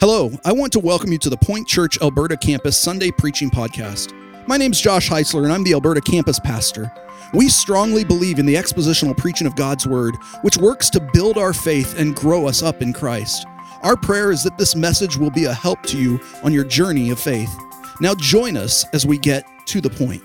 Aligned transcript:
Hello, 0.00 0.30
I 0.46 0.52
want 0.52 0.72
to 0.72 0.80
welcome 0.80 1.12
you 1.12 1.18
to 1.18 1.28
the 1.28 1.36
Point 1.36 1.68
Church 1.68 2.00
Alberta 2.00 2.34
campus 2.34 2.74
Sunday 2.74 3.10
preaching 3.10 3.50
podcast. 3.50 4.14
My 4.48 4.56
name's 4.56 4.80
Josh 4.80 5.10
Heisler, 5.10 5.44
and 5.44 5.52
I'm 5.52 5.62
the 5.62 5.74
Alberta 5.74 6.00
campus 6.00 6.40
pastor. 6.40 6.90
We 7.34 7.50
strongly 7.50 8.02
believe 8.02 8.38
in 8.38 8.46
the 8.46 8.54
expositional 8.54 9.14
preaching 9.14 9.46
of 9.46 9.56
God's 9.56 9.86
Word, 9.86 10.16
which 10.40 10.56
works 10.56 10.88
to 10.90 11.06
build 11.12 11.36
our 11.36 11.52
faith 11.52 11.98
and 11.98 12.16
grow 12.16 12.48
us 12.48 12.62
up 12.62 12.80
in 12.80 12.94
Christ. 12.94 13.44
Our 13.82 13.94
prayer 13.94 14.30
is 14.30 14.42
that 14.44 14.56
this 14.56 14.74
message 14.74 15.18
will 15.18 15.30
be 15.30 15.44
a 15.44 15.52
help 15.52 15.82
to 15.88 16.00
you 16.00 16.18
on 16.42 16.54
your 16.54 16.64
journey 16.64 17.10
of 17.10 17.20
faith. 17.20 17.54
Now, 18.00 18.14
join 18.14 18.56
us 18.56 18.86
as 18.94 19.04
we 19.04 19.18
get 19.18 19.44
to 19.66 19.82
the 19.82 19.90
point. 19.90 20.22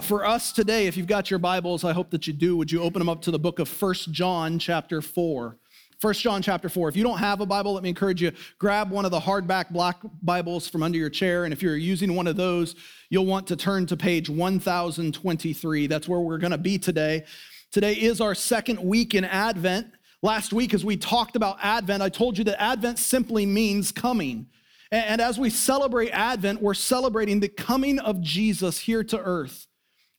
For 0.00 0.26
us 0.26 0.50
today, 0.50 0.88
if 0.88 0.96
you've 0.96 1.06
got 1.06 1.30
your 1.30 1.38
Bibles, 1.38 1.84
I 1.84 1.92
hope 1.92 2.10
that 2.10 2.26
you 2.26 2.32
do. 2.32 2.56
Would 2.56 2.72
you 2.72 2.82
open 2.82 2.98
them 2.98 3.08
up 3.08 3.22
to 3.22 3.30
the 3.30 3.38
book 3.38 3.60
of 3.60 3.68
First 3.68 4.10
John, 4.10 4.58
chapter 4.58 5.00
4? 5.00 5.56
First 5.98 6.20
John 6.20 6.42
chapter 6.42 6.68
4. 6.68 6.90
If 6.90 6.96
you 6.96 7.02
don't 7.02 7.18
have 7.18 7.40
a 7.40 7.46
Bible, 7.46 7.72
let 7.72 7.82
me 7.82 7.88
encourage 7.88 8.20
you 8.20 8.30
grab 8.58 8.90
one 8.90 9.06
of 9.06 9.10
the 9.10 9.20
hardback 9.20 9.70
black 9.70 9.96
Bibles 10.22 10.68
from 10.68 10.82
under 10.82 10.98
your 10.98 11.08
chair 11.08 11.44
and 11.44 11.54
if 11.54 11.62
you're 11.62 11.76
using 11.76 12.14
one 12.14 12.26
of 12.26 12.36
those, 12.36 12.74
you'll 13.08 13.24
want 13.24 13.46
to 13.46 13.56
turn 13.56 13.86
to 13.86 13.96
page 13.96 14.28
1023. 14.28 15.86
That's 15.86 16.06
where 16.06 16.20
we're 16.20 16.36
going 16.36 16.50
to 16.50 16.58
be 16.58 16.76
today. 16.76 17.24
Today 17.72 17.94
is 17.94 18.20
our 18.20 18.34
second 18.34 18.78
week 18.78 19.14
in 19.14 19.24
Advent. 19.24 19.86
Last 20.20 20.52
week 20.52 20.74
as 20.74 20.84
we 20.84 20.98
talked 20.98 21.34
about 21.34 21.56
Advent, 21.62 22.02
I 22.02 22.10
told 22.10 22.36
you 22.36 22.44
that 22.44 22.60
Advent 22.60 22.98
simply 22.98 23.46
means 23.46 23.90
coming. 23.90 24.48
And 24.92 25.20
as 25.20 25.38
we 25.38 25.48
celebrate 25.48 26.10
Advent, 26.10 26.60
we're 26.60 26.74
celebrating 26.74 27.40
the 27.40 27.48
coming 27.48 27.98
of 27.98 28.20
Jesus 28.20 28.78
here 28.78 29.02
to 29.04 29.18
earth. 29.18 29.66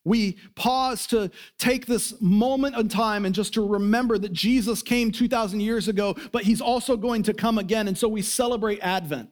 We 0.07 0.37
pause 0.55 1.05
to 1.07 1.29
take 1.57 1.85
this 1.85 2.19
moment 2.21 2.77
in 2.77 2.87
time 2.87 3.25
and 3.25 3.35
just 3.35 3.53
to 3.55 3.67
remember 3.67 4.17
that 4.17 4.31
Jesus 4.31 4.81
came 4.81 5.11
2,000 5.11 5.59
years 5.59 5.89
ago, 5.89 6.15
but 6.31 6.43
he's 6.43 6.61
also 6.61 6.95
going 6.95 7.23
to 7.23 7.33
come 7.33 7.57
again. 7.57 7.89
And 7.89 7.97
so 7.97 8.07
we 8.07 8.21
celebrate 8.21 8.79
Advent. 8.79 9.29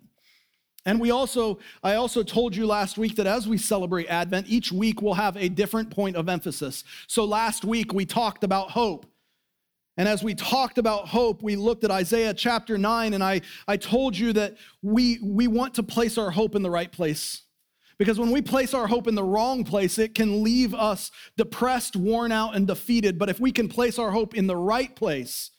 And 0.86 1.00
we 1.00 1.12
also, 1.12 1.60
I 1.82 1.96
also 1.96 2.24
told 2.24 2.56
you 2.56 2.68
last 2.68 2.98
week 2.98 3.16
that 3.16 3.26
as 3.26 3.48
we 3.48 3.58
celebrate 3.58 4.08
Advent, 4.08 4.48
each 4.50 4.70
week 4.70 5.02
we'll 5.02 5.14
have 5.14 5.38
a 5.38 5.48
different 5.48 5.92
point 5.92 6.18
of 6.18 6.28
emphasis. 6.28 6.84
So 7.08 7.24
last 7.24 7.64
week 7.64 7.94
we 7.94 8.06
talked 8.06 8.44
about 8.44 8.72
hope. 8.72 9.06
And 9.98 10.10
as 10.10 10.24
we 10.24 10.36
talked 10.36 10.78
about 10.78 11.08
hope, 11.08 11.42
we 11.42 11.56
looked 11.56 11.86
at 11.86 11.90
Isaiah 11.90 12.34
chapter 12.34 12.78
9, 12.78 13.14
and 13.14 13.24
I, 13.24 13.40
I 13.66 13.78
told 13.78 14.18
you 14.18 14.34
that 14.34 14.58
we, 14.82 15.20
we 15.24 15.48
want 15.48 15.76
to 15.76 15.84
place 15.84 16.18
our 16.18 16.32
hope 16.32 16.54
in 16.54 16.64
the 16.64 16.70
right 16.70 16.92
place. 16.92 17.44
Because 17.98 18.20
when 18.20 18.32
we 18.32 18.42
place 18.42 18.74
our 18.74 18.88
hope 18.88 19.08
in 19.08 19.16
the 19.16 19.24
wrong 19.24 19.64
place, 19.64 19.98
it 19.98 20.16
can 20.16 20.44
leave 20.44 20.74
us 20.74 21.12
depressed, 21.38 21.96
worn 21.96 22.32
out, 22.32 22.56
and 22.56 22.68
defeated. 22.68 23.18
But 23.18 23.30
if 23.30 23.40
we 23.40 23.52
can 23.52 23.70
place 23.70 23.98
our 23.98 24.12
hope 24.12 24.36
in 24.36 24.48
the 24.48 24.56
right 24.56 24.94
place, 24.96 25.52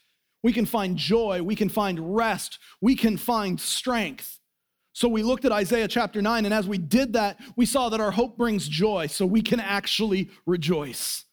we 0.43 0.53
can 0.53 0.67
find 0.67 0.97
joy, 0.97 1.43
we 1.43 1.57
can 1.57 1.69
find 1.69 2.15
rest, 2.15 2.59
we 2.81 2.95
can 2.95 3.17
find 3.17 3.61
strength. 3.61 4.39
So 4.93 5.09
we 5.09 5.23
looked 5.23 5.45
at 5.45 5.53
Isaiah 5.53 5.89
chapter 5.89 6.23
9, 6.23 6.45
and 6.45 6.55
as 6.55 6.67
we 6.67 6.79
did 6.79 7.15
that, 7.15 7.39
we 7.57 7.67
saw 7.67 7.89
that 7.89 8.01
our 8.01 8.11
hope 8.11 8.39
brings 8.39 8.69
joy, 8.69 9.09
so 9.09 9.27
we 9.27 9.43
can 9.43 9.61
actually 9.61 10.31
rejoice. 10.47 11.25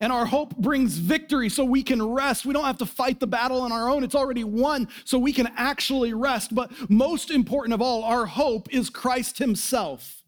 And 0.00 0.12
our 0.12 0.26
hope 0.26 0.56
brings 0.56 0.96
victory 0.96 1.48
so 1.48 1.64
we 1.64 1.82
can 1.82 2.02
rest. 2.02 2.44
We 2.44 2.52
don't 2.52 2.64
have 2.64 2.78
to 2.78 2.86
fight 2.86 3.20
the 3.20 3.26
battle 3.26 3.60
on 3.60 3.72
our 3.72 3.88
own. 3.88 4.04
It's 4.04 4.14
already 4.14 4.44
won, 4.44 4.88
so 5.04 5.18
we 5.18 5.32
can 5.32 5.48
actually 5.56 6.14
rest. 6.14 6.54
But 6.54 6.70
most 6.90 7.30
important 7.30 7.74
of 7.74 7.80
all, 7.80 8.04
our 8.04 8.26
hope 8.26 8.72
is 8.72 8.90
Christ 8.90 9.38
Himself. 9.38 10.23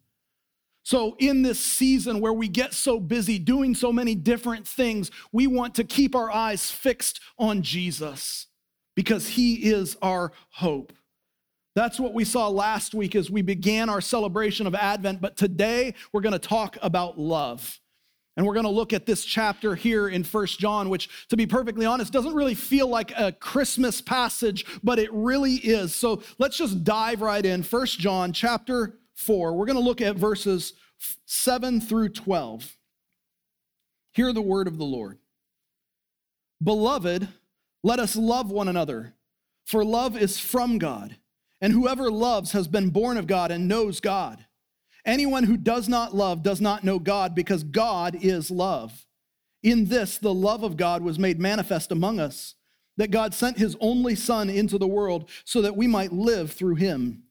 So, 0.86 1.16
in 1.18 1.42
this 1.42 1.58
season 1.58 2.20
where 2.20 2.32
we 2.32 2.46
get 2.46 2.72
so 2.72 3.00
busy 3.00 3.40
doing 3.40 3.74
so 3.74 3.92
many 3.92 4.14
different 4.14 4.68
things, 4.68 5.10
we 5.32 5.48
want 5.48 5.74
to 5.74 5.82
keep 5.82 6.14
our 6.14 6.30
eyes 6.30 6.70
fixed 6.70 7.18
on 7.40 7.62
Jesus 7.62 8.46
because 8.94 9.30
he 9.30 9.68
is 9.68 9.96
our 10.00 10.30
hope. 10.50 10.92
That's 11.74 11.98
what 11.98 12.14
we 12.14 12.24
saw 12.24 12.46
last 12.46 12.94
week 12.94 13.16
as 13.16 13.28
we 13.28 13.42
began 13.42 13.88
our 13.90 14.00
celebration 14.00 14.64
of 14.68 14.76
Advent. 14.76 15.20
But 15.20 15.36
today 15.36 15.92
we're 16.12 16.20
going 16.20 16.34
to 16.34 16.38
talk 16.38 16.78
about 16.80 17.18
love. 17.18 17.80
And 18.36 18.46
we're 18.46 18.54
going 18.54 18.62
to 18.62 18.70
look 18.70 18.92
at 18.92 19.06
this 19.06 19.24
chapter 19.24 19.74
here 19.74 20.08
in 20.08 20.22
First 20.22 20.60
John, 20.60 20.88
which, 20.88 21.08
to 21.30 21.36
be 21.36 21.48
perfectly 21.48 21.84
honest, 21.84 22.12
doesn't 22.12 22.34
really 22.34 22.54
feel 22.54 22.86
like 22.86 23.10
a 23.18 23.32
Christmas 23.32 24.00
passage, 24.00 24.64
but 24.84 25.00
it 25.00 25.12
really 25.12 25.54
is. 25.54 25.96
So 25.96 26.22
let's 26.38 26.56
just 26.56 26.84
dive 26.84 27.22
right 27.22 27.44
in. 27.44 27.64
First 27.64 27.98
John 27.98 28.32
chapter 28.32 29.00
4. 29.16 29.54
We're 29.54 29.66
going 29.66 29.78
to 29.78 29.82
look 29.82 30.00
at 30.00 30.16
verses 30.16 30.74
7 31.24 31.80
through 31.80 32.10
12. 32.10 32.76
Hear 34.12 34.32
the 34.32 34.42
word 34.42 34.68
of 34.68 34.78
the 34.78 34.84
Lord. 34.84 35.18
Beloved, 36.62 37.28
let 37.82 37.98
us 37.98 38.16
love 38.16 38.50
one 38.50 38.68
another, 38.68 39.14
for 39.64 39.84
love 39.84 40.16
is 40.16 40.38
from 40.38 40.78
God, 40.78 41.16
and 41.60 41.72
whoever 41.72 42.10
loves 42.10 42.52
has 42.52 42.68
been 42.68 42.90
born 42.90 43.16
of 43.16 43.26
God 43.26 43.50
and 43.50 43.68
knows 43.68 44.00
God. 44.00 44.46
Anyone 45.04 45.44
who 45.44 45.56
does 45.56 45.88
not 45.88 46.14
love 46.14 46.42
does 46.42 46.60
not 46.60 46.82
know 46.82 46.98
God, 46.98 47.34
because 47.34 47.62
God 47.62 48.16
is 48.20 48.50
love. 48.50 49.06
In 49.62 49.86
this, 49.86 50.18
the 50.18 50.34
love 50.34 50.62
of 50.62 50.76
God 50.76 51.02
was 51.02 51.18
made 51.18 51.38
manifest 51.38 51.92
among 51.92 52.18
us, 52.18 52.54
that 52.96 53.10
God 53.10 53.34
sent 53.34 53.58
his 53.58 53.76
only 53.80 54.14
Son 54.14 54.48
into 54.48 54.78
the 54.78 54.86
world 54.86 55.28
so 55.44 55.60
that 55.62 55.76
we 55.76 55.86
might 55.86 56.12
live 56.12 56.52
through 56.52 56.76
him. 56.76 57.22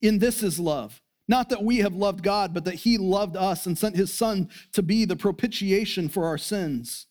In 0.00 0.18
this 0.18 0.42
is 0.42 0.58
love 0.58 1.02
not 1.26 1.48
that 1.48 1.64
we 1.64 1.78
have 1.78 1.94
loved 1.94 2.22
God, 2.22 2.52
but 2.52 2.64
that 2.64 2.74
He 2.74 2.98
loved 2.98 3.36
us 3.36 3.66
and 3.66 3.78
sent 3.78 3.96
His 3.96 4.12
Son 4.12 4.48
to 4.72 4.82
be 4.82 5.04
the 5.04 5.16
propitiation 5.16 6.08
for 6.08 6.26
our 6.26 6.38
sins. 6.38 7.06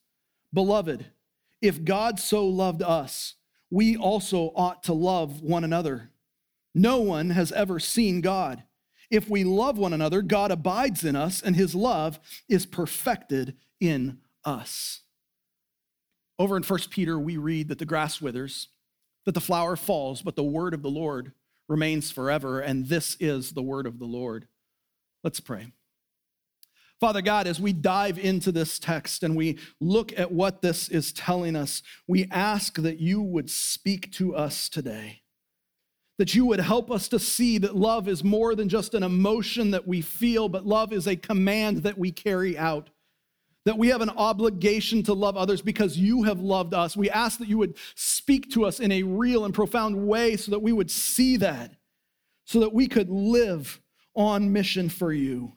Beloved, 0.53 1.07
if 1.61 1.83
God 1.83 2.19
so 2.19 2.45
loved 2.45 2.83
us, 2.83 3.35
we 3.71 3.97
also 3.97 4.51
ought 4.55 4.83
to 4.83 4.93
love 4.93 5.41
one 5.41 5.63
another. 5.63 6.11
No 6.75 6.99
one 6.99 7.31
has 7.31 7.51
ever 7.51 7.79
seen 7.79 8.21
God. 8.21 8.63
If 9.09 9.29
we 9.29 9.43
love 9.43 9.77
one 9.77 9.93
another, 9.93 10.21
God 10.21 10.51
abides 10.51 11.03
in 11.03 11.15
us, 11.15 11.41
and 11.41 11.55
His 11.55 11.73
love 11.73 12.19
is 12.47 12.65
perfected 12.65 13.55
in 13.79 14.19
us. 14.45 15.01
Over 16.37 16.57
in 16.57 16.63
1 16.63 16.79
Peter, 16.89 17.17
we 17.17 17.37
read 17.37 17.67
that 17.69 17.79
the 17.79 17.85
grass 17.85 18.21
withers, 18.21 18.69
that 19.25 19.33
the 19.33 19.41
flower 19.41 19.75
falls, 19.75 20.21
but 20.21 20.35
the 20.35 20.43
word 20.43 20.73
of 20.73 20.81
the 20.81 20.89
Lord 20.89 21.31
remains 21.73 22.11
forever, 22.11 22.59
and 22.59 22.87
this 22.87 23.17
is 23.19 23.53
the 23.53 23.63
word 23.63 23.87
of 23.87 23.97
the 23.97 24.05
Lord. 24.05 24.47
Let's 25.23 25.39
pray. 25.39 25.71
Father 26.99 27.23
God, 27.23 27.47
as 27.47 27.59
we 27.59 27.73
dive 27.73 28.19
into 28.19 28.51
this 28.51 28.77
text 28.77 29.23
and 29.23 29.35
we 29.35 29.57
look 29.81 30.17
at 30.17 30.31
what 30.31 30.61
this 30.61 30.87
is 30.87 31.11
telling 31.11 31.55
us, 31.55 31.81
we 32.07 32.27
ask 32.29 32.75
that 32.75 32.99
you 32.99 33.23
would 33.23 33.49
speak 33.49 34.11
to 34.11 34.35
us 34.35 34.69
today. 34.69 35.23
That 36.19 36.35
you 36.35 36.45
would 36.45 36.59
help 36.59 36.91
us 36.91 37.07
to 37.07 37.17
see 37.17 37.57
that 37.57 37.75
love 37.75 38.07
is 38.07 38.23
more 38.23 38.53
than 38.53 38.69
just 38.69 38.93
an 38.93 39.01
emotion 39.01 39.71
that 39.71 39.87
we 39.87 40.01
feel, 40.01 40.49
but 40.49 40.67
love 40.67 40.93
is 40.93 41.07
a 41.07 41.15
command 41.15 41.77
that 41.77 41.97
we 41.97 42.11
carry 42.11 42.55
out 42.55 42.91
that 43.65 43.77
we 43.77 43.87
have 43.89 44.01
an 44.01 44.09
obligation 44.09 45.03
to 45.03 45.13
love 45.13 45.37
others 45.37 45.61
because 45.61 45.97
you 45.97 46.23
have 46.23 46.39
loved 46.39 46.73
us. 46.73 46.97
We 46.97 47.09
ask 47.09 47.39
that 47.39 47.47
you 47.47 47.57
would 47.57 47.75
speak 47.95 48.51
to 48.51 48.65
us 48.65 48.79
in 48.79 48.91
a 48.91 49.03
real 49.03 49.45
and 49.45 49.53
profound 49.53 50.07
way 50.07 50.35
so 50.35 50.51
that 50.51 50.61
we 50.61 50.73
would 50.73 50.91
see 50.91 51.37
that, 51.37 51.71
so 52.45 52.59
that 52.59 52.73
we 52.73 52.87
could 52.87 53.09
live 53.09 53.79
on 54.15 54.51
mission 54.51 54.89
for 54.89 55.13
you. 55.13 55.53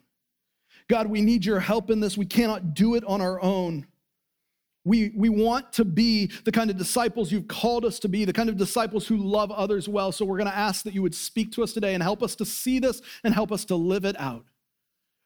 God, 0.87 1.07
we 1.07 1.21
need 1.21 1.45
your 1.45 1.59
help 1.59 1.89
in 1.89 1.99
this. 1.99 2.17
We 2.17 2.25
cannot 2.25 2.73
do 2.73 2.95
it 2.95 3.03
on 3.03 3.19
our 3.19 3.41
own. 3.41 3.87
We, 4.85 5.11
we 5.17 5.27
want 5.27 5.73
to 5.73 5.83
be 5.83 6.31
the 6.45 6.51
kind 6.51 6.69
of 6.69 6.77
disciples 6.77 7.29
you've 7.29 7.49
called 7.49 7.83
us 7.83 7.99
to 7.99 8.07
be, 8.07 8.23
the 8.23 8.31
kind 8.31 8.47
of 8.47 8.55
disciples 8.55 9.05
who 9.05 9.17
love 9.17 9.51
others 9.51 9.89
well. 9.89 10.13
So 10.13 10.23
we're 10.23 10.37
going 10.37 10.49
to 10.49 10.55
ask 10.55 10.85
that 10.85 10.93
you 10.93 11.01
would 11.01 11.13
speak 11.13 11.51
to 11.53 11.63
us 11.63 11.73
today 11.73 11.93
and 11.93 12.01
help 12.01 12.23
us 12.23 12.35
to 12.35 12.45
see 12.45 12.79
this 12.79 13.01
and 13.25 13.33
help 13.33 13.51
us 13.51 13.65
to 13.65 13.75
live 13.75 14.05
it 14.05 14.17
out. 14.17 14.45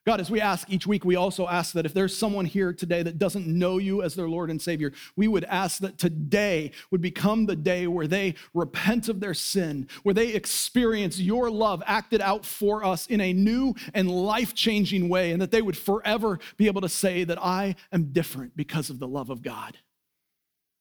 God, 0.03 0.19
as 0.19 0.31
we 0.31 0.41
ask 0.41 0.67
each 0.67 0.87
week, 0.87 1.05
we 1.05 1.15
also 1.15 1.47
ask 1.47 1.73
that 1.73 1.85
if 1.85 1.93
there's 1.93 2.17
someone 2.17 2.45
here 2.45 2.73
today 2.73 3.03
that 3.03 3.19
doesn't 3.19 3.45
know 3.45 3.77
you 3.77 4.01
as 4.01 4.15
their 4.15 4.27
Lord 4.27 4.49
and 4.49 4.59
Savior, 4.59 4.91
we 5.15 5.27
would 5.27 5.43
ask 5.43 5.79
that 5.81 5.99
today 5.99 6.71
would 6.89 7.01
become 7.01 7.45
the 7.45 7.55
day 7.55 7.85
where 7.85 8.07
they 8.07 8.33
repent 8.55 9.09
of 9.09 9.19
their 9.19 9.35
sin, 9.35 9.87
where 10.01 10.15
they 10.15 10.29
experience 10.29 11.19
your 11.19 11.51
love 11.51 11.83
acted 11.85 12.19
out 12.19 12.45
for 12.45 12.83
us 12.83 13.05
in 13.05 13.21
a 13.21 13.31
new 13.31 13.75
and 13.93 14.09
life 14.09 14.55
changing 14.55 15.07
way, 15.07 15.31
and 15.31 15.41
that 15.41 15.51
they 15.51 15.61
would 15.61 15.77
forever 15.77 16.39
be 16.57 16.65
able 16.65 16.81
to 16.81 16.89
say 16.89 17.23
that 17.23 17.37
I 17.39 17.75
am 17.91 18.11
different 18.11 18.57
because 18.57 18.89
of 18.89 18.97
the 18.97 19.07
love 19.07 19.29
of 19.29 19.43
God. 19.43 19.77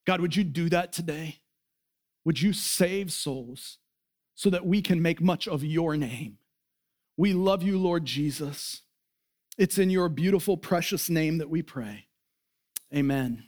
God, 0.06 0.22
would 0.22 0.34
you 0.34 0.44
do 0.44 0.70
that 0.70 0.94
today? 0.94 1.40
Would 2.24 2.40
you 2.40 2.54
save 2.54 3.12
souls 3.12 3.76
so 4.34 4.48
that 4.48 4.64
we 4.64 4.80
can 4.80 5.02
make 5.02 5.20
much 5.20 5.46
of 5.46 5.62
your 5.62 5.98
name? 5.98 6.38
We 7.18 7.34
love 7.34 7.62
you, 7.62 7.78
Lord 7.78 8.06
Jesus. 8.06 8.80
It's 9.60 9.76
in 9.76 9.90
your 9.90 10.08
beautiful, 10.08 10.56
precious 10.56 11.10
name 11.10 11.36
that 11.36 11.50
we 11.50 11.60
pray. 11.60 12.06
Amen. 12.96 13.44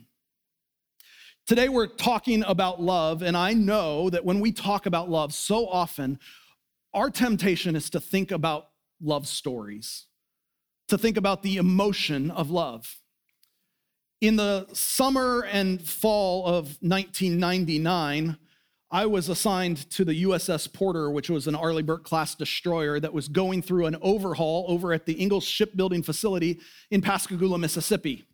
Today 1.47 1.71
we're 1.71 1.87
talking 1.87 2.45
about 2.45 2.83
love, 2.83 3.23
and 3.23 3.35
I 3.35 3.55
know 3.55 4.11
that 4.11 4.23
when 4.23 4.39
we 4.39 4.53
talk 4.53 4.85
about 4.85 5.09
love, 5.09 5.33
so 5.33 5.67
often 5.67 6.19
our 6.93 7.09
temptation 7.09 7.75
is 7.75 7.89
to 7.89 7.99
think 7.99 8.31
about 8.31 8.67
love 9.01 9.27
stories, 9.27 10.05
to 10.89 10.99
think 10.99 11.17
about 11.17 11.43
the 11.43 11.57
emotion 11.57 12.31
of 12.31 12.51
love. 12.51 12.99
In 14.21 14.37
the 14.37 14.67
summer 14.75 15.47
and 15.51 15.81
fall 15.81 16.45
of 16.45 16.77
1999, 16.83 18.37
I 18.95 19.07
was 19.07 19.31
assigned 19.31 19.89
to 19.93 20.05
the 20.05 20.25
USS 20.25 20.71
Porter, 20.71 21.11
which 21.11 21.31
was 21.31 21.47
an 21.47 21.55
Arleigh 21.55 21.83
Burke 21.83 22.05
class 22.05 22.35
destroyer 22.35 23.01
that 23.01 23.15
was 23.15 23.27
going 23.27 23.63
through 23.63 23.87
an 23.87 23.97
overhaul 24.03 24.67
over 24.69 24.93
at 24.93 25.07
the 25.07 25.19
Ingalls 25.19 25.45
Shipbuilding 25.45 26.03
Facility 26.03 26.61
in 26.91 27.01
Pascagoula, 27.01 27.59
Mississippi. 27.59 28.27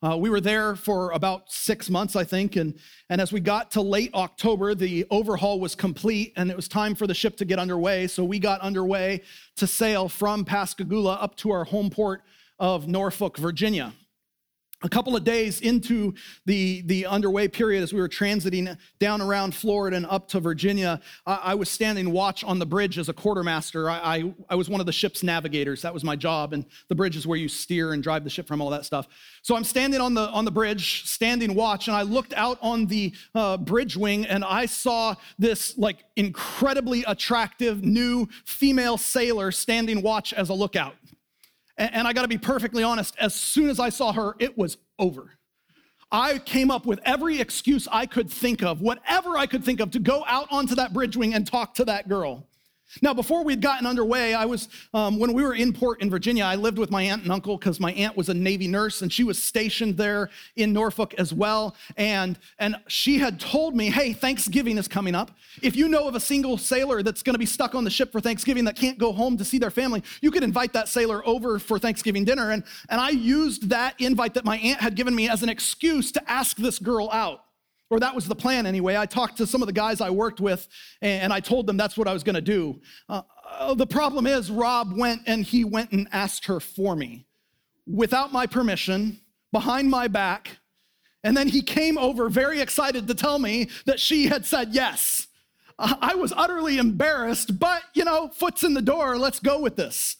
Uh, 0.00 0.16
we 0.16 0.30
were 0.30 0.40
there 0.40 0.76
for 0.76 1.10
about 1.10 1.50
six 1.50 1.90
months, 1.90 2.14
I 2.14 2.22
think, 2.22 2.54
and, 2.54 2.78
and 3.10 3.20
as 3.20 3.32
we 3.32 3.40
got 3.40 3.72
to 3.72 3.82
late 3.82 4.14
October, 4.14 4.76
the 4.76 5.04
overhaul 5.10 5.58
was 5.58 5.74
complete 5.74 6.32
and 6.36 6.48
it 6.48 6.54
was 6.54 6.68
time 6.68 6.94
for 6.94 7.08
the 7.08 7.14
ship 7.14 7.36
to 7.38 7.44
get 7.44 7.58
underway. 7.58 8.06
So 8.06 8.22
we 8.22 8.38
got 8.38 8.60
underway 8.60 9.22
to 9.56 9.66
sail 9.66 10.08
from 10.08 10.44
Pascagoula 10.44 11.14
up 11.14 11.34
to 11.38 11.50
our 11.50 11.64
home 11.64 11.90
port 11.90 12.22
of 12.60 12.86
Norfolk, 12.86 13.36
Virginia 13.36 13.92
a 14.84 14.88
couple 14.88 15.16
of 15.16 15.24
days 15.24 15.62
into 15.62 16.14
the, 16.44 16.82
the 16.82 17.06
underway 17.06 17.48
period 17.48 17.82
as 17.82 17.92
we 17.92 18.00
were 18.00 18.08
transiting 18.08 18.76
down 19.00 19.22
around 19.22 19.54
Florida 19.54 19.96
and 19.96 20.04
up 20.06 20.28
to 20.28 20.40
Virginia, 20.40 21.00
I, 21.26 21.34
I 21.36 21.54
was 21.54 21.70
standing 21.70 22.12
watch 22.12 22.44
on 22.44 22.58
the 22.58 22.66
bridge 22.66 22.98
as 22.98 23.08
a 23.08 23.14
quartermaster. 23.14 23.88
I, 23.88 23.98
I, 23.98 24.34
I, 24.50 24.54
was 24.54 24.68
one 24.68 24.80
of 24.80 24.86
the 24.86 24.92
ship's 24.92 25.22
navigators. 25.22 25.80
That 25.82 25.94
was 25.94 26.04
my 26.04 26.14
job. 26.14 26.52
And 26.52 26.66
the 26.88 26.94
bridge 26.94 27.16
is 27.16 27.26
where 27.26 27.38
you 27.38 27.48
steer 27.48 27.94
and 27.94 28.02
drive 28.02 28.24
the 28.24 28.30
ship 28.30 28.46
from, 28.46 28.60
all 28.60 28.68
that 28.70 28.84
stuff. 28.84 29.08
So 29.40 29.56
I'm 29.56 29.64
standing 29.64 30.02
on 30.02 30.12
the, 30.12 30.28
on 30.28 30.44
the 30.44 30.50
bridge, 30.50 31.06
standing 31.06 31.54
watch, 31.54 31.88
and 31.88 31.96
I 31.96 32.02
looked 32.02 32.34
out 32.34 32.58
on 32.60 32.84
the 32.86 33.14
uh, 33.34 33.56
bridge 33.56 33.96
wing 33.96 34.26
and 34.26 34.44
I 34.44 34.66
saw 34.66 35.14
this 35.38 35.78
like 35.78 36.04
incredibly 36.16 37.04
attractive 37.04 37.82
new 37.82 38.28
female 38.44 38.98
sailor 38.98 39.50
standing 39.50 40.02
watch 40.02 40.34
as 40.34 40.50
a 40.50 40.54
lookout. 40.54 40.94
And 41.76 42.06
I 42.06 42.12
gotta 42.12 42.28
be 42.28 42.38
perfectly 42.38 42.82
honest, 42.82 43.16
as 43.18 43.34
soon 43.34 43.68
as 43.68 43.80
I 43.80 43.88
saw 43.88 44.12
her, 44.12 44.34
it 44.38 44.56
was 44.56 44.76
over. 44.98 45.30
I 46.12 46.38
came 46.38 46.70
up 46.70 46.86
with 46.86 47.00
every 47.04 47.40
excuse 47.40 47.88
I 47.90 48.06
could 48.06 48.30
think 48.30 48.62
of, 48.62 48.80
whatever 48.80 49.36
I 49.36 49.46
could 49.46 49.64
think 49.64 49.80
of, 49.80 49.90
to 49.92 49.98
go 49.98 50.24
out 50.28 50.46
onto 50.52 50.76
that 50.76 50.92
bridge 50.92 51.16
wing 51.16 51.34
and 51.34 51.44
talk 51.44 51.74
to 51.74 51.84
that 51.86 52.08
girl. 52.08 52.46
Now, 53.02 53.12
before 53.12 53.44
we'd 53.44 53.60
gotten 53.60 53.86
underway, 53.86 54.34
I 54.34 54.44
was, 54.44 54.68
um, 54.92 55.18
when 55.18 55.32
we 55.32 55.42
were 55.42 55.54
in 55.54 55.72
port 55.72 56.00
in 56.00 56.10
Virginia, 56.10 56.44
I 56.44 56.54
lived 56.54 56.78
with 56.78 56.90
my 56.90 57.02
aunt 57.02 57.22
and 57.22 57.32
uncle 57.32 57.56
because 57.56 57.80
my 57.80 57.92
aunt 57.92 58.16
was 58.16 58.28
a 58.28 58.34
Navy 58.34 58.68
nurse 58.68 59.02
and 59.02 59.12
she 59.12 59.24
was 59.24 59.42
stationed 59.42 59.96
there 59.96 60.30
in 60.56 60.72
Norfolk 60.72 61.14
as 61.14 61.32
well. 61.32 61.74
And, 61.96 62.38
and 62.58 62.76
she 62.86 63.18
had 63.18 63.40
told 63.40 63.74
me, 63.74 63.90
hey, 63.90 64.12
Thanksgiving 64.12 64.78
is 64.78 64.86
coming 64.86 65.14
up. 65.14 65.32
If 65.60 65.76
you 65.76 65.88
know 65.88 66.06
of 66.06 66.14
a 66.14 66.20
single 66.20 66.56
sailor 66.56 67.02
that's 67.02 67.22
going 67.22 67.34
to 67.34 67.38
be 67.38 67.46
stuck 67.46 67.74
on 67.74 67.84
the 67.84 67.90
ship 67.90 68.12
for 68.12 68.20
Thanksgiving 68.20 68.64
that 68.64 68.76
can't 68.76 68.98
go 68.98 69.12
home 69.12 69.36
to 69.38 69.44
see 69.44 69.58
their 69.58 69.70
family, 69.70 70.02
you 70.20 70.30
could 70.30 70.44
invite 70.44 70.72
that 70.74 70.88
sailor 70.88 71.26
over 71.26 71.58
for 71.58 71.78
Thanksgiving 71.78 72.24
dinner. 72.24 72.52
And, 72.52 72.62
and 72.90 73.00
I 73.00 73.10
used 73.10 73.68
that 73.70 74.00
invite 74.00 74.34
that 74.34 74.44
my 74.44 74.58
aunt 74.58 74.80
had 74.80 74.94
given 74.94 75.14
me 75.14 75.28
as 75.28 75.42
an 75.42 75.48
excuse 75.48 76.12
to 76.12 76.30
ask 76.30 76.56
this 76.56 76.78
girl 76.78 77.10
out 77.12 77.43
or 77.94 78.00
that 78.00 78.12
was 78.12 78.26
the 78.26 78.34
plan 78.34 78.66
anyway. 78.66 78.96
I 78.96 79.06
talked 79.06 79.36
to 79.36 79.46
some 79.46 79.62
of 79.62 79.66
the 79.66 79.72
guys 79.72 80.00
I 80.00 80.10
worked 80.10 80.40
with 80.40 80.66
and 81.00 81.32
I 81.32 81.38
told 81.38 81.68
them 81.68 81.76
that's 81.76 81.96
what 81.96 82.08
I 82.08 82.12
was 82.12 82.24
going 82.24 82.34
to 82.34 82.40
do. 82.40 82.80
Uh, 83.08 83.22
uh, 83.56 83.74
the 83.74 83.86
problem 83.86 84.26
is, 84.26 84.50
Rob 84.50 84.98
went 84.98 85.22
and 85.28 85.44
he 85.44 85.62
went 85.62 85.92
and 85.92 86.08
asked 86.10 86.46
her 86.46 86.58
for 86.58 86.96
me 86.96 87.24
without 87.86 88.32
my 88.32 88.46
permission, 88.46 89.20
behind 89.52 89.88
my 89.88 90.08
back. 90.08 90.58
And 91.22 91.36
then 91.36 91.46
he 91.46 91.62
came 91.62 91.96
over 91.96 92.28
very 92.28 92.60
excited 92.60 93.06
to 93.06 93.14
tell 93.14 93.38
me 93.38 93.68
that 93.86 94.00
she 94.00 94.26
had 94.26 94.44
said 94.44 94.74
yes. 94.74 95.28
I 95.78 96.16
was 96.16 96.32
utterly 96.36 96.78
embarrassed, 96.78 97.60
but 97.60 97.82
you 97.94 98.04
know, 98.04 98.28
foot's 98.34 98.64
in 98.64 98.74
the 98.74 98.82
door, 98.82 99.16
let's 99.18 99.38
go 99.38 99.60
with 99.60 99.76
this. 99.76 100.16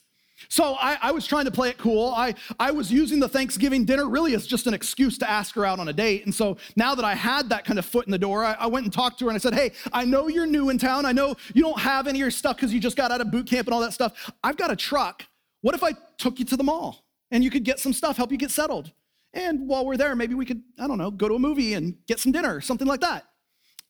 So 0.49 0.77
I, 0.81 0.99
I, 1.01 1.13
was 1.13 1.27
trying 1.27 1.45
to 1.45 1.51
play 1.51 1.69
it 1.69 1.79
cool. 1.79 2.13
I, 2.15 2.35
I 2.59 2.71
was 2.71 2.91
using 2.91 3.21
the 3.21 3.29
Thanksgiving 3.29 3.85
dinner 3.85 4.09
really 4.09 4.35
as 4.35 4.47
just 4.47 4.67
an 4.67 4.75
excuse 4.75 5.17
to 5.19 5.31
ask 5.31 5.55
her 5.55 5.65
out 5.65 5.79
on 5.79 5.89
a 5.89 5.93
date. 5.93 6.25
And 6.25 6.35
so 6.35 6.57
now 6.77 6.95
that 6.95 7.05
I 7.05 7.15
had 7.15 7.49
that 7.51 7.65
kind 7.65 7.79
of 7.79 7.87
foot 7.87 8.07
in 8.07 8.11
the 8.11 8.19
door, 8.19 8.45
I, 8.45 8.55
I 8.55 8.67
went 8.67 8.85
and 8.85 8.93
talked 8.93 9.19
to 9.21 9.27
her 9.27 9.31
and 9.31 9.37
I 9.37 9.39
said, 9.39 9.55
Hey, 9.55 9.73
I 9.93 10.05
know 10.05 10.29
you're 10.29 10.47
new 10.47 10.71
in 10.71 10.79
town. 10.79 11.07
I 11.07 11.13
know 11.13 11.37
you 11.55 11.63
don't 11.63 11.79
have 11.79 12.07
any 12.07 12.19
of 12.19 12.21
your 12.21 12.31
stuff 12.31 12.57
because 12.57 12.75
you 12.75 12.81
just 12.81 12.97
got 12.97 13.13
out 13.13 13.21
of 13.21 13.31
boot 13.31 13.47
camp 13.47 13.69
and 13.69 13.75
all 13.75 13.81
that 13.81 13.93
stuff. 13.93 14.33
I've 14.43 14.57
got 14.57 14.71
a 14.71 14.77
truck. 14.77 15.25
What 15.61 15.75
if 15.75 15.83
I 15.83 15.93
took 16.19 16.39
you 16.39 16.45
to 16.47 16.57
the 16.57 16.65
mall 16.65 17.05
and 17.31 17.43
you 17.45 17.51
could 17.51 17.65
get 17.65 17.79
some 17.79 17.93
stuff, 17.93 18.17
help 18.17 18.33
you 18.33 18.39
get 18.39 18.51
settled? 18.51 18.93
And 19.33 19.67
while 19.67 19.85
we're 19.85 19.97
there, 19.97 20.15
maybe 20.15 20.35
we 20.35 20.47
could, 20.47 20.63
I 20.79 20.87
don't 20.87 20.99
know, 20.99 21.11
go 21.11 21.29
to 21.29 21.35
a 21.35 21.39
movie 21.39 21.75
and 21.75 21.97
get 22.07 22.21
some 22.21 22.33
dinner, 22.33 22.61
something 22.61 22.87
like 22.87 23.01
that. 23.01 23.25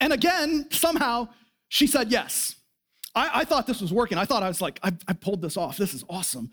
And 0.01 0.13
again, 0.13 0.69
somehow 0.71 1.29
she 1.69 1.87
said 1.87 2.11
yes. 2.11 2.57
I, 3.15 3.41
I 3.41 3.45
thought 3.45 3.67
this 3.67 3.81
was 3.81 3.93
working. 3.93 4.19
I 4.19 4.25
thought 4.25 4.43
I 4.43 4.49
was 4.49 4.61
like, 4.61 4.81
I, 4.83 4.93
I 5.07 5.13
pulled 5.13 5.43
this 5.43 5.57
off. 5.57 5.77
This 5.77 5.95
is 5.95 6.05
awesome. 6.09 6.51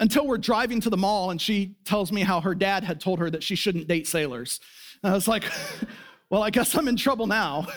Until 0.00 0.26
we're 0.26 0.38
driving 0.38 0.80
to 0.80 0.90
the 0.90 0.96
mall 0.96 1.30
and 1.30 1.40
she 1.40 1.76
tells 1.84 2.10
me 2.10 2.22
how 2.22 2.40
her 2.40 2.54
dad 2.54 2.84
had 2.84 3.00
told 3.00 3.18
her 3.18 3.30
that 3.30 3.42
she 3.42 3.54
shouldn't 3.54 3.86
date 3.86 4.06
sailors. 4.06 4.60
And 5.02 5.12
I 5.12 5.14
was 5.14 5.28
like, 5.28 5.44
well, 6.30 6.42
I 6.42 6.50
guess 6.50 6.76
I'm 6.76 6.88
in 6.88 6.96
trouble 6.96 7.26
now. 7.26 7.66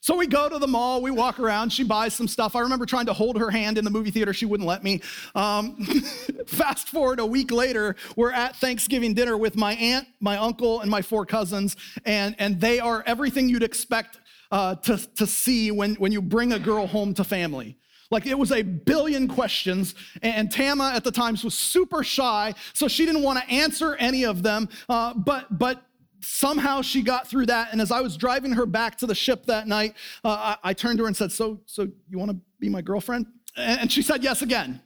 So 0.00 0.16
we 0.16 0.26
go 0.26 0.48
to 0.48 0.58
the 0.58 0.66
mall, 0.66 1.00
we 1.00 1.12
walk 1.12 1.38
around, 1.38 1.72
she 1.72 1.84
buys 1.84 2.12
some 2.12 2.26
stuff. 2.26 2.56
I 2.56 2.60
remember 2.60 2.86
trying 2.86 3.06
to 3.06 3.12
hold 3.12 3.38
her 3.38 3.52
hand 3.52 3.78
in 3.78 3.84
the 3.84 3.90
movie 3.90 4.10
theater, 4.10 4.34
she 4.34 4.46
wouldn't 4.46 4.66
let 4.66 4.82
me. 4.82 5.00
Um, 5.36 5.76
fast 6.48 6.88
forward 6.88 7.20
a 7.20 7.26
week 7.26 7.52
later, 7.52 7.94
we're 8.16 8.32
at 8.32 8.56
Thanksgiving 8.56 9.14
dinner 9.14 9.38
with 9.38 9.54
my 9.54 9.74
aunt, 9.74 10.08
my 10.18 10.38
uncle, 10.38 10.80
and 10.80 10.90
my 10.90 11.02
four 11.02 11.24
cousins, 11.24 11.76
and, 12.04 12.34
and 12.40 12.60
they 12.60 12.80
are 12.80 13.04
everything 13.06 13.48
you'd 13.48 13.62
expect 13.62 14.18
uh, 14.52 14.76
to, 14.76 14.98
to 15.16 15.26
see 15.26 15.70
when, 15.70 15.94
when 15.96 16.12
you 16.12 16.22
bring 16.22 16.52
a 16.52 16.58
girl 16.58 16.86
home 16.86 17.14
to 17.14 17.24
family. 17.24 17.76
Like 18.10 18.26
it 18.26 18.38
was 18.38 18.52
a 18.52 18.60
billion 18.60 19.26
questions, 19.26 19.94
and 20.20 20.52
Tama 20.52 20.92
at 20.94 21.02
the 21.02 21.10
times 21.10 21.42
was 21.42 21.54
super 21.54 22.04
shy, 22.04 22.54
so 22.74 22.86
she 22.86 23.06
didn't 23.06 23.22
want 23.22 23.38
to 23.38 23.50
answer 23.50 23.96
any 23.96 24.26
of 24.26 24.42
them. 24.42 24.68
Uh, 24.86 25.14
but 25.14 25.58
but 25.58 25.82
somehow 26.20 26.82
she 26.82 27.00
got 27.00 27.26
through 27.26 27.46
that. 27.46 27.72
And 27.72 27.80
as 27.80 27.90
I 27.90 28.02
was 28.02 28.18
driving 28.18 28.52
her 28.52 28.66
back 28.66 28.98
to 28.98 29.06
the 29.06 29.14
ship 29.14 29.46
that 29.46 29.66
night, 29.66 29.94
uh, 30.24 30.56
I, 30.62 30.70
I, 30.70 30.72
turned 30.74 30.98
to 30.98 31.04
her 31.04 31.08
and 31.08 31.16
said, 31.16 31.32
"So 31.32 31.60
so 31.64 31.88
you 32.06 32.18
want 32.18 32.30
to 32.32 32.36
be 32.60 32.68
my 32.68 32.82
girlfriend?" 32.82 33.24
And 33.56 33.90
she 33.90 34.02
said 34.02 34.22
yes 34.22 34.42
again. 34.42 34.82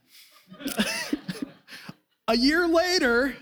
a 2.29 2.37
year 2.37 2.69
later, 2.69 3.37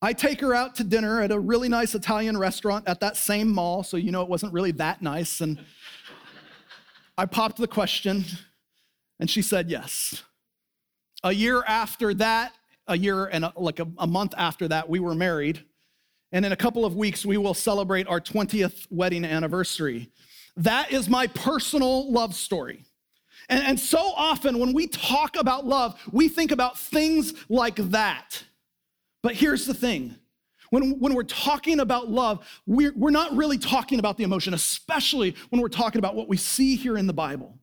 I 0.00 0.12
take 0.12 0.40
her 0.40 0.54
out 0.54 0.76
to 0.76 0.84
dinner 0.84 1.20
at 1.22 1.32
a 1.32 1.38
really 1.38 1.68
nice 1.68 1.94
Italian 1.94 2.38
restaurant 2.38 2.86
at 2.86 3.00
that 3.00 3.16
same 3.16 3.48
mall, 3.48 3.82
so 3.82 3.96
you 3.96 4.12
know 4.12 4.22
it 4.22 4.28
wasn't 4.28 4.52
really 4.52 4.70
that 4.72 5.02
nice. 5.02 5.40
And 5.40 5.58
I 7.16 7.26
popped 7.26 7.56
the 7.56 7.66
question, 7.66 8.24
and 9.18 9.28
she 9.28 9.42
said 9.42 9.68
yes. 9.68 10.22
A 11.24 11.32
year 11.32 11.64
after 11.66 12.14
that, 12.14 12.52
a 12.86 12.96
year 12.96 13.26
and 13.26 13.44
a, 13.44 13.52
like 13.56 13.80
a, 13.80 13.88
a 13.98 14.06
month 14.06 14.34
after 14.38 14.68
that, 14.68 14.88
we 14.88 15.00
were 15.00 15.16
married. 15.16 15.64
And 16.30 16.46
in 16.46 16.52
a 16.52 16.56
couple 16.56 16.84
of 16.84 16.94
weeks, 16.94 17.26
we 17.26 17.36
will 17.36 17.54
celebrate 17.54 18.06
our 18.06 18.20
20th 18.20 18.86
wedding 18.90 19.24
anniversary. 19.24 20.10
That 20.56 20.92
is 20.92 21.08
my 21.08 21.26
personal 21.26 22.12
love 22.12 22.34
story. 22.34 22.84
And, 23.48 23.64
and 23.64 23.80
so 23.80 24.12
often 24.14 24.58
when 24.58 24.72
we 24.72 24.86
talk 24.86 25.36
about 25.36 25.66
love, 25.66 25.98
we 26.12 26.28
think 26.28 26.52
about 26.52 26.78
things 26.78 27.34
like 27.48 27.76
that. 27.76 28.44
But 29.28 29.36
here's 29.36 29.66
the 29.66 29.74
thing 29.74 30.16
when, 30.70 30.98
when 31.00 31.12
we're 31.12 31.22
talking 31.22 31.80
about 31.80 32.08
love, 32.08 32.48
we're, 32.64 32.94
we're 32.96 33.10
not 33.10 33.36
really 33.36 33.58
talking 33.58 33.98
about 33.98 34.16
the 34.16 34.24
emotion, 34.24 34.54
especially 34.54 35.36
when 35.50 35.60
we're 35.60 35.68
talking 35.68 35.98
about 35.98 36.14
what 36.14 36.30
we 36.30 36.38
see 36.38 36.76
here 36.76 36.96
in 36.96 37.06
the 37.06 37.12
Bible. 37.12 37.58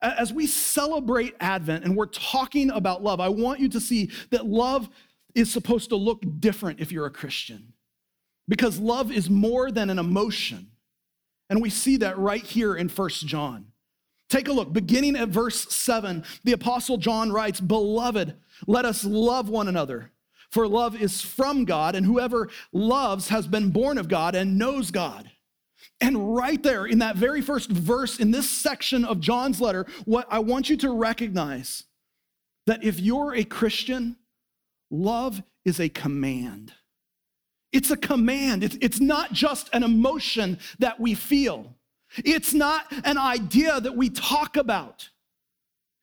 As 0.00 0.32
we 0.32 0.46
celebrate 0.46 1.34
Advent 1.40 1.84
and 1.84 1.96
we're 1.96 2.06
talking 2.06 2.70
about 2.70 3.02
love, 3.02 3.18
I 3.18 3.30
want 3.30 3.58
you 3.58 3.68
to 3.70 3.80
see 3.80 4.12
that 4.30 4.46
love 4.46 4.88
is 5.34 5.52
supposed 5.52 5.88
to 5.88 5.96
look 5.96 6.22
different 6.38 6.78
if 6.78 6.92
you're 6.92 7.06
a 7.06 7.10
Christian. 7.10 7.72
Because 8.46 8.78
love 8.78 9.10
is 9.10 9.28
more 9.28 9.72
than 9.72 9.90
an 9.90 9.98
emotion. 9.98 10.70
And 11.48 11.60
we 11.60 11.70
see 11.70 11.96
that 11.96 12.16
right 12.16 12.44
here 12.44 12.76
in 12.76 12.88
First 12.88 13.26
John. 13.26 13.72
Take 14.28 14.46
a 14.46 14.52
look. 14.52 14.72
Beginning 14.72 15.16
at 15.16 15.30
verse 15.30 15.74
7, 15.74 16.22
the 16.44 16.52
Apostle 16.52 16.96
John 16.96 17.32
writes, 17.32 17.58
Beloved, 17.60 18.36
let 18.68 18.84
us 18.84 19.02
love 19.04 19.48
one 19.48 19.66
another 19.66 20.12
for 20.50 20.66
love 20.66 21.00
is 21.00 21.20
from 21.20 21.64
God, 21.64 21.94
and 21.94 22.04
whoever 22.04 22.48
loves 22.72 23.28
has 23.28 23.46
been 23.46 23.70
born 23.70 23.98
of 23.98 24.08
God 24.08 24.34
and 24.34 24.58
knows 24.58 24.90
God. 24.90 25.30
And 26.00 26.34
right 26.34 26.62
there 26.62 26.86
in 26.86 26.98
that 26.98 27.16
very 27.16 27.40
first 27.40 27.70
verse 27.70 28.18
in 28.18 28.30
this 28.30 28.48
section 28.48 29.04
of 29.04 29.20
John's 29.20 29.60
letter, 29.60 29.86
what 30.04 30.26
I 30.30 30.38
want 30.40 30.68
you 30.70 30.76
to 30.78 30.90
recognize 30.90 31.84
that 32.66 32.84
if 32.84 32.98
you're 32.98 33.34
a 33.34 33.44
Christian, 33.44 34.16
love 34.90 35.42
is 35.64 35.78
a 35.80 35.88
command. 35.88 36.72
It's 37.72 37.90
a 37.90 37.96
command. 37.96 38.64
It's, 38.64 38.76
it's 38.80 39.00
not 39.00 39.32
just 39.32 39.70
an 39.72 39.82
emotion 39.82 40.58
that 40.78 40.98
we 40.98 41.14
feel. 41.14 41.76
It's 42.16 42.52
not 42.52 42.86
an 43.04 43.18
idea 43.18 43.80
that 43.80 43.96
we 43.96 44.10
talk 44.10 44.56
about. 44.56 45.08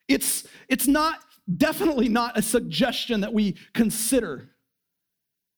It's, 0.08 0.48
it's 0.70 0.88
not 0.88 1.20
definitely 1.56 2.10
not 2.10 2.38
a 2.38 2.42
suggestion 2.42 3.22
that 3.22 3.34
we 3.34 3.56
consider. 3.74 4.50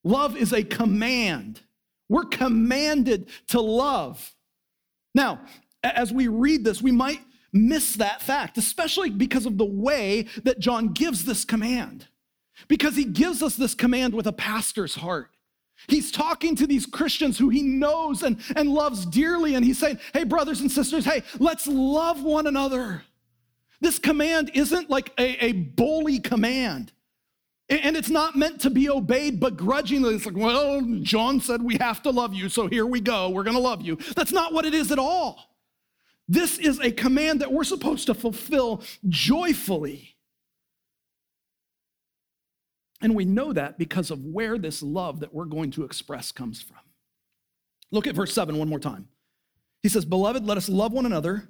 Love 0.03 0.37
is 0.37 0.53
a 0.53 0.63
command. 0.63 1.61
We're 2.07 2.25
commanded 2.25 3.29
to 3.47 3.61
love. 3.61 4.33
Now, 5.13 5.41
as 5.83 6.11
we 6.11 6.27
read 6.27 6.63
this, 6.63 6.81
we 6.81 6.91
might 6.91 7.21
miss 7.51 7.95
that 7.95 8.21
fact, 8.21 8.57
especially 8.57 9.09
because 9.09 9.45
of 9.45 9.57
the 9.57 9.65
way 9.65 10.27
that 10.43 10.59
John 10.59 10.93
gives 10.93 11.25
this 11.25 11.45
command. 11.45 12.07
Because 12.67 12.95
he 12.95 13.05
gives 13.05 13.41
us 13.41 13.55
this 13.55 13.73
command 13.73 14.13
with 14.13 14.27
a 14.27 14.33
pastor's 14.33 14.95
heart. 14.95 15.29
He's 15.87 16.11
talking 16.11 16.55
to 16.57 16.67
these 16.67 16.85
Christians 16.85 17.37
who 17.37 17.49
he 17.49 17.61
knows 17.61 18.21
and, 18.21 18.37
and 18.55 18.69
loves 18.69 19.05
dearly, 19.05 19.55
and 19.55 19.63
he's 19.63 19.79
saying, 19.79 19.99
Hey, 20.13 20.25
brothers 20.25 20.59
and 20.59 20.69
sisters, 20.69 21.05
hey, 21.05 21.23
let's 21.39 21.67
love 21.67 22.21
one 22.21 22.47
another. 22.47 23.03
This 23.81 23.99
command 23.99 24.51
isn't 24.53 24.89
like 24.89 25.13
a, 25.17 25.45
a 25.45 25.51
bully 25.53 26.19
command. 26.19 26.91
And 27.69 27.95
it's 27.95 28.09
not 28.09 28.35
meant 28.35 28.61
to 28.61 28.71
be 28.71 28.89
obeyed 28.89 29.39
begrudgingly. 29.39 30.15
It's 30.15 30.25
like, 30.25 30.35
well, 30.35 30.81
John 31.01 31.39
said 31.39 31.61
we 31.61 31.77
have 31.77 32.01
to 32.01 32.09
love 32.09 32.33
you, 32.33 32.49
so 32.49 32.65
here 32.67 32.85
we 32.85 32.99
go. 32.99 33.29
We're 33.29 33.43
going 33.43 33.55
to 33.55 33.61
love 33.61 33.81
you. 33.81 33.97
That's 34.15 34.31
not 34.31 34.53
what 34.53 34.65
it 34.65 34.73
is 34.73 34.91
at 34.91 34.97
all. 34.97 35.55
This 36.27 36.57
is 36.57 36.79
a 36.79 36.91
command 36.91 37.41
that 37.41 37.51
we're 37.51 37.63
supposed 37.63 38.07
to 38.07 38.15
fulfill 38.15 38.83
joyfully. 39.07 40.15
And 43.01 43.15
we 43.15 43.23
know 43.23 43.53
that 43.53 43.77
because 43.77 44.11
of 44.11 44.25
where 44.25 44.57
this 44.57 44.81
love 44.83 45.21
that 45.21 45.33
we're 45.33 45.45
going 45.45 45.71
to 45.71 45.83
express 45.83 46.31
comes 46.31 46.61
from. 46.61 46.77
Look 47.91 48.07
at 48.07 48.15
verse 48.15 48.33
7 48.33 48.57
one 48.57 48.67
more 48.67 48.79
time. 48.79 49.07
He 49.81 49.89
says, 49.89 50.05
Beloved, 50.05 50.45
let 50.45 50.57
us 50.57 50.69
love 50.69 50.91
one 50.91 51.05
another, 51.05 51.47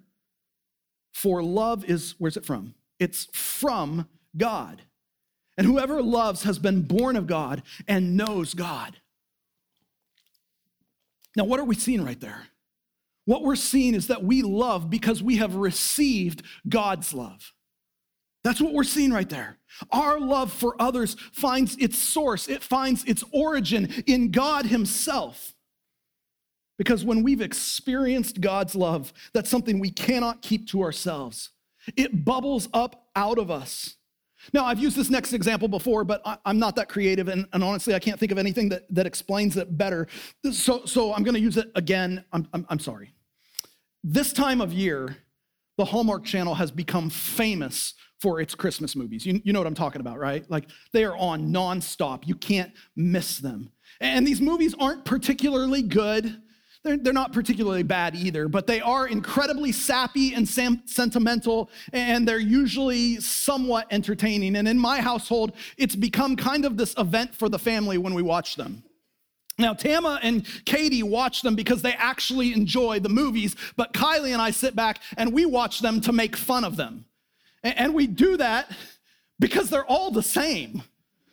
for 1.19 1.43
love 1.43 1.83
is, 1.83 2.15
where's 2.17 2.38
it 2.38 2.45
from? 2.45 2.75
It's 2.97 3.27
from 3.33 4.07
God. 4.38 4.83
And 5.57 5.67
whoever 5.67 6.01
loves 6.01 6.43
has 6.43 6.59
been 6.59 6.83
born 6.83 7.17
of 7.17 7.27
God 7.27 7.61
and 7.89 8.15
knows 8.15 8.53
God. 8.53 8.95
Now, 11.35 11.43
what 11.43 11.59
are 11.59 11.65
we 11.65 11.75
seeing 11.75 12.05
right 12.05 12.19
there? 12.21 12.47
What 13.25 13.43
we're 13.43 13.57
seeing 13.57 13.95
is 13.95 14.07
that 14.07 14.23
we 14.23 14.41
love 14.41 14.89
because 14.89 15.21
we 15.21 15.35
have 15.38 15.55
received 15.55 16.41
God's 16.69 17.13
love. 17.13 17.51
That's 18.45 18.61
what 18.61 18.73
we're 18.73 18.85
seeing 18.85 19.11
right 19.11 19.27
there. 19.27 19.57
Our 19.91 20.21
love 20.21 20.53
for 20.53 20.81
others 20.81 21.17
finds 21.33 21.75
its 21.75 21.97
source, 21.97 22.47
it 22.47 22.63
finds 22.63 23.03
its 23.03 23.25
origin 23.33 23.91
in 24.07 24.31
God 24.31 24.67
Himself. 24.67 25.53
Because 26.79 27.03
when 27.03 27.24
we've 27.24 27.41
experienced 27.41 28.39
God's 28.39 28.74
love, 28.74 29.12
that's 29.33 29.50
something 29.50 29.79
we 29.79 29.91
cannot 29.91 30.41
keep 30.41 30.65
to 30.69 30.81
ourselves. 30.81 31.50
It 31.98 32.24
bubbles 32.24 32.69
up 32.74 33.09
out 33.17 33.38
of 33.38 33.51
us. 33.51 33.98
Now, 34.53 34.63
I've 34.63 34.79
used 34.79 34.95
this 34.95 35.09
next 35.09 35.33
example 35.33 35.67
before, 35.67 36.05
but 36.05 36.21
I, 36.25 36.38
am 36.45 36.57
not 36.57 36.77
that 36.77 36.88
creative, 36.88 37.27
and, 37.27 37.45
and, 37.51 37.62
honestly, 37.62 37.93
I 37.93 38.00
can't 38.00 38.17
think 38.17 38.31
of 38.31 38.38
anything 38.38 38.69
that, 38.69 38.83
that 38.95 39.05
explains 39.05 39.57
it 39.57 39.77
better. 39.77 40.07
So, 40.53 40.86
so 40.86 41.13
I'm 41.13 41.24
going 41.24 41.33
to 41.33 41.41
use 41.41 41.57
it 41.57 41.69
again. 41.75 42.24
I'm, 42.31 42.48
I'm, 42.53 42.65
I'm 42.69 42.79
sorry. 42.79 43.13
This 44.01 44.31
time 44.31 44.62
of 44.62 44.71
year, 44.71 45.17
the 45.77 45.83
Hallmark 45.83 46.24
Channel 46.24 46.55
has 46.55 46.71
become 46.71 47.09
famous 47.09 47.93
for 48.21 48.39
its 48.39 48.55
Christmas 48.55 48.95
movies. 48.95 49.25
You, 49.25 49.41
you 49.43 49.51
know 49.51 49.59
what 49.59 49.67
I'm 49.67 49.75
talking 49.75 50.00
about, 50.00 50.17
right? 50.17 50.50
Like 50.50 50.69
they 50.93 51.03
are 51.03 51.17
on 51.17 51.51
nonstop. 51.51 52.25
You 52.25 52.36
can't 52.36 52.71
miss 52.95 53.38
them. 53.39 53.69
And 54.00 54.25
these 54.25 54.39
movies 54.39 54.74
aren't 54.79 55.03
particularly 55.03 55.81
good. 55.81 56.41
They're, 56.83 56.98
they're 56.98 57.13
not 57.13 57.33
particularly 57.33 57.83
bad 57.83 58.15
either, 58.15 58.48
but 58.48 58.65
they 58.65 58.79
are 58.79 59.07
incredibly 59.07 59.71
sappy 59.71 60.33
and 60.33 60.48
sam- 60.48 60.81
sentimental, 60.86 61.69
and 61.91 62.25
they're 62.25 62.39
usually 62.39 63.19
somewhat 63.19 63.88
entertaining. 63.91 64.55
And 64.55 64.67
in 64.67 64.79
my 64.79 65.01
household, 65.01 65.53
it's 65.77 65.95
become 65.95 66.38
kind 66.38 66.63
of 66.63 66.77
this 66.77 66.95
event 66.98 67.36
for 67.36 67.50
the 67.50 67.59
family 67.59 67.98
when 67.98 68.13
we 68.13 68.21
watch 68.21 68.55
them. 68.55 68.83
Now, 69.57 69.74
Tama 69.74 70.21
and 70.24 70.45
Katie 70.63 71.03
watch 71.03 71.41
them 71.41 71.53
because 71.53 71.81
they 71.81 71.91
actually 71.93 72.53
enjoy 72.53 73.01
the 73.01 73.09
movies, 73.09 73.57
but 73.75 73.91
Kylie 73.91 74.31
and 74.31 74.41
I 74.41 74.51
sit 74.51 74.74
back 74.74 75.01
and 75.17 75.33
we 75.33 75.45
watch 75.45 75.81
them 75.81 76.00
to 76.01 76.13
make 76.13 76.38
fun 76.38 76.63
of 76.63 76.77
them. 76.77 77.03
And 77.62 77.93
we 77.93 78.07
do 78.07 78.38
that 78.38 78.71
because 79.38 79.69
they're 79.69 79.86
all 79.86 80.12
the 80.12 80.24
same. 80.24 80.81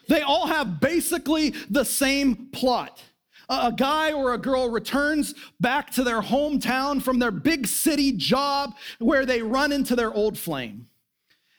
They 0.09 0.23
all 0.23 0.49
have 0.49 0.81
basically 0.81 1.51
the 1.71 1.85
same 1.85 2.49
plot 2.51 3.01
a 3.49 3.73
guy 3.73 4.13
or 4.13 4.35
a 4.35 4.39
girl 4.39 4.69
returns 4.69 5.35
back 5.61 5.91
to 5.93 6.03
their 6.03 6.21
hometown 6.21 7.03
from 7.03 7.19
their 7.19 7.31
big 7.31 7.67
city 7.67 8.13
job 8.13 8.75
where 8.99 9.25
they 9.25 9.43
run 9.43 9.73
into 9.73 9.95
their 9.95 10.13
old 10.13 10.39
flame. 10.39 10.87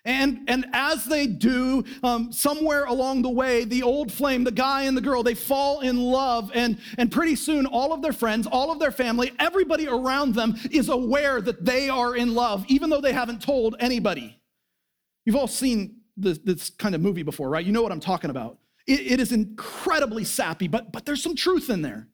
And, 0.07 0.39
and 0.47 0.65
as 0.71 1.03
they 1.03 1.27
do, 1.27 1.83
um, 2.01 2.31
somewhere 2.31 2.85
along 2.85 3.23
the 3.23 3.29
way, 3.29 3.65
the 3.65 3.83
old 3.83 4.09
flame, 4.09 4.45
the 4.45 4.51
guy 4.51 4.83
and 4.83 4.95
the 4.95 5.01
girl, 5.01 5.21
they 5.21 5.33
fall 5.33 5.81
in 5.81 6.01
love. 6.01 6.49
And, 6.53 6.79
and 6.97 7.11
pretty 7.11 7.35
soon, 7.35 7.65
all 7.65 7.91
of 7.91 8.01
their 8.01 8.13
friends, 8.13 8.47
all 8.47 8.71
of 8.71 8.79
their 8.79 8.91
family, 8.91 9.33
everybody 9.37 9.85
around 9.85 10.33
them 10.33 10.55
is 10.71 10.87
aware 10.87 11.41
that 11.41 11.65
they 11.65 11.89
are 11.89 12.15
in 12.15 12.33
love, 12.33 12.63
even 12.69 12.89
though 12.89 13.01
they 13.01 13.11
haven't 13.11 13.41
told 13.41 13.75
anybody. 13.81 14.39
You've 15.25 15.35
all 15.35 15.45
seen 15.45 15.97
this, 16.15 16.37
this 16.37 16.69
kind 16.69 16.95
of 16.95 17.01
movie 17.01 17.23
before, 17.23 17.49
right? 17.49 17.65
You 17.65 17.73
know 17.73 17.81
what 17.81 17.91
I'm 17.91 17.99
talking 17.99 18.29
about. 18.29 18.59
It, 18.87 19.11
it 19.11 19.19
is 19.19 19.31
incredibly 19.31 20.23
sappy, 20.23 20.67
but, 20.67 20.91
but 20.91 21.05
there's 21.05 21.21
some 21.21 21.35
truth 21.35 21.69
in 21.69 21.81
there. 21.81 22.07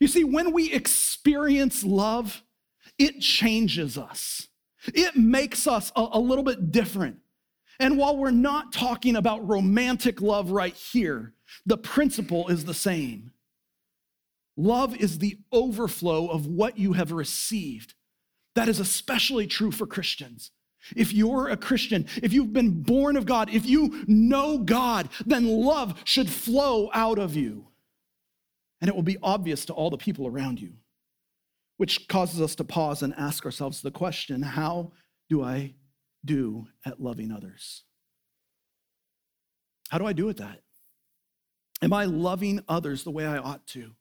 You 0.00 0.08
see, 0.08 0.24
when 0.24 0.52
we 0.52 0.72
experience 0.72 1.84
love, 1.84 2.42
it 2.98 3.20
changes 3.20 3.96
us. 3.96 4.48
It 4.86 5.16
makes 5.16 5.66
us 5.66 5.92
a, 5.94 6.08
a 6.12 6.20
little 6.20 6.44
bit 6.44 6.72
different. 6.72 7.18
And 7.78 7.96
while 7.96 8.16
we're 8.16 8.30
not 8.30 8.72
talking 8.72 9.16
about 9.16 9.46
romantic 9.46 10.20
love 10.20 10.50
right 10.50 10.74
here, 10.74 11.34
the 11.64 11.78
principle 11.78 12.48
is 12.48 12.64
the 12.64 12.74
same. 12.74 13.32
Love 14.56 14.94
is 14.96 15.18
the 15.18 15.38
overflow 15.52 16.28
of 16.28 16.46
what 16.46 16.78
you 16.78 16.92
have 16.92 17.12
received. 17.12 17.94
That 18.54 18.68
is 18.68 18.80
especially 18.80 19.46
true 19.46 19.70
for 19.70 19.86
Christians. 19.86 20.50
If 20.96 21.12
you're 21.12 21.48
a 21.48 21.56
Christian, 21.56 22.06
if 22.22 22.32
you've 22.32 22.52
been 22.52 22.82
born 22.82 23.16
of 23.16 23.26
God, 23.26 23.50
if 23.50 23.66
you 23.66 24.04
know 24.06 24.58
God, 24.58 25.08
then 25.26 25.46
love 25.46 26.00
should 26.04 26.30
flow 26.30 26.90
out 26.92 27.18
of 27.18 27.36
you. 27.36 27.68
And 28.80 28.88
it 28.88 28.94
will 28.94 29.02
be 29.02 29.18
obvious 29.22 29.64
to 29.66 29.74
all 29.74 29.90
the 29.90 29.98
people 29.98 30.26
around 30.26 30.60
you, 30.60 30.72
which 31.76 32.08
causes 32.08 32.40
us 32.40 32.54
to 32.56 32.64
pause 32.64 33.02
and 33.02 33.14
ask 33.16 33.44
ourselves 33.44 33.82
the 33.82 33.90
question 33.90 34.42
how 34.42 34.92
do 35.28 35.42
I 35.42 35.74
do 36.24 36.66
at 36.84 37.00
loving 37.00 37.30
others? 37.30 37.84
How 39.90 39.98
do 39.98 40.06
I 40.06 40.12
do 40.12 40.28
at 40.30 40.38
that? 40.38 40.60
Am 41.82 41.92
I 41.92 42.04
loving 42.04 42.62
others 42.68 43.04
the 43.04 43.10
way 43.10 43.26
I 43.26 43.38
ought 43.38 43.66
to? 43.68 43.92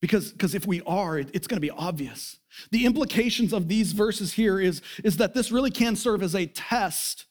Because, 0.00 0.32
because 0.32 0.54
if 0.54 0.66
we 0.66 0.80
are, 0.82 1.18
it, 1.18 1.30
it's 1.34 1.46
going 1.46 1.56
to 1.56 1.66
be 1.66 1.70
obvious. 1.70 2.38
The 2.70 2.86
implications 2.86 3.52
of 3.52 3.68
these 3.68 3.92
verses 3.92 4.32
here 4.32 4.60
is, 4.60 4.80
is 5.02 5.16
that 5.16 5.34
this 5.34 5.50
really 5.50 5.70
can 5.70 5.96
serve 5.96 6.22
as 6.22 6.34
a 6.34 6.46
test 6.46 7.26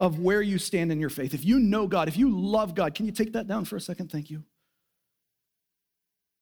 of 0.00 0.18
where 0.18 0.42
you 0.42 0.58
stand 0.58 0.92
in 0.92 1.00
your 1.00 1.10
faith. 1.10 1.32
If 1.32 1.44
you 1.44 1.58
know 1.58 1.86
God, 1.86 2.08
if 2.08 2.16
you 2.16 2.36
love 2.36 2.74
God, 2.74 2.94
can 2.94 3.06
you 3.06 3.12
take 3.12 3.32
that 3.32 3.46
down 3.46 3.64
for 3.64 3.76
a 3.76 3.80
second? 3.80 4.10
Thank 4.10 4.30
you. 4.30 4.42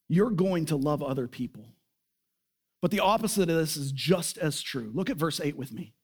You're 0.09 0.31
going 0.31 0.67
to 0.67 0.77
love 0.77 1.03
other 1.03 1.29
people. 1.29 1.75
But 2.83 2.91
the 2.91 3.01
opposite 3.01 3.49
of 3.49 3.57
this 3.57 3.77
is 3.77 3.93
just 3.93 4.37
as 4.39 4.61
true. 4.61 4.91
Look 4.93 5.09
at 5.09 5.17
verse 5.17 5.41
8 5.41 5.57
with 5.57 5.73
me. 5.73 5.95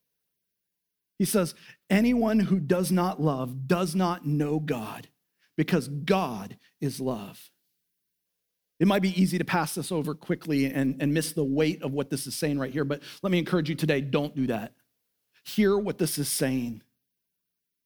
He 1.19 1.27
says, 1.27 1.55
Anyone 1.91 2.39
who 2.39 2.59
does 2.59 2.91
not 2.91 3.21
love 3.21 3.69
does 3.69 3.95
not 3.95 4.27
know 4.27 4.59
God, 4.59 5.09
because 5.57 5.89
God 5.89 6.57
is 6.81 6.99
love. 6.99 7.51
It 8.81 8.89
might 8.89 9.03
be 9.03 9.21
easy 9.21 9.37
to 9.37 9.45
pass 9.45 9.75
this 9.75 9.93
over 9.93 10.15
quickly 10.15 10.65
and, 10.65 10.97
and 11.01 11.13
miss 11.13 11.33
the 11.33 11.45
weight 11.45 11.83
of 11.83 11.93
what 11.93 12.09
this 12.09 12.27
is 12.27 12.35
saying 12.35 12.59
right 12.59 12.73
here, 12.73 12.85
but 12.85 13.03
let 13.23 13.31
me 13.31 13.39
encourage 13.39 13.69
you 13.69 13.75
today 13.75 14.01
don't 14.01 14.35
do 14.35 14.47
that. 14.47 14.73
Hear 15.45 15.79
what 15.79 15.99
this 15.99 16.17
is 16.17 16.29
saying. 16.29 16.83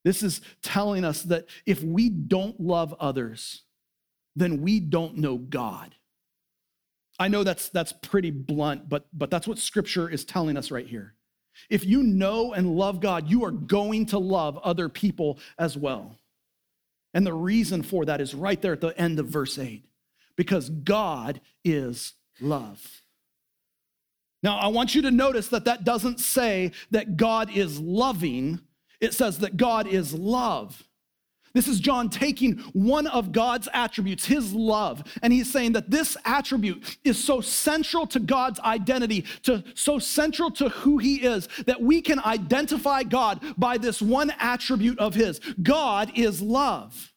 This 0.05 0.23
is 0.23 0.41
telling 0.63 1.05
us 1.05 1.23
that 1.25 1.47
if 1.67 1.83
we 1.83 2.09
don't 2.09 2.61
love 2.61 2.95
others, 3.01 3.63
then 4.37 4.63
we 4.63 4.79
don't 4.79 5.17
know 5.17 5.37
God. 5.37 5.97
I 7.19 7.29
know 7.29 7.43
that's, 7.43 7.71
that's 7.71 7.93
pretty 7.93 8.31
blunt, 8.31 8.89
but, 8.89 9.07
but 9.13 9.31
that's 9.31 9.49
what 9.49 9.59
scripture 9.59 10.09
is 10.09 10.25
telling 10.25 10.57
us 10.57 10.71
right 10.71 10.87
here. 10.87 11.15
If 11.71 11.85
you 11.85 12.03
know 12.03 12.53
and 12.53 12.77
love 12.77 13.01
God, 13.01 13.29
you 13.29 13.45
are 13.45 13.53
going 13.53 14.07
to 14.07 14.19
love 14.19 14.59
other 14.59 14.89
people 14.89 15.39
as 15.59 15.77
well. 15.77 16.19
And 17.15 17.27
the 17.27 17.33
reason 17.33 17.83
for 17.83 18.05
that 18.05 18.21
is 18.21 18.35
right 18.35 18.61
there 18.61 18.73
at 18.73 18.81
the 18.81 18.99
end 19.01 19.19
of 19.19 19.27
verse 19.27 19.59
8 19.59 19.85
because 20.37 20.71
God 20.71 21.41
is 21.65 22.15
love. 22.41 23.03
Now, 24.43 24.59
I 24.59 24.67
want 24.69 24.95
you 24.95 25.03
to 25.03 25.11
notice 25.11 25.49
that 25.49 25.65
that 25.65 25.85
doesn't 25.85 26.21
say 26.21 26.73
that 26.91 27.17
God 27.17 27.51
is 27.51 27.81
loving, 27.81 28.61
it 29.01 29.15
says 29.15 29.39
that 29.39 29.57
God 29.57 29.87
is 29.87 30.13
love. 30.13 30.83
This 31.55 31.69
is 31.69 31.79
John 31.79 32.11
taking 32.11 32.59
one 32.73 33.07
of 33.07 33.31
God's 33.31 33.69
attributes, 33.73 34.27
his 34.27 34.53
love, 34.53 35.05
and 35.23 35.33
he's 35.33 35.51
saying 35.51 35.73
that 35.73 35.89
this 35.89 36.17
attribute 36.25 36.99
is 37.05 37.23
so 37.23 37.41
central 37.41 38.09
to 38.09 38.19
God's 38.19 38.59
identity, 38.61 39.25
to 39.45 39.63
so 39.75 40.01
central 40.01 40.51
to 40.51 40.69
who 40.69 40.99
he 40.99 41.23
is, 41.23 41.49
that 41.67 41.81
we 41.81 42.03
can 42.03 42.19
identify 42.21 43.05
God 43.05 43.41
by 43.57 43.79
this 43.79 44.03
one 44.03 44.33
attribute 44.41 44.99
of 44.99 45.15
his. 45.15 45.39
God 45.63 46.11
is 46.17 46.43
love. 46.43 47.14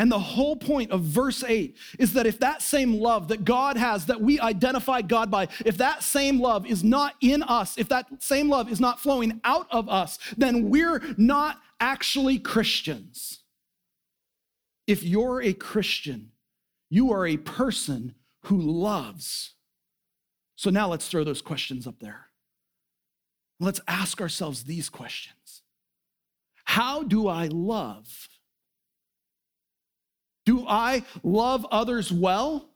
And 0.00 0.10
the 0.10 0.18
whole 0.18 0.56
point 0.56 0.92
of 0.92 1.02
verse 1.02 1.44
8 1.44 1.76
is 1.98 2.14
that 2.14 2.26
if 2.26 2.38
that 2.40 2.62
same 2.62 2.94
love 2.94 3.28
that 3.28 3.44
God 3.44 3.76
has, 3.76 4.06
that 4.06 4.18
we 4.18 4.40
identify 4.40 5.02
God 5.02 5.30
by, 5.30 5.48
if 5.66 5.76
that 5.76 6.02
same 6.02 6.40
love 6.40 6.66
is 6.66 6.82
not 6.82 7.16
in 7.20 7.42
us, 7.42 7.76
if 7.76 7.90
that 7.90 8.06
same 8.18 8.48
love 8.48 8.72
is 8.72 8.80
not 8.80 8.98
flowing 8.98 9.42
out 9.44 9.66
of 9.70 9.90
us, 9.90 10.18
then 10.38 10.70
we're 10.70 11.02
not 11.18 11.58
actually 11.80 12.38
Christians. 12.38 13.40
If 14.86 15.02
you're 15.02 15.42
a 15.42 15.52
Christian, 15.52 16.32
You 16.88 17.12
are 17.12 17.26
a 17.26 17.36
person 17.36 18.14
who 18.44 18.58
loves. 18.58 19.52
So 20.56 20.70
now 20.70 20.88
let's 20.88 21.08
throw 21.08 21.24
those 21.24 21.42
questions 21.42 21.86
up 21.86 22.00
there. 22.00 22.28
Let's 23.60 23.82
ask 23.86 24.18
ourselves 24.22 24.64
these 24.64 24.88
questions 24.88 25.60
How 26.64 27.02
do 27.02 27.28
I 27.28 27.48
love? 27.48 28.29
Do 30.44 30.66
I 30.66 31.04
love 31.22 31.66
others 31.70 32.10
well? 32.12 32.68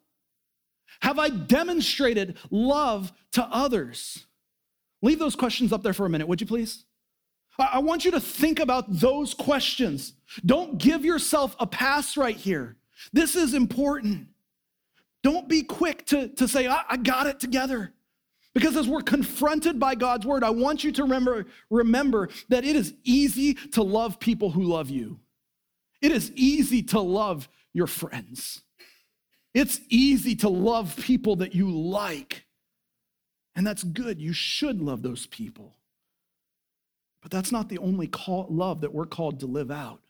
Have 1.00 1.18
I 1.18 1.28
demonstrated 1.28 2.36
love 2.50 3.12
to 3.32 3.42
others? 3.44 4.26
Leave 5.02 5.18
those 5.18 5.36
questions 5.36 5.72
up 5.72 5.82
there 5.82 5.92
for 5.92 6.06
a 6.06 6.10
minute, 6.10 6.28
would 6.28 6.40
you 6.40 6.46
please? 6.46 6.84
I 7.58 7.78
want 7.78 8.04
you 8.04 8.10
to 8.12 8.20
think 8.20 8.58
about 8.58 8.86
those 8.88 9.32
questions. 9.32 10.14
Don't 10.44 10.78
give 10.78 11.04
yourself 11.04 11.54
a 11.60 11.66
pass 11.66 12.16
right 12.16 12.36
here. 12.36 12.76
This 13.12 13.36
is 13.36 13.54
important. 13.54 14.28
Don't 15.22 15.48
be 15.48 15.62
quick 15.62 16.04
to, 16.06 16.28
to 16.28 16.48
say, 16.48 16.66
I, 16.66 16.82
I 16.88 16.96
got 16.96 17.26
it 17.26 17.38
together. 17.38 17.92
Because 18.54 18.76
as 18.76 18.88
we're 18.88 19.02
confronted 19.02 19.80
by 19.80 19.94
God's 19.94 20.26
word, 20.26 20.44
I 20.44 20.50
want 20.50 20.84
you 20.84 20.92
to 20.92 21.02
remember, 21.02 21.46
remember 21.70 22.28
that 22.48 22.64
it 22.64 22.76
is 22.76 22.94
easy 23.02 23.54
to 23.54 23.82
love 23.82 24.20
people 24.20 24.50
who 24.50 24.62
love 24.62 24.90
you. 24.90 25.18
It 26.04 26.12
is 26.12 26.30
easy 26.32 26.82
to 26.82 27.00
love 27.00 27.48
your 27.72 27.86
friends. 27.86 28.60
It's 29.54 29.80
easy 29.88 30.36
to 30.36 30.50
love 30.50 30.98
people 30.98 31.36
that 31.36 31.54
you 31.54 31.70
like. 31.70 32.44
And 33.56 33.66
that's 33.66 33.82
good. 33.82 34.20
You 34.20 34.34
should 34.34 34.82
love 34.82 35.00
those 35.00 35.26
people. 35.26 35.78
But 37.22 37.30
that's 37.30 37.50
not 37.50 37.70
the 37.70 37.78
only 37.78 38.06
call, 38.06 38.46
love 38.50 38.82
that 38.82 38.92
we're 38.92 39.06
called 39.06 39.40
to 39.40 39.46
live 39.46 39.70
out. 39.70 40.02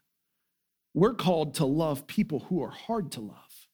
We're 0.95 1.15
called 1.15 1.55
to 1.55 1.65
love 1.65 2.09
people 2.09 2.41
who 2.41 2.61
are 2.65 2.71
hard 2.71 3.13
to 3.13 3.21
love. 3.21 3.69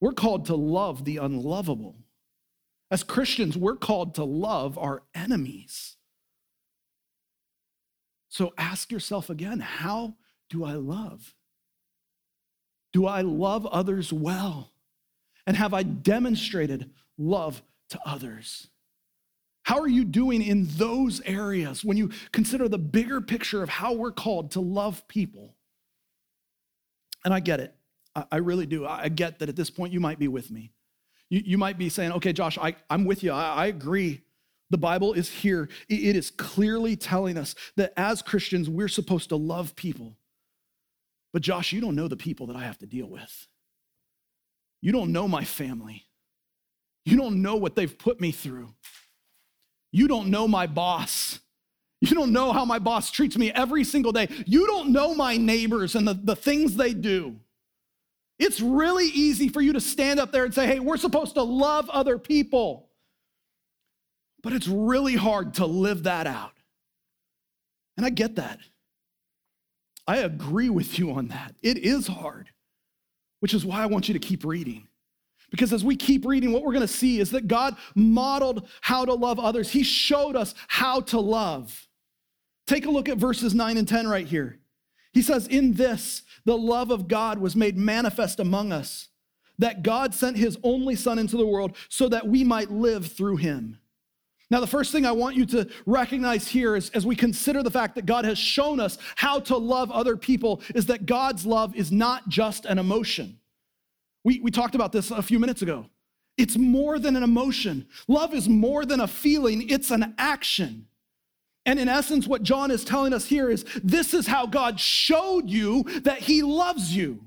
We're 0.00 0.12
called 0.12 0.46
to 0.46 0.54
love 0.54 1.04
the 1.04 1.18
unlovable. 1.18 1.96
As 2.90 3.02
Christians, 3.02 3.58
we're 3.58 3.76
called 3.76 4.14
to 4.14 4.24
love 4.24 4.78
our 4.78 5.02
enemies. 5.14 5.96
So 8.30 8.54
ask 8.56 8.90
yourself 8.90 9.28
again 9.28 9.60
how 9.60 10.14
do 10.50 10.64
I 10.64 10.74
love? 10.74 11.34
Do 12.92 13.06
I 13.06 13.22
love 13.22 13.66
others 13.66 14.12
well? 14.12 14.70
And 15.46 15.56
have 15.56 15.74
I 15.74 15.82
demonstrated 15.82 16.90
love 17.18 17.62
to 17.90 18.00
others? 18.06 18.68
How 19.64 19.80
are 19.80 19.88
you 19.88 20.04
doing 20.04 20.42
in 20.42 20.66
those 20.76 21.20
areas 21.22 21.84
when 21.84 21.96
you 21.96 22.10
consider 22.32 22.68
the 22.68 22.78
bigger 22.78 23.20
picture 23.20 23.62
of 23.62 23.68
how 23.68 23.94
we're 23.94 24.12
called 24.12 24.52
to 24.52 24.60
love 24.60 25.06
people? 25.08 25.54
And 27.24 27.32
I 27.32 27.40
get 27.40 27.60
it. 27.60 27.74
I 28.30 28.36
really 28.36 28.66
do. 28.66 28.86
I 28.86 29.08
get 29.08 29.40
that 29.40 29.48
at 29.48 29.56
this 29.56 29.70
point 29.70 29.92
you 29.92 30.00
might 30.00 30.18
be 30.18 30.28
with 30.28 30.50
me. 30.50 30.70
You, 31.30 31.42
you 31.44 31.58
might 31.58 31.78
be 31.78 31.88
saying, 31.88 32.12
okay, 32.12 32.32
Josh, 32.32 32.58
I, 32.58 32.76
I'm 32.88 33.04
with 33.04 33.22
you. 33.24 33.32
I, 33.32 33.54
I 33.54 33.66
agree. 33.66 34.20
The 34.70 34.78
Bible 34.78 35.14
is 35.14 35.28
here. 35.28 35.68
It 35.88 36.14
is 36.14 36.30
clearly 36.30 36.94
telling 36.94 37.36
us 37.36 37.54
that 37.76 37.92
as 37.96 38.22
Christians, 38.22 38.68
we're 38.68 38.88
supposed 38.88 39.30
to 39.30 39.36
love 39.36 39.74
people. 39.74 40.16
But 41.34 41.42
Josh, 41.42 41.72
you 41.72 41.80
don't 41.80 41.96
know 41.96 42.06
the 42.06 42.16
people 42.16 42.46
that 42.46 42.56
I 42.56 42.62
have 42.62 42.78
to 42.78 42.86
deal 42.86 43.08
with. 43.08 43.48
You 44.80 44.92
don't 44.92 45.10
know 45.10 45.26
my 45.26 45.42
family. 45.42 46.06
You 47.04 47.16
don't 47.16 47.42
know 47.42 47.56
what 47.56 47.74
they've 47.74 47.98
put 47.98 48.20
me 48.20 48.30
through. 48.30 48.72
You 49.90 50.06
don't 50.06 50.28
know 50.28 50.46
my 50.46 50.68
boss. 50.68 51.40
You 52.00 52.14
don't 52.14 52.32
know 52.32 52.52
how 52.52 52.64
my 52.64 52.78
boss 52.78 53.10
treats 53.10 53.36
me 53.36 53.50
every 53.50 53.82
single 53.82 54.12
day. 54.12 54.28
You 54.46 54.68
don't 54.68 54.92
know 54.92 55.12
my 55.12 55.36
neighbors 55.36 55.96
and 55.96 56.06
the, 56.06 56.14
the 56.14 56.36
things 56.36 56.76
they 56.76 56.94
do. 56.94 57.36
It's 58.38 58.60
really 58.60 59.06
easy 59.06 59.48
for 59.48 59.60
you 59.60 59.72
to 59.72 59.80
stand 59.80 60.20
up 60.20 60.30
there 60.30 60.44
and 60.44 60.54
say, 60.54 60.66
hey, 60.66 60.78
we're 60.78 60.96
supposed 60.96 61.34
to 61.34 61.42
love 61.42 61.90
other 61.90 62.16
people. 62.16 62.90
But 64.42 64.52
it's 64.52 64.68
really 64.68 65.16
hard 65.16 65.54
to 65.54 65.66
live 65.66 66.04
that 66.04 66.28
out. 66.28 66.52
And 67.96 68.06
I 68.06 68.10
get 68.10 68.36
that. 68.36 68.60
I 70.06 70.18
agree 70.18 70.68
with 70.68 70.98
you 70.98 71.12
on 71.12 71.28
that. 71.28 71.54
It 71.62 71.78
is 71.78 72.06
hard, 72.06 72.50
which 73.40 73.54
is 73.54 73.64
why 73.64 73.82
I 73.82 73.86
want 73.86 74.08
you 74.08 74.14
to 74.14 74.20
keep 74.20 74.44
reading. 74.44 74.88
Because 75.50 75.72
as 75.72 75.84
we 75.84 75.96
keep 75.96 76.26
reading, 76.26 76.52
what 76.52 76.64
we're 76.64 76.72
going 76.72 76.86
to 76.86 76.88
see 76.88 77.20
is 77.20 77.30
that 77.30 77.48
God 77.48 77.76
modeled 77.94 78.68
how 78.80 79.04
to 79.04 79.14
love 79.14 79.38
others. 79.38 79.70
He 79.70 79.82
showed 79.82 80.36
us 80.36 80.54
how 80.68 81.00
to 81.02 81.20
love. 81.20 81.88
Take 82.66 82.86
a 82.86 82.90
look 82.90 83.08
at 83.08 83.18
verses 83.18 83.54
9 83.54 83.76
and 83.76 83.86
10 83.86 84.08
right 84.08 84.26
here. 84.26 84.58
He 85.12 85.22
says, 85.22 85.46
In 85.46 85.74
this, 85.74 86.22
the 86.44 86.58
love 86.58 86.90
of 86.90 87.08
God 87.08 87.38
was 87.38 87.54
made 87.54 87.76
manifest 87.76 88.40
among 88.40 88.72
us, 88.72 89.08
that 89.58 89.82
God 89.82 90.12
sent 90.12 90.36
his 90.36 90.58
only 90.62 90.96
Son 90.96 91.18
into 91.18 91.36
the 91.36 91.46
world 91.46 91.76
so 91.88 92.08
that 92.08 92.26
we 92.26 92.42
might 92.42 92.70
live 92.70 93.06
through 93.06 93.36
him. 93.36 93.78
Now, 94.50 94.60
the 94.60 94.66
first 94.66 94.92
thing 94.92 95.06
I 95.06 95.12
want 95.12 95.36
you 95.36 95.46
to 95.46 95.68
recognize 95.86 96.46
here 96.46 96.76
is 96.76 96.90
as 96.90 97.06
we 97.06 97.16
consider 97.16 97.62
the 97.62 97.70
fact 97.70 97.94
that 97.94 98.06
God 98.06 98.24
has 98.24 98.38
shown 98.38 98.78
us 98.78 98.98
how 99.16 99.40
to 99.40 99.56
love 99.56 99.90
other 99.90 100.16
people, 100.16 100.62
is 100.74 100.86
that 100.86 101.06
God's 101.06 101.46
love 101.46 101.74
is 101.74 101.90
not 101.90 102.28
just 102.28 102.66
an 102.66 102.78
emotion. 102.78 103.38
We, 104.22 104.40
we 104.40 104.50
talked 104.50 104.74
about 104.74 104.92
this 104.92 105.10
a 105.10 105.22
few 105.22 105.38
minutes 105.38 105.62
ago. 105.62 105.86
It's 106.36 106.56
more 106.56 106.98
than 106.98 107.16
an 107.16 107.22
emotion. 107.22 107.86
Love 108.08 108.34
is 108.34 108.48
more 108.48 108.84
than 108.84 109.00
a 109.00 109.06
feeling, 109.06 109.68
it's 109.68 109.90
an 109.90 110.14
action. 110.18 110.86
And 111.66 111.78
in 111.78 111.88
essence, 111.88 112.26
what 112.26 112.42
John 112.42 112.70
is 112.70 112.84
telling 112.84 113.14
us 113.14 113.24
here 113.24 113.48
is 113.50 113.64
this 113.82 114.12
is 114.12 114.26
how 114.26 114.46
God 114.46 114.78
showed 114.78 115.48
you 115.48 115.84
that 116.02 116.18
he 116.18 116.42
loves 116.42 116.94
you. 116.94 117.24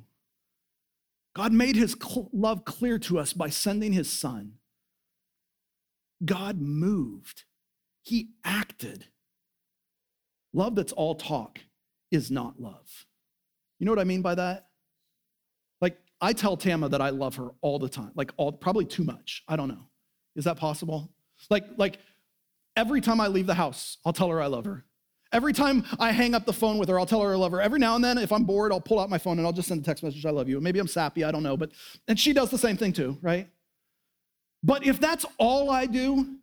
God 1.36 1.53
made 1.53 1.75
his 1.75 1.95
cl- 1.99 2.30
love 2.34 2.65
clear 2.65 2.99
to 2.99 3.17
us 3.17 3.34
by 3.34 3.49
sending 3.49 3.93
his 3.93 4.12
son. 4.12 4.53
God 6.23 6.60
moved, 6.60 7.43
he 8.03 8.30
acted. 8.43 9.06
Love 10.53 10.75
that's 10.75 10.91
all 10.93 11.15
talk 11.15 11.60
is 12.12 12.32
not 12.32 12.60
love. 12.60 13.06
You 13.80 13.86
know 13.86 13.91
what 13.91 13.99
I 13.99 14.06
mean 14.06 14.21
by 14.21 14.36
that? 14.36 14.67
Like, 15.82 15.99
I 16.19 16.34
tell 16.34 16.58
Tama 16.58 16.89
that 16.89 17.01
I 17.01 17.10
love 17.10 17.36
her 17.36 17.49
all 17.62 17.80
the 17.80 17.89
time, 17.89 18.12
like, 18.15 18.32
all, 18.38 18.51
probably 18.51 18.86
too 18.86 19.03
much. 19.03 19.43
I 19.47 19.56
don't 19.56 19.67
know. 19.67 19.88
Is 20.36 20.45
that 20.45 20.58
possible? 20.58 21.12
Like, 21.49 21.65
like, 21.77 21.99
every 22.75 23.01
time 23.01 23.21
I 23.21 23.27
leave 23.27 23.45
the 23.45 23.53
house, 23.53 23.97
I'll 24.06 24.13
tell 24.13 24.30
her 24.30 24.41
I 24.41 24.47
love 24.47 24.65
her. 24.65 24.84
Every 25.32 25.51
time 25.51 25.84
I 25.99 26.12
hang 26.12 26.34
up 26.34 26.45
the 26.45 26.53
phone 26.53 26.77
with 26.77 26.88
her, 26.89 26.97
I'll 26.97 27.06
tell 27.06 27.21
her 27.21 27.34
I 27.34 27.36
love 27.36 27.51
her. 27.51 27.62
Every 27.62 27.80
now 27.80 27.95
and 27.95 28.03
then, 28.03 28.17
if 28.17 28.32
I'm 28.32 28.45
bored, 28.45 28.71
I'll 28.71 28.80
pull 28.80 28.99
out 28.99 29.10
my 29.10 29.17
phone 29.17 29.38
and 29.38 29.45
I'll 29.45 29.53
just 29.53 29.67
send 29.67 29.82
a 29.82 29.84
text 29.84 30.03
message, 30.03 30.25
I 30.25 30.30
love 30.30 30.47
you. 30.47 30.62
Maybe 30.62 30.80
I'm 30.80 30.88
sappy, 30.88 31.23
I 31.23 31.32
don't 31.32 31.43
know, 31.43 31.58
but, 31.58 31.71
and 32.08 32.17
she 32.19 32.32
does 32.34 32.49
the 32.49 32.58
same 32.58 32.77
thing 32.77 32.93
too, 32.93 33.17
right? 33.21 33.49
But 34.63 34.85
if 34.85 34.99
that's 34.99 35.25
all 35.37 35.69
I 35.69 35.85
do, 35.85 36.37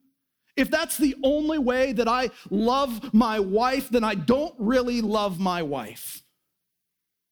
if 0.57 0.71
that's 0.71 0.97
the 0.97 1.17
only 1.23 1.59
way 1.59 1.93
that 1.93 2.09
I 2.09 2.31
love 2.49 3.13
my 3.13 3.41
wife, 3.41 3.89
then 3.89 4.05
I 4.05 4.15
don't 4.15 4.55
really 4.59 5.01
love 5.01 5.41
my 5.41 5.63
wife. 5.63 6.23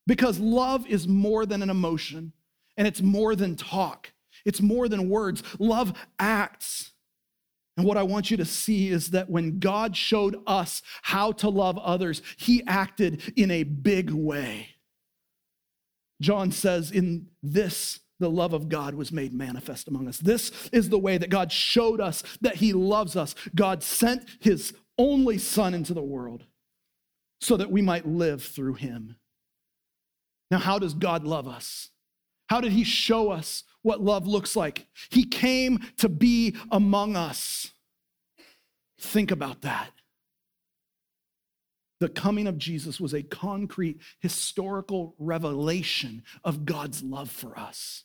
Because 0.07 0.39
love 0.41 0.87
is 0.87 1.07
more 1.07 1.47
than 1.47 1.63
an 1.63 1.71
emotion 1.71 2.33
and 2.77 2.89
it's 2.89 3.01
more 3.01 3.37
than 3.37 3.55
talk, 3.55 4.13
it's 4.45 4.61
more 4.61 4.89
than 4.89 5.09
words. 5.09 5.43
Love 5.59 5.93
acts. 6.19 6.93
And 7.77 7.87
what 7.87 7.97
I 7.97 8.03
want 8.03 8.31
you 8.31 8.37
to 8.37 8.45
see 8.45 8.89
is 8.89 9.13
that 9.13 9.31
when 9.31 9.59
God 9.59 9.97
showed 9.97 10.43
us 10.47 10.83
how 11.03 11.33
to 11.33 11.49
love 11.49 11.79
others, 11.79 12.21
he 12.37 12.63
acted 12.67 13.33
in 13.35 13.51
a 13.51 13.63
big 13.63 14.11
way. 14.11 14.69
John 16.21 16.53
says, 16.53 16.91
In 16.91 17.29
this 17.43 18.01
the 18.23 18.31
love 18.31 18.53
of 18.53 18.69
God 18.69 18.95
was 18.95 19.13
made 19.13 19.35
manifest 19.35 19.89
among 19.89 20.09
us. 20.09 20.19
This 20.19 20.51
is 20.73 20.89
the 20.89 20.99
way 20.99 21.19
that 21.19 21.31
God 21.31 21.53
showed 21.53 22.01
us 22.01 22.23
that 22.41 22.57
He 22.57 22.73
loves 22.73 23.17
us. 23.17 23.35
God 23.55 23.83
sent 23.83 24.25
His 24.41 24.73
only 24.97 25.39
Son 25.39 25.75
into 25.75 25.93
the 25.93 26.03
world 26.03 26.45
so 27.41 27.57
that 27.57 27.71
we 27.71 27.83
might 27.83 28.07
live 28.07 28.43
through 28.43 28.75
Him. 28.75 29.17
Now, 30.51 30.59
how 30.59 30.79
does 30.79 30.95
God 30.95 31.25
love 31.25 31.49
us? 31.49 31.91
How 32.49 32.61
did 32.61 32.73
He 32.73 32.85
show 32.85 33.31
us 33.31 33.65
what 33.83 34.01
love 34.01 34.27
looks 34.27 34.55
like? 34.55 34.87
He 35.11 35.25
came 35.25 35.81
to 35.99 36.09
be 36.09 36.57
among 36.71 37.17
us. 37.17 37.73
Think 38.99 39.31
about 39.31 39.63
that. 39.63 39.91
The 41.99 42.09
coming 42.09 42.47
of 42.49 42.59
Jesus 42.59 43.01
was 43.01 43.15
a 43.15 43.23
concrete 43.23 44.01
historical 44.21 45.15
revelation 45.19 46.25
of 46.45 46.65
God's 46.65 47.03
love 47.03 47.31
for 47.31 47.57
us. 47.59 48.05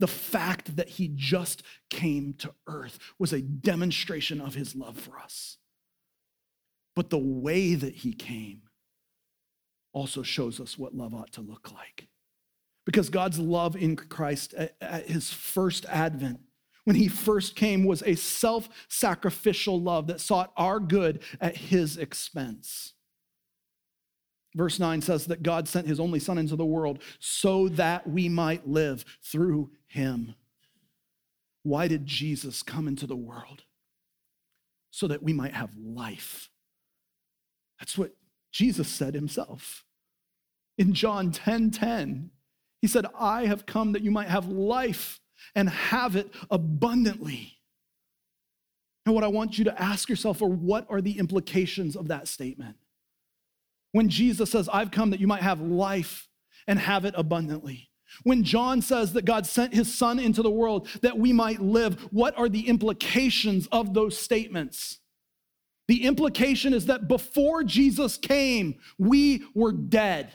The 0.00 0.08
fact 0.08 0.76
that 0.76 0.88
he 0.88 1.12
just 1.14 1.62
came 1.90 2.34
to 2.38 2.52
earth 2.66 2.98
was 3.18 3.32
a 3.32 3.42
demonstration 3.42 4.40
of 4.40 4.54
his 4.54 4.74
love 4.74 4.98
for 4.98 5.18
us. 5.18 5.58
But 6.96 7.10
the 7.10 7.18
way 7.18 7.74
that 7.74 7.94
he 7.94 8.12
came 8.12 8.62
also 9.92 10.22
shows 10.22 10.58
us 10.58 10.78
what 10.78 10.94
love 10.94 11.14
ought 11.14 11.32
to 11.34 11.42
look 11.42 11.70
like. 11.72 12.08
Because 12.86 13.10
God's 13.10 13.38
love 13.38 13.76
in 13.76 13.94
Christ 13.94 14.54
at 14.80 15.06
his 15.06 15.30
first 15.30 15.84
advent, 15.86 16.40
when 16.84 16.96
he 16.96 17.06
first 17.06 17.54
came, 17.54 17.84
was 17.84 18.02
a 18.04 18.14
self 18.14 18.68
sacrificial 18.88 19.80
love 19.80 20.06
that 20.06 20.20
sought 20.20 20.52
our 20.56 20.80
good 20.80 21.22
at 21.40 21.56
his 21.56 21.98
expense. 21.98 22.94
Verse 24.56 24.80
9 24.80 25.00
says 25.02 25.26
that 25.26 25.42
God 25.42 25.68
sent 25.68 25.86
his 25.86 26.00
only 26.00 26.18
son 26.18 26.38
into 26.38 26.56
the 26.56 26.64
world 26.64 27.00
so 27.20 27.68
that 27.68 28.08
we 28.08 28.28
might 28.28 28.66
live 28.66 29.04
through 29.22 29.70
him. 29.90 30.34
Why 31.62 31.88
did 31.88 32.06
Jesus 32.06 32.62
come 32.62 32.88
into 32.88 33.06
the 33.06 33.16
world? 33.16 33.64
So 34.90 35.06
that 35.08 35.22
we 35.22 35.32
might 35.32 35.52
have 35.52 35.76
life. 35.76 36.48
That's 37.78 37.98
what 37.98 38.12
Jesus 38.52 38.88
said 38.88 39.14
himself. 39.14 39.84
In 40.78 40.94
John 40.94 41.30
10 41.32 41.70
10, 41.72 42.30
he 42.80 42.86
said, 42.86 43.06
I 43.18 43.46
have 43.46 43.66
come 43.66 43.92
that 43.92 44.02
you 44.02 44.10
might 44.10 44.28
have 44.28 44.48
life 44.48 45.20
and 45.54 45.68
have 45.68 46.16
it 46.16 46.32
abundantly. 46.50 47.58
And 49.04 49.14
what 49.14 49.24
I 49.24 49.28
want 49.28 49.58
you 49.58 49.64
to 49.64 49.82
ask 49.82 50.08
yourself 50.08 50.40
are 50.40 50.46
what 50.46 50.86
are 50.88 51.00
the 51.00 51.18
implications 51.18 51.96
of 51.96 52.08
that 52.08 52.28
statement? 52.28 52.76
When 53.92 54.08
Jesus 54.08 54.50
says, 54.50 54.68
I've 54.72 54.90
come 54.90 55.10
that 55.10 55.20
you 55.20 55.26
might 55.26 55.42
have 55.42 55.60
life 55.60 56.28
and 56.66 56.78
have 56.78 57.04
it 57.04 57.14
abundantly. 57.16 57.89
When 58.22 58.42
John 58.42 58.82
says 58.82 59.12
that 59.12 59.24
God 59.24 59.46
sent 59.46 59.74
his 59.74 59.92
son 59.92 60.18
into 60.18 60.42
the 60.42 60.50
world 60.50 60.88
that 61.02 61.18
we 61.18 61.32
might 61.32 61.60
live, 61.60 62.00
what 62.10 62.36
are 62.38 62.48
the 62.48 62.68
implications 62.68 63.66
of 63.72 63.94
those 63.94 64.16
statements? 64.18 64.98
The 65.88 66.04
implication 66.04 66.72
is 66.72 66.86
that 66.86 67.08
before 67.08 67.64
Jesus 67.64 68.16
came, 68.16 68.76
we 68.98 69.44
were 69.54 69.72
dead. 69.72 70.32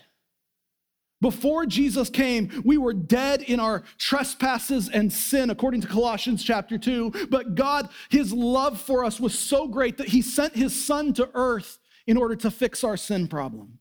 Before 1.22 1.66
Jesus 1.66 2.10
came, 2.10 2.62
we 2.66 2.78
were 2.78 2.94
dead 2.94 3.42
in 3.42 3.60
our 3.60 3.84
trespasses 3.98 4.90
and 4.90 5.12
sin, 5.12 5.50
according 5.50 5.82
to 5.82 5.88
Colossians 5.88 6.44
chapter 6.44 6.78
2. 6.78 7.28
But 7.30 7.56
God, 7.56 7.90
his 8.10 8.34
love 8.34 8.82
for 8.82 9.06
us 9.06 9.20
was 9.20 9.38
so 9.38 9.68
great 9.68 9.98
that 9.98 10.10
he 10.10 10.22
sent 10.22 10.56
his 10.56 10.76
son 10.76 11.14
to 11.14 11.30
earth 11.34 11.80
in 12.06 12.18
order 12.18 12.36
to 12.36 12.52
fix 12.52 12.84
our 12.84 12.98
sin 12.98 13.28
problem 13.28 13.80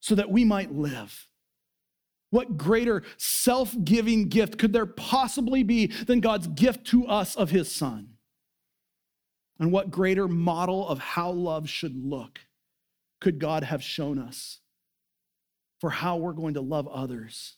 so 0.00 0.14
that 0.14 0.30
we 0.30 0.44
might 0.44 0.72
live. 0.72 1.26
What 2.30 2.56
greater 2.56 3.02
self 3.16 3.74
giving 3.84 4.28
gift 4.28 4.58
could 4.58 4.72
there 4.72 4.86
possibly 4.86 5.62
be 5.62 5.86
than 5.86 6.20
God's 6.20 6.48
gift 6.48 6.86
to 6.88 7.06
us 7.06 7.36
of 7.36 7.50
his 7.50 7.70
son? 7.70 8.16
And 9.58 9.72
what 9.72 9.90
greater 9.90 10.28
model 10.28 10.86
of 10.86 10.98
how 10.98 11.30
love 11.30 11.68
should 11.68 11.96
look 11.96 12.40
could 13.20 13.38
God 13.38 13.62
have 13.62 13.82
shown 13.82 14.18
us 14.18 14.60
for 15.80 15.90
how 15.90 16.16
we're 16.16 16.32
going 16.32 16.54
to 16.54 16.60
love 16.60 16.88
others 16.88 17.56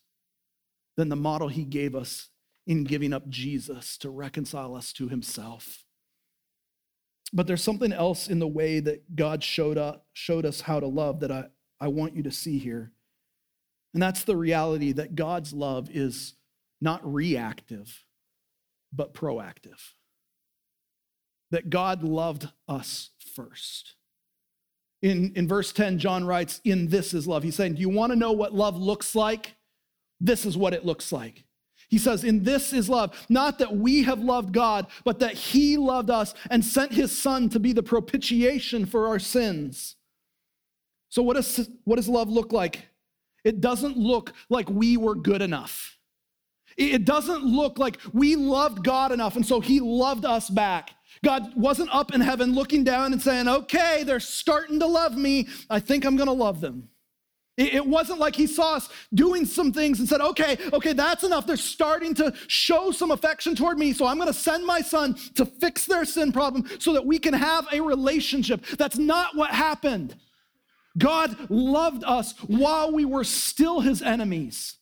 than 0.97 1.09
the 1.09 1.17
model 1.17 1.49
he 1.49 1.65
gave 1.65 1.95
us 1.95 2.29
in 2.67 2.85
giving 2.85 3.13
up 3.13 3.29
Jesus 3.29 3.97
to 3.99 4.11
reconcile 4.11 4.77
us 4.77 4.93
to 4.93 5.09
himself? 5.09 5.85
But 7.33 7.47
there's 7.47 7.63
something 7.63 7.93
else 7.93 8.29
in 8.29 8.39
the 8.39 8.49
way 8.49 8.81
that 8.81 9.17
God 9.17 9.43
showed, 9.43 9.77
up, 9.77 10.07
showed 10.13 10.47
us 10.47 10.63
how 10.63 10.81
to 10.81 10.87
love 10.87 11.21
that 11.21 11.31
I, 11.31 11.47
I 11.81 11.89
want 11.89 12.17
you 12.17 12.23
to 12.23 12.31
see 12.31 12.59
here. 12.59 12.93
And 13.99 14.03
that's 14.05 14.23
the 14.23 14.37
reality 14.37 14.93
that 14.93 15.17
God's 15.17 15.53
love 15.53 15.91
is 15.91 16.35
not 16.81 17.01
reactive, 17.03 18.05
but 18.93 19.13
proactive. 19.13 19.81
That 21.51 21.69
God 21.69 22.05
loved 22.05 22.49
us 22.69 23.11
first. 23.35 23.97
In, 25.03 25.33
in 25.35 25.49
verse 25.49 25.73
10, 25.73 25.99
John 25.99 26.25
writes, 26.25 26.61
In 26.63 26.87
this 26.87 27.13
is 27.13 27.27
love. 27.27 27.43
He's 27.43 27.57
saying, 27.57 27.75
Do 27.75 27.81
you 27.81 27.89
want 27.89 28.13
to 28.13 28.17
know 28.17 28.31
what 28.31 28.55
love 28.55 28.77
looks 28.77 29.17
like? 29.17 29.57
This 30.21 30.47
is 30.47 30.57
what 30.57 30.75
it 30.75 30.87
looks 30.87 31.11
like. 31.11 31.43
He 31.89 31.99
says, 31.99 32.23
In 32.23 32.45
this 32.45 32.73
is 32.73 32.89
love, 32.89 33.27
not 33.29 33.59
that 33.59 33.75
we 33.75 34.05
have 34.05 34.21
loved 34.21 34.53
God, 34.53 34.87
but 35.03 35.19
that 35.19 35.35
He 35.35 35.77
loved 35.77 36.09
us 36.09 36.35
and 36.53 36.65
sent 36.65 36.93
His 36.93 37.19
Son 37.19 37.49
to 37.49 37.59
be 37.59 37.73
the 37.73 37.83
propitiation 37.83 38.87
for 38.87 39.09
our 39.09 39.19
sins. 39.19 39.97
So, 41.09 41.21
what 41.21 41.35
does, 41.35 41.69
what 41.83 41.97
does 41.97 42.09
love 42.09 42.29
look 42.29 42.53
like? 42.53 42.88
It 43.49 43.63
doesn't 43.63 43.97
look 43.97 44.35
like 44.51 44.69
we 44.69 44.99
were 44.99 45.15
good 45.15 45.41
enough. 45.41 45.97
It 46.77 47.07
doesn't 47.07 47.45
look 47.45 47.79
like 47.79 47.99
we 48.13 48.37
loved 48.37 48.85
God 48.85 49.11
enough, 49.11 49.37
and 49.37 49.47
so 49.47 49.59
He 49.59 49.81
loved 49.81 50.27
us 50.27 50.51
back. 50.51 50.91
God 51.25 51.51
wasn't 51.57 51.89
up 51.95 52.15
in 52.15 52.21
heaven 52.21 52.55
looking 52.55 52.85
down 52.85 53.15
and 53.15 53.23
saying, 53.23 53.49
Okay, 53.49 54.05
they're 54.05 54.21
starting 54.21 54.79
to 54.81 54.87
love 54.87 55.17
me. 55.17 55.49
I 55.71 55.81
think 55.81 56.05
I'm 56.05 56.15
going 56.15 56.27
to 56.27 56.35
love 56.35 56.61
them. 56.61 56.91
It 57.57 57.85
wasn't 57.85 58.21
like 58.21 58.37
he 58.37 58.47
saw 58.47 58.77
us 58.77 58.89
doing 59.15 59.45
some 59.45 59.73
things 59.73 59.99
and 59.99 60.09
said, 60.09 60.21
okay, 60.21 60.57
okay, 60.73 60.93
that's 60.93 61.25
enough. 61.25 61.45
They're 61.45 61.57
starting 61.57 62.15
to 62.15 62.33
show 62.47 62.93
some 62.93 63.11
affection 63.11 63.57
toward 63.57 63.81
me. 63.81 63.93
So 63.93 64.07
I'm 64.07 64.21
to 64.21 64.33
send 64.33 64.65
my 64.65 64.81
son 64.81 65.17
to 65.35 65.45
fix 65.45 65.85
their 65.85 66.05
sin 66.05 66.31
problem 66.31 66.71
so 66.79 66.93
that 66.93 67.05
we 67.05 67.19
can 67.19 67.35
have 67.35 67.67
a 67.73 67.81
relationship. 67.81 68.65
That's 68.79 68.97
not 68.97 69.35
what 69.35 69.51
happened. 69.51 70.15
God 70.97 71.51
loved 71.51 72.03
us 72.05 72.33
while 72.47 72.93
we 72.93 73.05
were 73.05 73.25
still 73.25 73.81
his 73.81 74.03
enemies, 74.03 74.77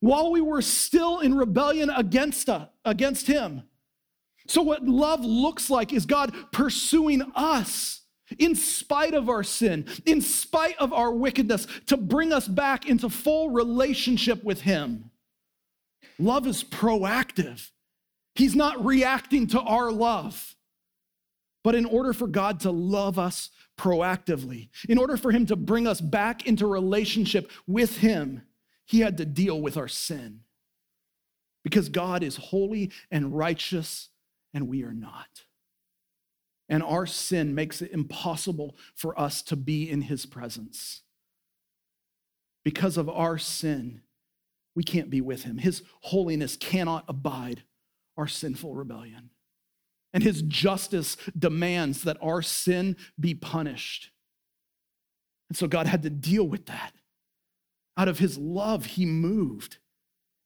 while 0.00 0.30
we 0.30 0.40
were 0.40 0.62
still 0.62 1.20
in 1.20 1.34
rebellion 1.34 1.90
against, 1.90 2.48
uh, 2.48 2.66
against 2.84 3.26
him. 3.26 3.62
So, 4.48 4.62
what 4.62 4.84
love 4.84 5.24
looks 5.24 5.70
like 5.70 5.92
is 5.92 6.06
God 6.06 6.34
pursuing 6.52 7.22
us 7.34 8.02
in 8.38 8.54
spite 8.54 9.14
of 9.14 9.28
our 9.28 9.42
sin, 9.42 9.86
in 10.04 10.20
spite 10.20 10.76
of 10.78 10.92
our 10.92 11.12
wickedness, 11.12 11.66
to 11.86 11.96
bring 11.96 12.32
us 12.32 12.48
back 12.48 12.88
into 12.88 13.08
full 13.08 13.50
relationship 13.50 14.42
with 14.44 14.62
Him. 14.62 15.10
Love 16.18 16.46
is 16.46 16.64
proactive, 16.64 17.70
He's 18.34 18.56
not 18.56 18.84
reacting 18.84 19.46
to 19.48 19.60
our 19.60 19.90
love. 19.90 20.54
But 21.64 21.74
in 21.74 21.84
order 21.84 22.12
for 22.12 22.28
God 22.28 22.60
to 22.60 22.70
love 22.70 23.18
us 23.18 23.50
proactively, 23.76 24.68
in 24.88 24.98
order 24.98 25.16
for 25.16 25.32
Him 25.32 25.46
to 25.46 25.56
bring 25.56 25.86
us 25.86 26.00
back 26.00 26.46
into 26.46 26.66
relationship 26.66 27.50
with 27.66 27.98
Him, 27.98 28.42
He 28.84 29.00
had 29.00 29.16
to 29.18 29.24
deal 29.24 29.60
with 29.60 29.76
our 29.76 29.88
sin. 29.88 30.40
Because 31.62 31.88
God 31.88 32.22
is 32.22 32.36
holy 32.36 32.92
and 33.10 33.36
righteous, 33.36 34.08
and 34.54 34.68
we 34.68 34.84
are 34.84 34.94
not. 34.94 35.44
And 36.68 36.82
our 36.82 37.06
sin 37.06 37.54
makes 37.54 37.82
it 37.82 37.92
impossible 37.92 38.76
for 38.94 39.18
us 39.18 39.42
to 39.42 39.56
be 39.56 39.88
in 39.88 40.02
his 40.02 40.26
presence. 40.26 41.02
Because 42.64 42.96
of 42.96 43.08
our 43.08 43.38
sin, 43.38 44.02
we 44.74 44.82
can't 44.82 45.10
be 45.10 45.20
with 45.20 45.44
him. 45.44 45.58
His 45.58 45.82
holiness 46.00 46.56
cannot 46.56 47.04
abide 47.08 47.62
our 48.16 48.26
sinful 48.26 48.74
rebellion. 48.74 49.30
And 50.16 50.24
his 50.24 50.40
justice 50.40 51.18
demands 51.38 52.04
that 52.04 52.16
our 52.22 52.40
sin 52.40 52.96
be 53.20 53.34
punished. 53.34 54.12
And 55.50 55.58
so 55.58 55.68
God 55.68 55.86
had 55.86 56.04
to 56.04 56.10
deal 56.10 56.48
with 56.48 56.64
that. 56.66 56.94
Out 57.98 58.08
of 58.08 58.18
his 58.18 58.38
love, 58.38 58.86
he 58.86 59.04
moved. 59.04 59.76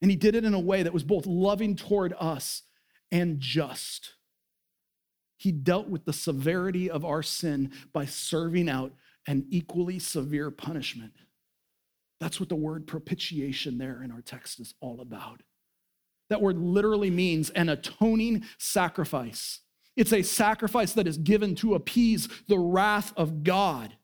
And 0.02 0.10
he 0.10 0.16
did 0.16 0.34
it 0.34 0.44
in 0.44 0.54
a 0.54 0.58
way 0.58 0.82
that 0.82 0.92
was 0.92 1.04
both 1.04 1.24
loving 1.24 1.76
toward 1.76 2.14
us 2.18 2.62
and 3.12 3.38
just. 3.38 4.14
He 5.36 5.52
dealt 5.52 5.88
with 5.88 6.04
the 6.04 6.12
severity 6.12 6.90
of 6.90 7.04
our 7.04 7.22
sin 7.22 7.70
by 7.92 8.06
serving 8.06 8.68
out 8.68 8.92
an 9.28 9.46
equally 9.50 10.00
severe 10.00 10.50
punishment. 10.50 11.12
That's 12.18 12.40
what 12.40 12.48
the 12.48 12.56
word 12.56 12.88
propitiation 12.88 13.78
there 13.78 14.02
in 14.02 14.10
our 14.10 14.20
text 14.20 14.58
is 14.58 14.74
all 14.80 15.00
about. 15.00 15.42
That 16.30 16.40
word 16.40 16.58
literally 16.58 17.10
means 17.10 17.50
an 17.50 17.68
atoning 17.68 18.44
sacrifice. 18.56 19.60
It's 19.96 20.12
a 20.12 20.22
sacrifice 20.22 20.92
that 20.94 21.06
is 21.06 21.18
given 21.18 21.54
to 21.56 21.74
appease 21.74 22.28
the 22.48 22.58
wrath 22.58 23.12
of 23.16 23.44
God. 23.44 23.94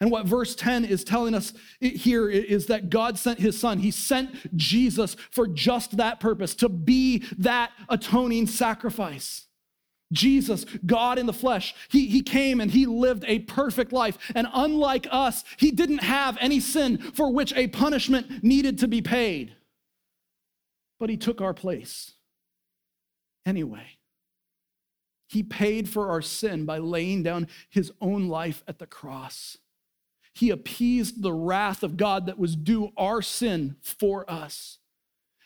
And 0.00 0.10
what 0.10 0.26
verse 0.26 0.54
10 0.54 0.84
is 0.84 1.04
telling 1.04 1.34
us 1.34 1.52
here 1.80 2.28
is 2.28 2.66
that 2.66 2.90
God 2.90 3.18
sent 3.18 3.38
his 3.38 3.58
son. 3.58 3.78
He 3.78 3.90
sent 3.90 4.56
Jesus 4.56 5.16
for 5.30 5.46
just 5.46 5.96
that 5.96 6.20
purpose, 6.20 6.54
to 6.56 6.68
be 6.68 7.24
that 7.38 7.72
atoning 7.88 8.46
sacrifice. 8.46 9.46
Jesus, 10.12 10.64
God 10.84 11.18
in 11.18 11.26
the 11.26 11.32
flesh, 11.32 11.74
he, 11.88 12.06
he 12.06 12.22
came 12.22 12.60
and 12.60 12.70
he 12.70 12.86
lived 12.86 13.24
a 13.26 13.40
perfect 13.40 13.92
life. 13.92 14.18
And 14.34 14.46
unlike 14.52 15.08
us, 15.10 15.44
he 15.56 15.70
didn't 15.70 16.02
have 16.02 16.36
any 16.40 16.60
sin 16.60 16.98
for 16.98 17.32
which 17.32 17.52
a 17.54 17.66
punishment 17.68 18.44
needed 18.44 18.78
to 18.78 18.88
be 18.88 19.02
paid. 19.02 19.56
But 20.98 21.10
he 21.10 21.16
took 21.16 21.40
our 21.40 21.54
place 21.54 22.14
anyway. 23.44 23.98
He 25.28 25.42
paid 25.42 25.88
for 25.88 26.08
our 26.08 26.22
sin 26.22 26.64
by 26.64 26.78
laying 26.78 27.22
down 27.22 27.48
his 27.68 27.92
own 28.00 28.28
life 28.28 28.62
at 28.68 28.78
the 28.78 28.86
cross. 28.86 29.58
He 30.32 30.50
appeased 30.50 31.22
the 31.22 31.32
wrath 31.32 31.82
of 31.82 31.96
God 31.96 32.26
that 32.26 32.38
was 32.38 32.54
due 32.56 32.92
our 32.96 33.22
sin 33.22 33.76
for 33.80 34.30
us. 34.30 34.78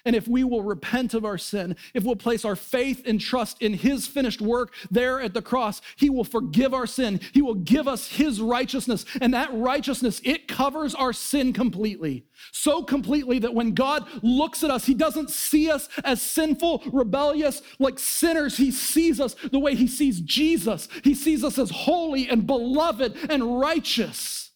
And 0.04 0.16
if 0.16 0.26
we 0.26 0.44
will 0.44 0.62
repent 0.62 1.14
of 1.14 1.24
our 1.24 1.38
sin, 1.38 1.76
if 1.94 2.04
we'll 2.04 2.16
place 2.16 2.44
our 2.44 2.56
faith 2.56 3.02
and 3.06 3.20
trust 3.20 3.60
in 3.60 3.74
His 3.74 4.06
finished 4.06 4.40
work 4.40 4.74
there 4.90 5.20
at 5.20 5.34
the 5.34 5.42
cross, 5.42 5.80
He 5.96 6.08
will 6.10 6.24
forgive 6.24 6.72
our 6.72 6.86
sin. 6.86 7.20
He 7.32 7.42
will 7.42 7.54
give 7.54 7.86
us 7.86 8.08
His 8.08 8.40
righteousness. 8.40 9.04
And 9.20 9.34
that 9.34 9.50
righteousness, 9.52 10.20
it 10.24 10.48
covers 10.48 10.94
our 10.94 11.12
sin 11.12 11.52
completely. 11.52 12.24
So 12.52 12.82
completely 12.82 13.38
that 13.40 13.54
when 13.54 13.74
God 13.74 14.06
looks 14.22 14.64
at 14.64 14.70
us, 14.70 14.86
He 14.86 14.94
doesn't 14.94 15.30
see 15.30 15.70
us 15.70 15.88
as 16.04 16.22
sinful, 16.22 16.82
rebellious, 16.92 17.60
like 17.78 17.98
sinners. 17.98 18.56
He 18.56 18.70
sees 18.70 19.20
us 19.20 19.34
the 19.52 19.58
way 19.58 19.74
He 19.74 19.86
sees 19.86 20.20
Jesus. 20.20 20.88
He 21.04 21.14
sees 21.14 21.44
us 21.44 21.58
as 21.58 21.70
holy 21.70 22.28
and 22.28 22.46
beloved 22.46 23.16
and 23.30 23.60
righteous. 23.60 24.50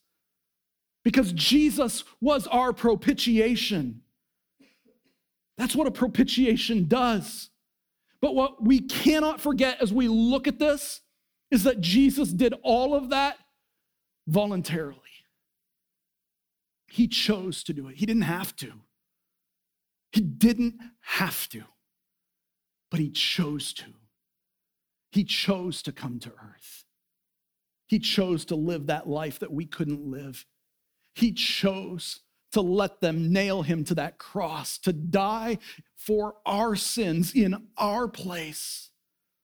because 1.04 1.32
Jesus 1.32 2.02
was 2.20 2.46
our 2.48 2.72
propitiation. 2.72 4.00
That's 5.56 5.76
what 5.76 5.86
a 5.86 5.92
propitiation 5.92 6.86
does. 6.88 7.50
But 8.20 8.34
what 8.34 8.62
we 8.62 8.80
cannot 8.80 9.40
forget 9.40 9.80
as 9.80 9.92
we 9.92 10.08
look 10.08 10.48
at 10.48 10.58
this 10.58 11.00
is 11.50 11.64
that 11.64 11.80
Jesus 11.80 12.30
did 12.30 12.54
all 12.62 12.94
of 12.94 13.10
that 13.10 13.36
voluntarily. 14.26 14.98
He 16.88 17.08
chose 17.08 17.62
to 17.64 17.72
do 17.72 17.88
it, 17.88 17.96
he 17.96 18.06
didn't 18.06 18.22
have 18.22 18.54
to. 18.56 18.72
He 20.12 20.20
didn't 20.20 20.76
have 21.00 21.48
to, 21.48 21.64
but 22.88 23.00
he 23.00 23.10
chose 23.10 23.72
to. 23.74 23.86
He 25.10 25.24
chose 25.24 25.82
to 25.82 25.92
come 25.92 26.20
to 26.20 26.30
earth. 26.30 26.84
He 27.88 27.98
chose 27.98 28.44
to 28.46 28.54
live 28.54 28.86
that 28.86 29.08
life 29.08 29.40
that 29.40 29.52
we 29.52 29.66
couldn't 29.66 30.08
live. 30.08 30.46
He 31.14 31.32
chose 31.32 32.20
to 32.54 32.60
let 32.60 33.00
them 33.00 33.32
nail 33.32 33.62
him 33.62 33.82
to 33.82 33.96
that 33.96 34.16
cross, 34.16 34.78
to 34.78 34.92
die 34.92 35.58
for 35.96 36.36
our 36.46 36.76
sins 36.76 37.34
in 37.34 37.66
our 37.76 38.06
place, 38.06 38.90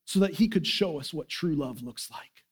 so 0.04 0.20
that 0.20 0.34
he 0.34 0.46
could 0.46 0.64
show 0.64 1.00
us 1.00 1.12
what 1.12 1.28
true 1.28 1.54
love 1.54 1.82
looks 1.82 2.08
like. 2.08 2.44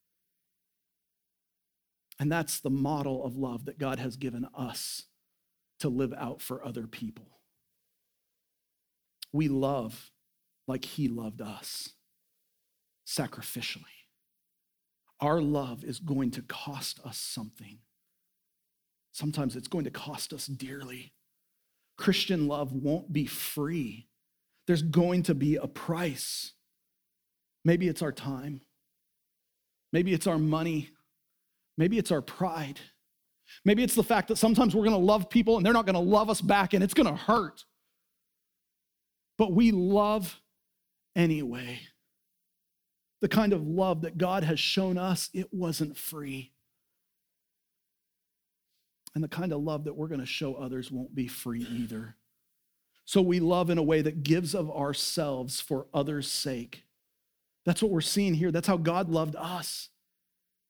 And 2.18 2.31
that's 2.31 2.59
the 2.59 2.71
model 2.71 3.25
of 3.25 3.37
love 3.37 3.66
that 3.66 3.79
God 3.79 4.01
has 4.01 4.16
given 4.16 4.49
us 4.53 5.05
to 5.79 5.88
live 5.88 6.12
out 6.18 6.42
for 6.42 6.64
other 6.66 6.88
people. 6.88 7.38
We 9.33 9.47
love 9.47 10.11
like 10.66 10.85
he 10.85 11.07
loved 11.07 11.40
us 11.40 11.90
sacrificially. 13.07 13.85
Our 15.21 15.40
love 15.40 15.85
is 15.85 16.01
going 16.01 16.33
to 16.33 16.42
cost 16.42 16.99
us 17.05 17.16
something. 17.16 17.79
Sometimes 19.18 19.57
it's 19.57 19.68
going 19.68 19.85
to 19.85 19.90
cost 19.90 20.33
us 20.33 20.46
dearly. 20.46 21.12
Christian 21.96 22.46
love 22.46 22.72
won't 22.72 23.12
be 23.12 23.26
free. 23.26 24.09
There's 24.66 24.83
going 24.83 25.24
to 25.24 25.35
be 25.35 25.57
a 25.57 25.66
price. 25.66 26.52
Maybe 27.64 27.88
it's 27.88 28.02
our 28.02 28.12
time. 28.12 28.61
Maybe 29.92 30.12
it's 30.12 30.26
our 30.26 30.38
money. 30.38 30.90
Maybe 31.76 31.98
it's 31.98 32.12
our 32.12 32.22
pride. 32.22 32.81
Maybe 33.64 33.83
it's 33.83 33.94
the 33.94 34.04
fact 34.04 34.28
that 34.28 34.37
sometimes 34.37 34.74
we're 34.74 34.85
going 34.85 34.92
to 34.92 34.98
love 34.98 35.31
people 35.31 35.57
and 35.57 35.64
they're 35.64 35.72
not 35.72 35.87
going 35.87 35.94
to 35.94 36.00
love 36.00 36.31
us 36.31 36.40
back 36.40 36.74
and 36.74 36.85
it's 36.85 36.94
going 36.94 37.09
to 37.09 37.16
hurt 37.16 37.64
but 39.38 39.52
we 39.52 39.70
love 39.70 40.40
anyway. 41.16 41.81
The 43.22 43.28
kind 43.28 43.52
of 43.52 43.66
love 43.66 44.02
that 44.02 44.18
God 44.18 44.44
has 44.44 44.61
shown 44.61 44.98
us, 44.98 45.31
it 45.33 45.52
wasn't 45.52 45.96
free. 45.96 46.52
And 49.18 49.24
the 49.24 49.28
kind 49.28 49.52
of 49.52 49.61
love 49.61 49.83
that 49.83 49.96
we're 49.96 50.07
going 50.07 50.20
to 50.20 50.26
show 50.26 50.54
others 50.54 50.92
won't 50.92 51.12
be 51.12 51.26
free 51.26 51.66
either. 51.72 52.14
So 53.04 53.20
we 53.20 53.40
love 53.40 53.68
in 53.68 53.76
a 53.76 53.83
way 53.83 54.00
that 54.00 54.22
gives 54.22 54.54
of 54.54 54.70
ourselves 54.70 55.61
for 55.61 55.88
others' 55.92 56.31
sake. 56.31 56.85
That's 57.66 57.83
what 57.83 57.90
we're 57.90 58.00
seeing 58.00 58.33
here. 58.33 58.52
That's 58.52 58.68
how 58.68 58.76
God 58.76 59.11
loved 59.11 59.35
us. 59.35 59.88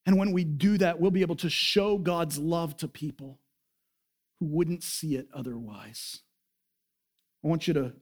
And 0.07 0.17
when 0.17 0.33
we 0.33 0.45
do 0.45 0.79
that, 0.79 0.99
we'll 0.99 1.11
be 1.11 1.21
able 1.21 1.37
to 1.37 1.51
show 1.51 1.99
God's 1.99 2.39
love 2.39 2.75
to 2.79 2.89
people 2.89 3.39
who 4.41 4.47
wouldn't 4.47 4.83
see 4.83 5.15
it 5.17 5.29
otherwise. 5.35 6.21
I 7.45 7.49
want 7.49 7.69
you 7.69 7.75
to 7.75 7.93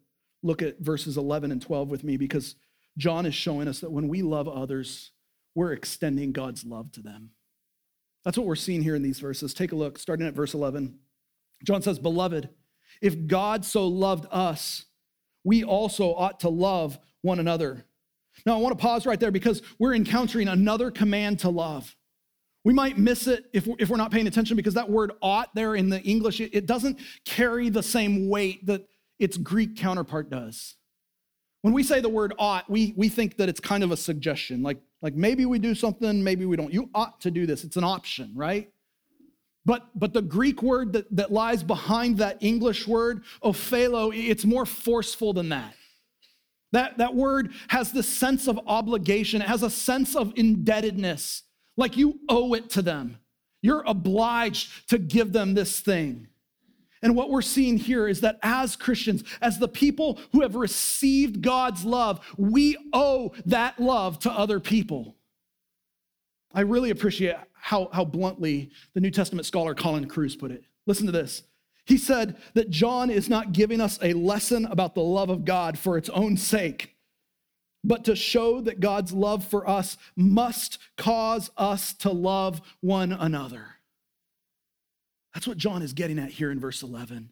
look 0.44 0.62
at 0.62 0.78
verses 0.78 1.16
11 1.16 1.50
and 1.50 1.60
12 1.60 1.90
with 1.90 2.04
me 2.04 2.16
because 2.16 2.54
John 2.96 3.26
is 3.26 3.34
showing 3.34 3.66
us 3.66 3.80
that 3.80 3.90
when 3.90 4.06
we 4.06 4.22
love 4.22 4.46
others, 4.46 5.10
we're 5.56 5.72
extending 5.72 6.30
God's 6.30 6.64
love 6.64 6.92
to 6.92 7.00
them. 7.02 7.30
That's 8.26 8.36
what 8.36 8.48
we're 8.48 8.56
seeing 8.56 8.82
here 8.82 8.96
in 8.96 9.04
these 9.04 9.20
verses. 9.20 9.54
Take 9.54 9.70
a 9.70 9.76
look, 9.76 10.00
starting 10.00 10.26
at 10.26 10.34
verse 10.34 10.52
11. 10.52 10.98
John 11.64 11.80
says, 11.80 12.00
Beloved, 12.00 12.48
if 13.00 13.28
God 13.28 13.64
so 13.64 13.86
loved 13.86 14.26
us, 14.32 14.86
we 15.44 15.62
also 15.62 16.12
ought 16.12 16.40
to 16.40 16.48
love 16.48 16.98
one 17.22 17.38
another. 17.38 17.86
Now, 18.44 18.54
I 18.54 18.60
want 18.60 18.76
to 18.76 18.82
pause 18.82 19.06
right 19.06 19.20
there 19.20 19.30
because 19.30 19.62
we're 19.78 19.94
encountering 19.94 20.48
another 20.48 20.90
command 20.90 21.38
to 21.40 21.50
love. 21.50 21.94
We 22.64 22.74
might 22.74 22.98
miss 22.98 23.28
it 23.28 23.44
if 23.52 23.64
we're, 23.68 23.76
if 23.78 23.90
we're 23.90 23.96
not 23.96 24.10
paying 24.10 24.26
attention 24.26 24.56
because 24.56 24.74
that 24.74 24.90
word 24.90 25.12
ought 25.22 25.54
there 25.54 25.76
in 25.76 25.88
the 25.88 26.02
English, 26.02 26.40
it, 26.40 26.52
it 26.52 26.66
doesn't 26.66 26.98
carry 27.24 27.68
the 27.68 27.82
same 27.82 28.28
weight 28.28 28.66
that 28.66 28.88
its 29.20 29.36
Greek 29.36 29.76
counterpart 29.76 30.30
does. 30.30 30.74
When 31.62 31.72
we 31.72 31.84
say 31.84 32.00
the 32.00 32.08
word 32.08 32.34
ought, 32.40 32.68
we, 32.68 32.92
we 32.96 33.08
think 33.08 33.36
that 33.36 33.48
it's 33.48 33.60
kind 33.60 33.84
of 33.84 33.92
a 33.92 33.96
suggestion, 33.96 34.64
like, 34.64 34.80
like 35.02 35.14
maybe 35.14 35.46
we 35.46 35.58
do 35.58 35.74
something, 35.74 36.22
maybe 36.22 36.46
we 36.46 36.56
don't. 36.56 36.72
You 36.72 36.90
ought 36.94 37.20
to 37.20 37.30
do 37.30 37.46
this. 37.46 37.64
It's 37.64 37.76
an 37.76 37.84
option, 37.84 38.32
right? 38.34 38.70
But, 39.64 39.88
but 39.94 40.12
the 40.12 40.22
Greek 40.22 40.62
word 40.62 40.92
that, 40.92 41.14
that 41.16 41.32
lies 41.32 41.62
behind 41.62 42.18
that 42.18 42.38
English 42.40 42.86
word, 42.86 43.24
ophelo, 43.42 44.16
it's 44.16 44.44
more 44.44 44.64
forceful 44.64 45.32
than 45.32 45.48
that. 45.48 45.74
That, 46.72 46.98
that 46.98 47.14
word 47.14 47.52
has 47.68 47.90
this 47.90 48.06
sense 48.06 48.46
of 48.46 48.60
obligation, 48.66 49.42
it 49.42 49.48
has 49.48 49.62
a 49.62 49.70
sense 49.70 50.14
of 50.14 50.32
indebtedness, 50.36 51.42
like 51.76 51.96
you 51.96 52.20
owe 52.28 52.54
it 52.54 52.70
to 52.70 52.82
them. 52.82 53.18
You're 53.60 53.82
obliged 53.86 54.88
to 54.90 54.98
give 54.98 55.32
them 55.32 55.54
this 55.54 55.80
thing. 55.80 56.28
And 57.06 57.14
what 57.14 57.30
we're 57.30 57.40
seeing 57.40 57.76
here 57.76 58.08
is 58.08 58.22
that 58.22 58.36
as 58.42 58.74
Christians, 58.74 59.22
as 59.40 59.60
the 59.60 59.68
people 59.68 60.18
who 60.32 60.40
have 60.40 60.56
received 60.56 61.40
God's 61.40 61.84
love, 61.84 62.18
we 62.36 62.76
owe 62.92 63.32
that 63.44 63.78
love 63.78 64.18
to 64.20 64.32
other 64.32 64.58
people. 64.58 65.14
I 66.52 66.62
really 66.62 66.90
appreciate 66.90 67.36
how, 67.52 67.90
how 67.92 68.04
bluntly 68.04 68.72
the 68.92 69.00
New 69.00 69.12
Testament 69.12 69.46
scholar 69.46 69.72
Colin 69.72 70.08
Kruse 70.08 70.34
put 70.34 70.50
it. 70.50 70.64
Listen 70.84 71.06
to 71.06 71.12
this. 71.12 71.44
He 71.84 71.96
said 71.96 72.38
that 72.54 72.70
John 72.70 73.08
is 73.08 73.28
not 73.28 73.52
giving 73.52 73.80
us 73.80 74.00
a 74.02 74.12
lesson 74.12 74.64
about 74.66 74.96
the 74.96 75.00
love 75.00 75.30
of 75.30 75.44
God 75.44 75.78
for 75.78 75.96
its 75.96 76.08
own 76.08 76.36
sake, 76.36 76.96
but 77.84 78.02
to 78.06 78.16
show 78.16 78.60
that 78.62 78.80
God's 78.80 79.12
love 79.12 79.46
for 79.46 79.70
us 79.70 79.96
must 80.16 80.78
cause 80.96 81.52
us 81.56 81.92
to 81.98 82.10
love 82.10 82.62
one 82.80 83.12
another. 83.12 83.75
That's 85.36 85.46
what 85.46 85.58
John 85.58 85.82
is 85.82 85.92
getting 85.92 86.18
at 86.18 86.30
here 86.30 86.50
in 86.50 86.58
verse 86.58 86.82
11. 86.82 87.28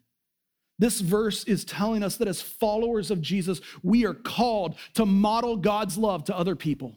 This 0.78 1.00
verse 1.00 1.42
is 1.44 1.64
telling 1.64 2.02
us 2.02 2.18
that 2.18 2.28
as 2.28 2.42
followers 2.42 3.10
of 3.10 3.22
Jesus, 3.22 3.62
we 3.82 4.04
are 4.04 4.12
called 4.12 4.74
to 4.92 5.06
model 5.06 5.56
God's 5.56 5.96
love 5.96 6.24
to 6.24 6.36
other 6.36 6.54
people. 6.54 6.96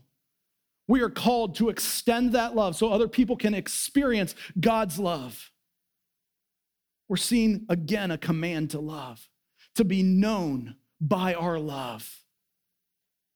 We 0.86 1.00
are 1.00 1.10
called 1.10 1.56
to 1.56 1.70
extend 1.70 2.34
that 2.34 2.56
love 2.56 2.76
so 2.76 2.92
other 2.92 3.08
people 3.08 3.38
can 3.38 3.54
experience 3.54 4.36
God's 4.60 5.00
love. 5.00 5.50
We're 7.08 7.16
seeing 7.16 7.66
again 7.70 8.12
a 8.12 8.18
command 8.18 8.72
to 8.72 8.82
love, 8.82 9.30
to 9.76 9.86
be 9.86 10.04
known 10.04 10.76
by 11.00 11.36
our 11.36 11.58
love. 11.58 12.18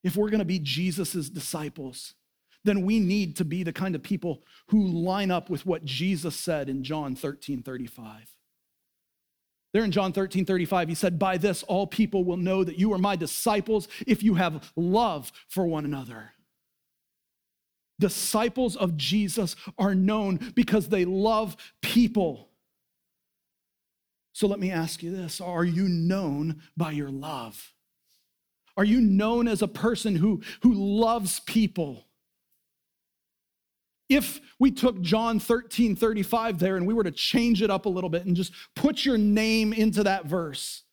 If 0.03 0.17
we're 0.17 0.29
going 0.29 0.39
to 0.39 0.45
be 0.45 0.59
Jesus' 0.59 1.29
disciples, 1.29 2.15
then 2.63 2.83
we 2.83 2.99
need 2.99 3.35
to 3.37 3.45
be 3.45 3.63
the 3.63 3.73
kind 3.73 3.95
of 3.95 4.03
people 4.03 4.43
who 4.67 4.85
line 4.85 5.31
up 5.31 5.49
with 5.49 5.65
what 5.65 5.83
Jesus 5.83 6.35
said 6.35 6.69
in 6.69 6.83
John 6.83 7.15
13 7.15 7.63
35. 7.63 8.35
There 9.73 9.83
in 9.83 9.91
John 9.91 10.11
13 10.11 10.45
35, 10.45 10.89
he 10.89 10.95
said, 10.95 11.17
By 11.17 11.37
this 11.37 11.63
all 11.63 11.87
people 11.87 12.23
will 12.23 12.37
know 12.37 12.63
that 12.63 12.77
you 12.77 12.93
are 12.93 12.97
my 12.97 13.15
disciples 13.15 13.87
if 14.05 14.21
you 14.21 14.35
have 14.35 14.71
love 14.75 15.31
for 15.47 15.65
one 15.65 15.85
another. 15.85 16.31
Disciples 17.99 18.75
of 18.75 18.97
Jesus 18.97 19.55
are 19.77 19.95
known 19.95 20.51
because 20.55 20.89
they 20.89 21.05
love 21.05 21.55
people. 21.81 22.49
So 24.33 24.47
let 24.47 24.59
me 24.59 24.71
ask 24.71 25.03
you 25.03 25.15
this 25.15 25.39
Are 25.39 25.65
you 25.65 25.87
known 25.87 26.61
by 26.75 26.91
your 26.91 27.11
love? 27.11 27.73
Are 28.77 28.85
you 28.85 29.01
known 29.01 29.47
as 29.47 29.61
a 29.61 29.67
person 29.67 30.15
who, 30.15 30.41
who 30.63 30.73
loves 30.73 31.39
people? 31.41 32.07
If 34.11 34.41
we 34.59 34.71
took 34.71 34.99
John 35.01 35.39
13, 35.39 35.95
35 35.95 36.59
there 36.59 36.75
and 36.75 36.85
we 36.85 36.93
were 36.93 37.05
to 37.05 37.11
change 37.11 37.61
it 37.61 37.71
up 37.71 37.85
a 37.85 37.89
little 37.89 38.09
bit 38.09 38.25
and 38.25 38.35
just 38.35 38.51
put 38.75 39.05
your 39.05 39.17
name 39.17 39.71
into 39.71 40.03
that 40.03 40.25
verse, 40.25 40.83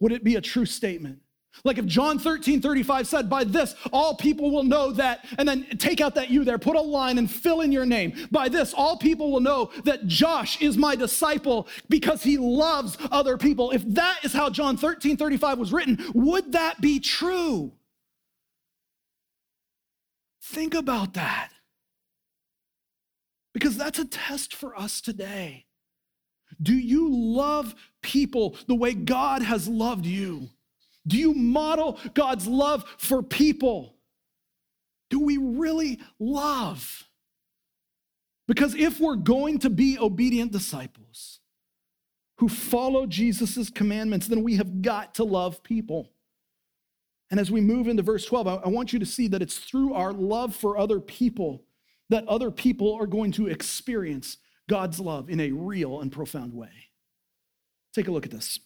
would 0.00 0.10
it 0.10 0.24
be 0.24 0.34
a 0.34 0.40
true 0.40 0.66
statement? 0.66 1.20
Like 1.62 1.78
if 1.78 1.86
John 1.86 2.18
13, 2.18 2.60
35 2.60 3.06
said, 3.06 3.30
By 3.30 3.44
this 3.44 3.76
all 3.92 4.16
people 4.16 4.50
will 4.50 4.64
know 4.64 4.90
that, 4.92 5.24
and 5.38 5.48
then 5.48 5.64
take 5.78 6.00
out 6.00 6.16
that 6.16 6.28
you 6.28 6.42
there, 6.42 6.58
put 6.58 6.74
a 6.74 6.80
line 6.80 7.18
and 7.18 7.30
fill 7.30 7.60
in 7.60 7.70
your 7.70 7.86
name. 7.86 8.12
By 8.32 8.48
this 8.48 8.74
all 8.74 8.96
people 8.96 9.30
will 9.30 9.38
know 9.38 9.70
that 9.84 10.08
Josh 10.08 10.60
is 10.60 10.76
my 10.76 10.96
disciple 10.96 11.68
because 11.88 12.24
he 12.24 12.36
loves 12.36 12.98
other 13.12 13.38
people. 13.38 13.70
If 13.70 13.84
that 13.94 14.24
is 14.24 14.32
how 14.32 14.50
John 14.50 14.76
13, 14.76 15.16
35 15.16 15.58
was 15.58 15.72
written, 15.72 16.04
would 16.14 16.50
that 16.50 16.80
be 16.80 16.98
true? 16.98 17.70
Think 20.42 20.74
about 20.74 21.14
that. 21.14 21.53
Because 23.54 23.76
that's 23.76 24.00
a 24.00 24.04
test 24.04 24.54
for 24.54 24.78
us 24.78 25.00
today. 25.00 25.64
Do 26.60 26.74
you 26.74 27.08
love 27.10 27.74
people 28.02 28.56
the 28.66 28.74
way 28.74 28.92
God 28.92 29.42
has 29.42 29.66
loved 29.68 30.04
you? 30.04 30.50
Do 31.06 31.16
you 31.16 31.32
model 31.32 31.98
God's 32.14 32.46
love 32.46 32.84
for 32.98 33.22
people? 33.22 33.94
Do 35.08 35.20
we 35.20 35.36
really 35.36 36.00
love? 36.18 37.04
Because 38.46 38.74
if 38.74 39.00
we're 39.00 39.16
going 39.16 39.60
to 39.60 39.70
be 39.70 39.98
obedient 39.98 40.52
disciples 40.52 41.40
who 42.38 42.48
follow 42.48 43.06
Jesus' 43.06 43.70
commandments, 43.70 44.26
then 44.26 44.42
we 44.42 44.56
have 44.56 44.82
got 44.82 45.14
to 45.14 45.24
love 45.24 45.62
people. 45.62 46.10
And 47.30 47.38
as 47.38 47.50
we 47.50 47.60
move 47.60 47.88
into 47.88 48.02
verse 48.02 48.26
12, 48.26 48.46
I 48.46 48.68
want 48.68 48.92
you 48.92 48.98
to 48.98 49.06
see 49.06 49.28
that 49.28 49.42
it's 49.42 49.58
through 49.58 49.94
our 49.94 50.12
love 50.12 50.54
for 50.54 50.76
other 50.76 51.00
people 51.00 51.62
that 52.10 52.26
other 52.28 52.50
people 52.50 52.94
are 52.94 53.06
going 53.06 53.32
to 53.32 53.46
experience 53.46 54.38
God's 54.68 55.00
love 55.00 55.28
in 55.28 55.40
a 55.40 55.50
real 55.50 56.00
and 56.00 56.10
profound 56.10 56.52
way. 56.54 56.70
Take 57.94 58.08
a 58.08 58.10
look 58.10 58.26
at 58.26 58.32
this. 58.32 58.58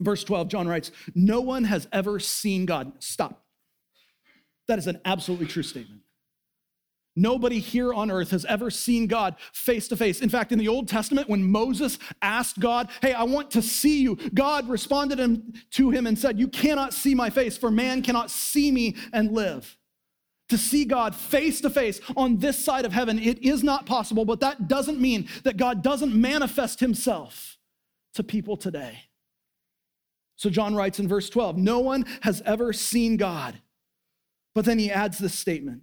Verse 0.00 0.24
12, 0.24 0.48
John 0.48 0.68
writes, 0.68 0.90
No 1.14 1.40
one 1.40 1.64
has 1.64 1.88
ever 1.92 2.18
seen 2.18 2.66
God. 2.66 2.92
Stop. 2.98 3.44
That 4.66 4.78
is 4.78 4.86
an 4.86 5.00
absolutely 5.04 5.46
true 5.46 5.62
statement. 5.62 6.00
Nobody 7.16 7.60
here 7.60 7.94
on 7.94 8.10
earth 8.10 8.32
has 8.32 8.44
ever 8.46 8.70
seen 8.70 9.06
God 9.06 9.36
face 9.52 9.86
to 9.88 9.96
face. 9.96 10.20
In 10.20 10.28
fact, 10.28 10.50
in 10.50 10.58
the 10.58 10.66
Old 10.66 10.88
Testament, 10.88 11.28
when 11.28 11.48
Moses 11.48 11.98
asked 12.20 12.58
God, 12.58 12.88
Hey, 13.02 13.12
I 13.12 13.22
want 13.22 13.52
to 13.52 13.62
see 13.62 14.00
you, 14.02 14.16
God 14.34 14.68
responded 14.68 15.62
to 15.72 15.90
him 15.90 16.06
and 16.06 16.18
said, 16.18 16.40
You 16.40 16.48
cannot 16.48 16.92
see 16.92 17.14
my 17.14 17.30
face, 17.30 17.56
for 17.56 17.70
man 17.70 18.02
cannot 18.02 18.30
see 18.30 18.72
me 18.72 18.96
and 19.12 19.30
live. 19.30 19.76
To 20.50 20.58
see 20.58 20.84
God 20.84 21.14
face 21.14 21.60
to 21.62 21.70
face 21.70 22.00
on 22.16 22.38
this 22.38 22.62
side 22.62 22.84
of 22.84 22.92
heaven, 22.92 23.18
it 23.18 23.42
is 23.42 23.62
not 23.62 23.86
possible, 23.86 24.24
but 24.24 24.40
that 24.40 24.68
doesn't 24.68 25.00
mean 25.00 25.28
that 25.42 25.56
God 25.56 25.82
doesn't 25.82 26.14
manifest 26.14 26.80
himself 26.80 27.56
to 28.14 28.22
people 28.22 28.56
today. 28.56 29.04
So 30.36 30.50
John 30.50 30.74
writes 30.74 30.98
in 30.98 31.08
verse 31.08 31.30
12 31.30 31.56
No 31.56 31.78
one 31.78 32.04
has 32.22 32.42
ever 32.44 32.72
seen 32.72 33.16
God. 33.16 33.60
But 34.54 34.64
then 34.64 34.78
he 34.78 34.90
adds 34.90 35.18
this 35.18 35.34
statement 35.34 35.82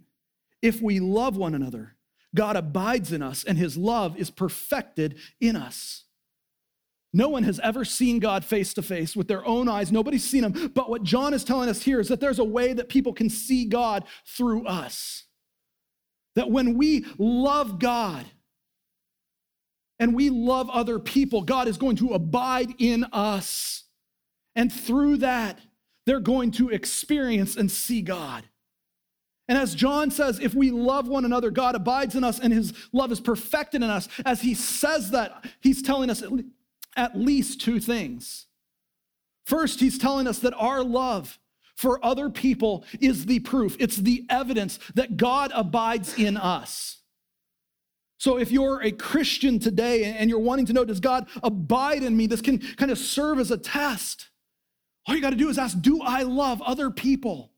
If 0.62 0.82
we 0.82 1.00
love 1.00 1.38
one 1.38 1.56
another, 1.56 1.96
God 2.34 2.56
abides 2.56 3.12
in 3.12 3.22
us 3.22 3.44
and 3.44 3.58
his 3.58 3.78
love 3.78 4.18
is 4.18 4.30
perfected 4.30 5.18
in 5.40 5.56
us. 5.56 6.06
No 7.14 7.28
one 7.28 7.44
has 7.44 7.60
ever 7.60 7.84
seen 7.84 8.20
God 8.20 8.46
face 8.46 8.74
to 8.76 8.82
face 8.82 9.16
with 9.16 9.28
their 9.28 9.46
own 9.46 9.68
eyes. 9.68 9.92
Nobody's 9.92 10.24
seen 10.24 10.44
him. 10.46 10.72
But 10.74 10.90
what 10.90 11.04
John 11.04 11.34
is 11.34 11.44
telling 11.44 11.68
us 11.68 11.84
here 11.84 12.00
is 12.00 12.08
that 12.08 12.22
there's 12.22 12.40
a 12.40 12.44
way 12.44 12.74
that 12.74 12.90
people 12.90 13.12
can 13.14 13.30
see 13.30 13.66
God 13.66 14.06
through 14.26 14.66
us. 14.66 15.26
That 16.36 16.50
when 16.50 16.78
we 16.78 17.06
love 17.18 17.80
God 17.80 18.26
and 20.00 20.16
we 20.16 20.30
love 20.30 20.70
other 20.70 21.00
people, 21.00 21.42
God 21.42 21.68
is 21.68 21.78
going 21.78 21.98
to 21.98 22.14
abide 22.14 22.76
in 22.78 23.04
us. 23.12 23.84
And 24.56 24.72
through 24.72 25.18
that, 25.18 25.60
they're 26.06 26.22
going 26.22 26.52
to 26.52 26.70
experience 26.70 27.58
and 27.58 27.70
see 27.70 28.02
God. 28.02 28.46
And 29.50 29.58
as 29.58 29.76
John 29.76 30.12
says, 30.12 30.40
if 30.40 30.54
we 30.54 30.72
love 30.72 31.10
one 31.10 31.26
another, 31.26 31.52
God 31.52 31.76
abides 31.76 32.16
in 32.16 32.24
us 32.24 32.40
and 32.40 32.54
his 32.54 32.74
love 32.94 33.12
is 33.12 33.20
perfected 33.20 33.84
in 33.84 33.90
us. 33.90 34.08
As 34.26 34.42
he 34.42 34.54
says 34.54 35.12
that, 35.12 35.46
he's 35.60 35.82
telling 35.82 36.10
us 36.10 36.24
at 36.96 37.18
least 37.18 37.62
two 37.62 37.80
things. 37.80 38.48
First, 39.46 39.80
he's 39.80 39.98
telling 39.98 40.28
us 40.28 40.40
that 40.40 40.54
our 40.54 40.84
love 40.84 41.40
for 41.76 42.04
other 42.06 42.30
people 42.30 42.86
is 43.00 43.26
the 43.26 43.40
proof, 43.40 43.76
it's 43.80 43.98
the 43.98 44.26
evidence 44.30 44.80
that 44.94 45.18
God 45.18 45.52
abides 45.54 46.18
in 46.18 46.38
us. 46.38 47.00
So, 48.18 48.38
if 48.38 48.52
you're 48.52 48.82
a 48.82 48.92
Christian 48.92 49.58
today 49.58 50.04
and 50.04 50.30
you're 50.30 50.40
wanting 50.40 50.68
to 50.68 50.74
know, 50.74 50.86
does 50.86 51.00
God 51.00 51.28
abide 51.42 52.04
in 52.04 52.16
me? 52.16 52.28
This 52.28 52.42
can 52.42 52.60
kind 52.60 52.92
of 52.92 53.00
serve 53.00 53.40
as 53.40 53.50
a 53.50 53.58
test. 53.58 54.30
All 55.08 55.16
you 55.16 55.22
got 55.22 55.32
to 55.32 55.36
do 55.36 55.50
is 55.50 55.58
ask, 55.58 55.82
do 55.82 56.02
I 56.04 56.22
love 56.22 56.62
other 56.62 56.92
people? 56.92 57.52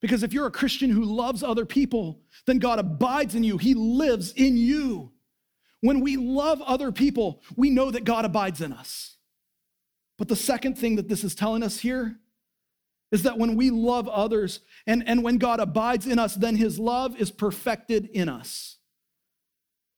Because 0.00 0.22
if 0.22 0.32
you're 0.32 0.46
a 0.46 0.50
Christian 0.50 0.90
who 0.90 1.04
loves 1.04 1.42
other 1.42 1.66
people, 1.66 2.22
then 2.46 2.58
God 2.58 2.78
abides 2.78 3.34
in 3.34 3.44
you, 3.44 3.58
He 3.58 3.74
lives 3.74 4.32
in 4.32 4.56
you. 4.56 5.12
When 5.80 6.00
we 6.00 6.16
love 6.16 6.60
other 6.62 6.90
people, 6.90 7.42
we 7.56 7.70
know 7.70 7.90
that 7.90 8.04
God 8.04 8.24
abides 8.24 8.60
in 8.60 8.72
us. 8.72 9.16
But 10.16 10.28
the 10.28 10.36
second 10.36 10.76
thing 10.76 10.96
that 10.96 11.08
this 11.08 11.22
is 11.22 11.34
telling 11.34 11.62
us 11.62 11.78
here 11.78 12.16
is 13.12 13.22
that 13.22 13.38
when 13.38 13.56
we 13.56 13.70
love 13.70 14.08
others 14.08 14.60
and, 14.86 15.06
and 15.06 15.22
when 15.22 15.38
God 15.38 15.60
abides 15.60 16.06
in 16.06 16.18
us, 16.18 16.34
then 16.34 16.56
his 16.56 16.78
love 16.78 17.18
is 17.20 17.30
perfected 17.30 18.06
in 18.06 18.28
us. 18.28 18.76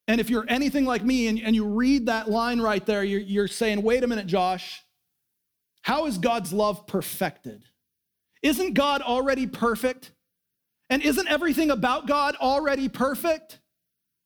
And 0.06 0.20
if 0.20 0.28
you're 0.28 0.44
anything 0.48 0.84
like 0.84 1.04
me 1.04 1.28
and, 1.28 1.40
and 1.40 1.54
you 1.54 1.64
read 1.64 2.06
that 2.06 2.28
line 2.28 2.60
right 2.60 2.84
there, 2.84 3.02
you're, 3.02 3.20
you're 3.20 3.48
saying, 3.48 3.82
wait 3.82 4.04
a 4.04 4.06
minute, 4.06 4.26
Josh, 4.26 4.82
how 5.82 6.06
is 6.06 6.18
God's 6.18 6.52
love 6.52 6.86
perfected? 6.86 7.64
Isn't 8.42 8.74
God 8.74 9.02
already 9.02 9.46
perfect? 9.46 10.12
And 10.88 11.02
isn't 11.02 11.28
everything 11.28 11.70
about 11.70 12.06
God 12.06 12.36
already 12.36 12.88
perfect? 12.88 13.60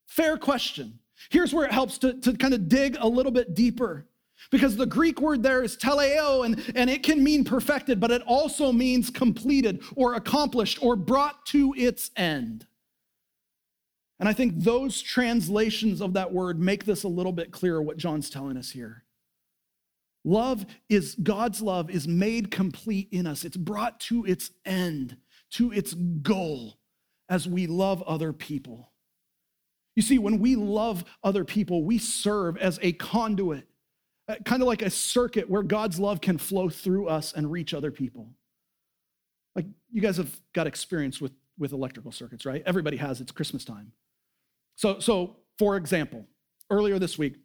Fair 0.07 0.37
question. 0.39 0.99
Here's 1.31 1.53
where 1.53 1.67
it 1.67 1.73
helps 1.73 1.99
to, 1.99 2.15
to 2.21 2.35
kind 2.35 2.55
of 2.55 2.69
dig 2.69 2.97
a 2.99 3.09
little 3.09 3.33
bit 3.33 3.55
deeper. 3.55 4.07
Because 4.51 4.77
the 4.77 4.87
Greek 4.87 5.21
word 5.21 5.43
there 5.43 5.63
is 5.63 5.77
teleo, 5.77 6.45
and, 6.45 6.61
and 6.75 6.91
it 6.91 7.03
can 7.03 7.23
mean 7.23 7.45
perfected, 7.45 8.01
but 8.01 8.11
it 8.11 8.23
also 8.23 8.73
means 8.73 9.09
completed 9.09 9.83
or 9.97 10.15
accomplished 10.15 10.83
or 10.83 10.97
brought 10.97 11.47
to 11.47 11.75
its 11.77 12.11
end. 12.17 12.67
And 14.21 14.29
I 14.29 14.33
think 14.33 14.55
those 14.57 15.01
translations 15.03 16.01
of 16.01 16.15
that 16.15 16.33
word 16.33 16.61
make 16.61 16.85
this 16.85 17.05
a 17.05 17.09
little 17.09 17.33
bit 17.33 17.53
clearer 17.53 17.83
what 17.83 17.97
John's 17.97 18.31
telling 18.31 18.57
us 18.57 18.71
here. 18.71 19.05
Love 20.25 20.65
is, 20.89 21.15
God's 21.17 21.61
love 21.61 21.91
is 21.91 22.09
made 22.09 22.51
complete 22.51 23.09
in 23.13 23.27
us, 23.27 23.45
it's 23.45 23.57
brought 23.57 24.01
to 24.01 24.25
its 24.25 24.51
end, 24.65 25.17
to 25.51 25.73
its 25.73 25.95
goal 25.95 26.79
as 27.29 27.47
we 27.49 27.67
love 27.67 28.03
other 28.03 28.33
people. 28.33 28.94
You 29.97 30.03
see, 30.03 30.19
when 30.19 30.39
we 30.39 30.57
love 30.57 31.05
other 31.23 31.45
people, 31.45 31.85
we 31.85 31.99
serve 31.99 32.57
as 32.57 32.79
a 32.83 32.93
conduit, 32.93 33.69
uh, 34.29 34.37
kind 34.45 34.61
of 34.63 34.67
like 34.67 34.83
a 34.83 34.91
circuit 34.91 35.49
where 35.49 35.63
God's 35.63 36.01
love 36.01 36.21
can 36.21 36.39
flow 36.39 36.69
through 36.69 37.09
us 37.09 37.33
and 37.33 37.51
reach 37.51 37.75
other 37.75 37.91
people. 37.91 38.31
Like 39.55 39.67
you 39.93 40.01
guys 40.01 40.17
have 40.17 40.37
got 40.53 40.67
experience 40.67 41.21
with, 41.21 41.33
with 41.59 41.73
electrical 41.73 42.11
circuits, 42.11 42.45
right? 42.45 42.63
Everybody 42.67 42.97
has, 42.97 43.21
it's 43.21 43.31
Christmas 43.31 43.65
time. 43.65 43.93
So, 44.75 44.99
so 44.99 45.37
for 45.59 45.77
example, 45.77 46.27
earlier 46.71 46.99
this 46.99 47.17
week, 47.17 47.37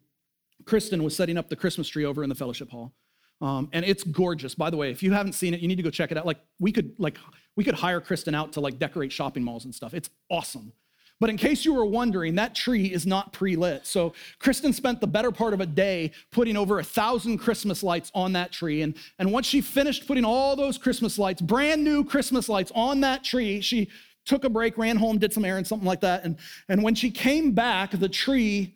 Kristen 0.64 1.02
was 1.02 1.14
setting 1.14 1.38
up 1.38 1.48
the 1.48 1.56
Christmas 1.56 1.88
tree 1.88 2.04
over 2.04 2.22
in 2.22 2.28
the 2.28 2.34
fellowship 2.34 2.70
hall. 2.70 2.94
Um, 3.40 3.68
and 3.72 3.84
it's 3.84 4.02
gorgeous. 4.02 4.54
By 4.54 4.68
the 4.68 4.76
way, 4.76 4.90
if 4.90 5.02
you 5.02 5.12
haven't 5.12 5.32
seen 5.32 5.54
it, 5.54 5.60
you 5.60 5.68
need 5.68 5.76
to 5.76 5.82
go 5.82 5.90
check 5.90 6.10
it 6.10 6.18
out. 6.18 6.26
Like 6.26 6.38
we 6.58 6.72
could 6.72 6.92
like 6.98 7.16
we 7.56 7.64
could 7.64 7.74
hire 7.74 8.00
Kristen 8.00 8.34
out 8.34 8.52
to 8.52 8.60
like 8.60 8.78
decorate 8.78 9.12
shopping 9.12 9.42
malls 9.42 9.64
and 9.64 9.74
stuff. 9.74 9.94
It's 9.94 10.10
awesome. 10.30 10.72
But 11.20 11.28
in 11.28 11.36
case 11.36 11.66
you 11.66 11.74
were 11.74 11.84
wondering, 11.84 12.34
that 12.36 12.54
tree 12.54 12.86
is 12.86 13.06
not 13.06 13.32
pre 13.32 13.54
lit. 13.54 13.86
So 13.86 14.14
Kristen 14.38 14.72
spent 14.72 15.00
the 15.00 15.06
better 15.06 15.30
part 15.30 15.52
of 15.52 15.60
a 15.60 15.66
day 15.66 16.12
putting 16.32 16.56
over 16.56 16.78
a 16.78 16.84
thousand 16.84 17.38
Christmas 17.38 17.82
lights 17.82 18.10
on 18.14 18.32
that 18.32 18.52
tree. 18.52 18.82
And, 18.82 18.96
and 19.18 19.30
once 19.30 19.46
she 19.46 19.60
finished 19.60 20.06
putting 20.06 20.24
all 20.24 20.56
those 20.56 20.78
Christmas 20.78 21.18
lights, 21.18 21.42
brand 21.42 21.84
new 21.84 22.04
Christmas 22.04 22.48
lights 22.48 22.72
on 22.74 23.02
that 23.02 23.22
tree, 23.22 23.60
she 23.60 23.90
took 24.24 24.44
a 24.44 24.48
break, 24.48 24.78
ran 24.78 24.96
home, 24.96 25.18
did 25.18 25.32
some 25.32 25.44
errands, 25.44 25.68
something 25.68 25.86
like 25.86 26.00
that. 26.00 26.24
And, 26.24 26.38
and 26.68 26.82
when 26.82 26.94
she 26.94 27.10
came 27.10 27.52
back, 27.52 27.90
the 27.90 28.08
tree 28.08 28.74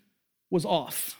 was 0.50 0.66
off. 0.66 1.16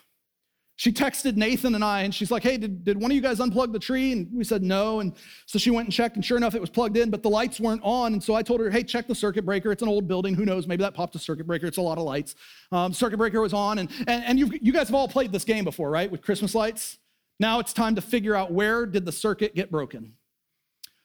She 0.77 0.93
texted 0.93 1.37
Nathan 1.37 1.77
and 1.77 1.85
I, 1.85 2.03
and 2.03 2.13
she's 2.13 2.31
like, 2.31 2.43
Hey, 2.43 2.57
did, 2.57 2.85
did 2.85 3.01
one 3.01 3.11
of 3.11 3.15
you 3.15 3.21
guys 3.21 3.39
unplug 3.39 3.73
the 3.73 3.79
tree? 3.79 4.13
And 4.13 4.29
we 4.33 4.43
said 4.43 4.63
no. 4.63 5.01
And 5.01 5.13
so 5.47 5.59
she 5.59 5.71
went 5.71 5.87
and 5.87 5.93
checked, 5.93 6.17
and 6.17 6.25
sure 6.25 6.37
enough, 6.37 6.55
it 6.55 6.61
was 6.61 6.71
plugged 6.71 6.97
in, 6.97 7.11
but 7.11 7.23
the 7.23 7.31
lights 7.31 7.61
weren't 7.61 7.83
on. 7.85 8.15
And 8.15 8.23
so 8.23 8.35
I 8.35 8.43
told 8.43 8.61
her, 8.61 8.71
Hey, 8.71 8.83
check 8.83 9.07
the 9.07 9.15
circuit 9.15 9.45
breaker. 9.45 9.71
It's 9.71 9.83
an 9.83 9.89
old 9.89 10.09
building. 10.09 10.35
Who 10.35 10.45
knows? 10.45 10.67
Maybe 10.67 10.83
that 10.83 10.95
popped 10.95 11.15
a 11.15 11.19
circuit 11.19 11.47
breaker. 11.47 11.67
It's 11.67 11.79
a 11.79 11.83
lot 11.83 11.99
of 11.99 12.05
lights. 12.05 12.35
Um, 12.73 12.93
circuit 12.93 13.19
breaker 13.19 13.41
was 13.41 13.55
on. 13.55 13.79
And, 13.79 13.91
and, 14.09 14.25
and 14.25 14.39
you 14.39 14.73
guys 14.73 14.89
have 14.89 14.95
all 14.95 15.09
played 15.09 15.31
this 15.31 15.45
game 15.45 15.65
before, 15.65 15.91
right? 15.91 16.11
With 16.11 16.23
Christmas 16.23 16.55
lights. 16.55 16.99
Now 17.41 17.59
it's 17.59 17.73
time 17.73 17.95
to 17.97 18.01
figure 18.01 18.35
out 18.35 18.53
where 18.53 18.87
did 18.87 19.05
the 19.05 19.13
circuit 19.13 19.55
get 19.55 19.71
broken. 19.71 20.15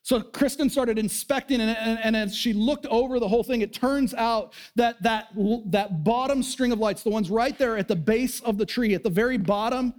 So 0.09 0.21
Kristen 0.21 0.71
started 0.71 0.97
inspecting, 0.97 1.61
and, 1.61 1.69
and, 1.69 1.99
and, 1.99 2.15
as 2.15 2.35
she 2.35 2.51
looked 2.51 2.87
over 2.87 3.19
the 3.19 3.27
whole 3.27 3.43
thing, 3.43 3.61
it 3.61 3.73
turns 3.73 4.15
out 4.15 4.53
that, 4.75 4.99
that 5.03 5.27
that 5.67 6.03
bottom 6.03 6.41
string 6.41 6.71
of 6.71 6.79
lights, 6.79 7.03
the 7.03 7.11
ones 7.11 7.29
right 7.29 7.55
there 7.55 7.77
at 7.77 7.87
the 7.87 7.95
base 7.95 8.39
of 8.39 8.57
the 8.57 8.65
tree, 8.65 8.95
at 8.95 9.03
the 9.03 9.11
very 9.11 9.37
bottom, 9.37 9.93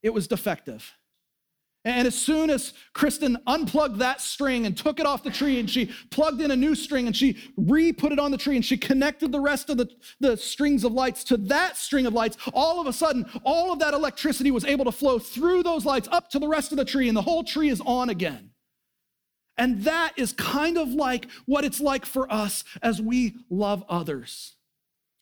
it 0.00 0.14
was 0.14 0.28
defective. 0.28 0.88
And 1.84 2.06
as 2.06 2.16
soon 2.16 2.50
as 2.50 2.72
Kristen 2.92 3.36
unplugged 3.48 3.98
that 3.98 4.20
string 4.20 4.64
and 4.64 4.76
took 4.76 5.00
it 5.00 5.06
off 5.06 5.24
the 5.24 5.30
tree 5.30 5.58
and 5.58 5.68
she 5.68 5.90
plugged 6.10 6.40
in 6.40 6.52
a 6.52 6.56
new 6.56 6.76
string 6.76 7.08
and 7.08 7.16
she 7.16 7.36
re 7.56 7.92
put 7.92 8.12
it 8.12 8.20
on 8.20 8.30
the 8.30 8.38
tree 8.38 8.54
and 8.54 8.64
she 8.64 8.76
connected 8.76 9.32
the 9.32 9.40
rest 9.40 9.70
of 9.70 9.76
the, 9.76 9.90
the 10.20 10.36
strings 10.36 10.84
of 10.84 10.92
lights 10.92 11.24
to 11.24 11.36
that 11.36 11.76
string 11.76 12.06
of 12.06 12.12
lights, 12.12 12.36
all 12.54 12.80
of 12.80 12.86
a 12.86 12.92
sudden, 12.92 13.26
all 13.42 13.72
of 13.72 13.80
that 13.80 13.92
electricity 13.92 14.52
was 14.52 14.64
able 14.64 14.84
to 14.84 14.92
flow 14.92 15.18
through 15.18 15.64
those 15.64 15.84
lights 15.84 16.06
up 16.12 16.30
to 16.30 16.38
the 16.38 16.46
rest 16.46 16.70
of 16.70 16.78
the 16.78 16.84
tree 16.84 17.08
and 17.08 17.16
the 17.16 17.22
whole 17.22 17.42
tree 17.42 17.70
is 17.70 17.80
on 17.80 18.08
again. 18.08 18.52
And 19.58 19.82
that 19.82 20.12
is 20.16 20.32
kind 20.32 20.78
of 20.78 20.88
like 20.88 21.28
what 21.44 21.64
it's 21.64 21.80
like 21.80 22.06
for 22.06 22.32
us 22.32 22.64
as 22.80 23.02
we 23.02 23.34
love 23.50 23.84
others. 23.88 24.54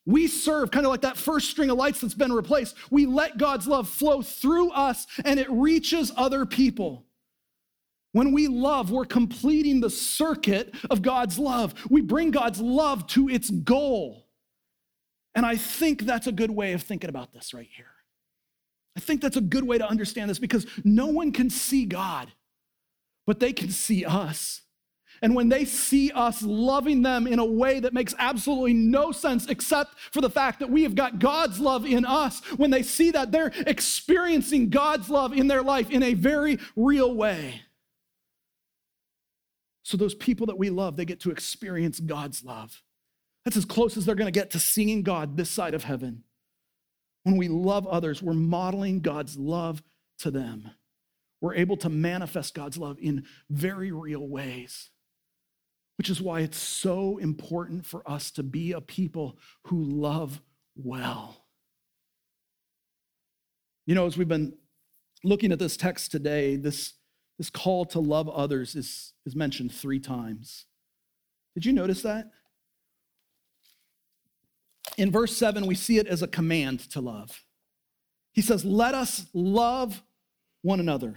We 0.05 0.29
serve 0.29 0.71
kind 0.71 0.87
of 0.87 0.93
like 0.93 1.01
that 1.01 1.17
first 1.17 1.51
string 1.51 1.71
of 1.71 1.79
lights 1.79 2.01
that's 2.01 2.15
been 2.15 2.33
replaced. 2.33 2.77
We 2.91 3.07
let 3.07 3.39
God's 3.39 3.67
love 3.67 3.89
flow 3.89 4.23
through 4.23 4.71
us 4.71 5.07
and 5.25 5.41
it 5.41 5.51
reaches 5.51 6.13
other 6.17 6.47
people. 6.47 7.07
When 8.13 8.33
we 8.33 8.47
love, 8.47 8.91
we're 8.91 9.05
completing 9.05 9.81
the 9.81 9.91
circuit 9.91 10.75
of 10.89 11.03
God's 11.03 11.39
love. 11.39 11.75
We 11.91 12.01
bring 12.03 12.31
God's 12.31 12.61
love 12.61 13.07
to 13.09 13.29
its 13.29 13.51
goal. 13.51 14.27
And 15.35 15.45
I 15.45 15.57
think 15.57 16.03
that's 16.03 16.27
a 16.27 16.33
good 16.33 16.51
way 16.51 16.73
of 16.73 16.83
thinking 16.83 17.11
about 17.11 17.33
this 17.33 17.53
right 17.53 17.69
here. 17.77 17.87
I 18.97 19.01
think 19.01 19.21
that's 19.21 19.37
a 19.37 19.43
good 19.43 19.65
way 19.65 19.77
to 19.77 19.87
understand 19.87 20.31
this 20.31 20.39
because 20.39 20.67
no 20.85 21.09
one 21.09 21.31
can 21.31 21.51
see 21.51 21.85
God, 21.85 22.33
but 23.27 23.41
they 23.41 23.53
can 23.53 23.71
see 23.71 24.05
us. 24.05 24.63
And 25.23 25.35
when 25.35 25.49
they 25.49 25.65
see 25.65 26.11
us 26.13 26.43
loving 26.43 27.03
them 27.03 27.27
in 27.27 27.39
a 27.39 27.45
way 27.45 27.81
that 27.81 27.95
makes 27.95 28.15
absolutely 28.19 28.75
no 28.75 29.13
sense 29.13 29.47
except 29.47 29.99
for 30.13 30.21
the 30.21 30.31
fact 30.31 30.61
that 30.61 30.71
we 30.71 30.83
have 30.83 30.95
got 30.95 31.19
God's 31.19 31.59
love 31.59 31.87
in 31.87 32.05
us, 32.05 32.41
when 32.57 32.71
they 32.71 32.83
see 32.83 33.11
that, 33.13 33.33
they're 33.33 33.53
experiencing 33.67 34.69
God's 34.69 35.09
love 35.09 35.33
in 35.33 35.49
their 35.49 35.63
life 35.63 35.91
in 35.91 36.03
a 36.03 36.15
very 36.15 36.59
real 36.77 37.15
way. 37.15 37.63
So, 39.83 39.97
those 39.97 40.15
people 40.15 40.47
that 40.47 40.59
we 40.59 40.69
love, 40.69 40.97
they 40.97 41.05
get 41.05 41.21
to 41.21 41.31
experience 41.31 42.01
God's 42.01 42.45
love. 42.45 42.83
That's 43.45 43.57
as 43.57 43.65
close 43.65 43.97
as 43.97 44.05
they're 44.05 44.17
going 44.17 44.27
to 44.27 44.39
get 44.39 44.51
to 44.51 44.59
seeing 44.59 45.03
God 45.03 45.37
this 45.37 45.49
side 45.49 45.75
of 45.75 45.85
heaven. 45.85 46.25
When 47.23 47.37
we 47.37 47.49
love 47.49 47.87
others, 47.87 48.21
we're 48.21 48.33
modeling 48.35 49.01
God's 49.01 49.37
love 49.37 49.83
to 50.19 50.31
them. 50.31 50.71
We're 51.41 51.55
able 51.55 51.77
to 51.79 51.89
manifest 51.89 52.55
God's 52.55 52.79
love 52.79 52.99
in 53.01 53.25
very 53.51 53.93
real 53.93 54.27
ways 54.27 54.91
which 55.97 56.11
is 56.11 56.21
why 56.21 56.41
it's 56.41 56.59
so 56.59 57.19
important 57.19 57.87
for 57.87 58.09
us 58.09 58.31
to 58.33 58.43
be 58.43 58.73
a 58.73 58.81
people 58.81 59.39
who 59.65 59.83
love 59.83 60.41
well. 60.77 61.45
You 63.87 63.95
know, 63.95 64.07
as 64.07 64.19
we've 64.19 64.29
been 64.29 64.55
looking 65.25 65.53
at 65.53 65.59
this 65.59 65.77
text 65.77 66.11
today, 66.11 66.57
this, 66.57 66.95
this 67.39 67.51
call 67.51 67.87
to 67.87 68.01
love 68.01 68.29
others 68.29 68.75
is, 68.75 69.15
is 69.25 69.35
mentioned 69.35 69.73
three 69.73 70.01
times. 70.01 70.67
Did 71.55 71.65
you 71.65 71.73
notice 71.73 72.03
that? 72.03 72.31
In 74.99 75.11
verse 75.11 75.37
7, 75.37 75.67
we 75.67 75.75
see 75.75 75.99
it 75.99 76.07
as 76.07 76.23
a 76.23 76.27
command 76.27 76.81
to 76.91 77.01
love. 77.01 77.45
He 78.33 78.43
says, 78.43 78.65
Let 78.65 78.95
us 78.95 79.27
love 79.33 80.03
one 80.63 80.81
another. 80.81 81.17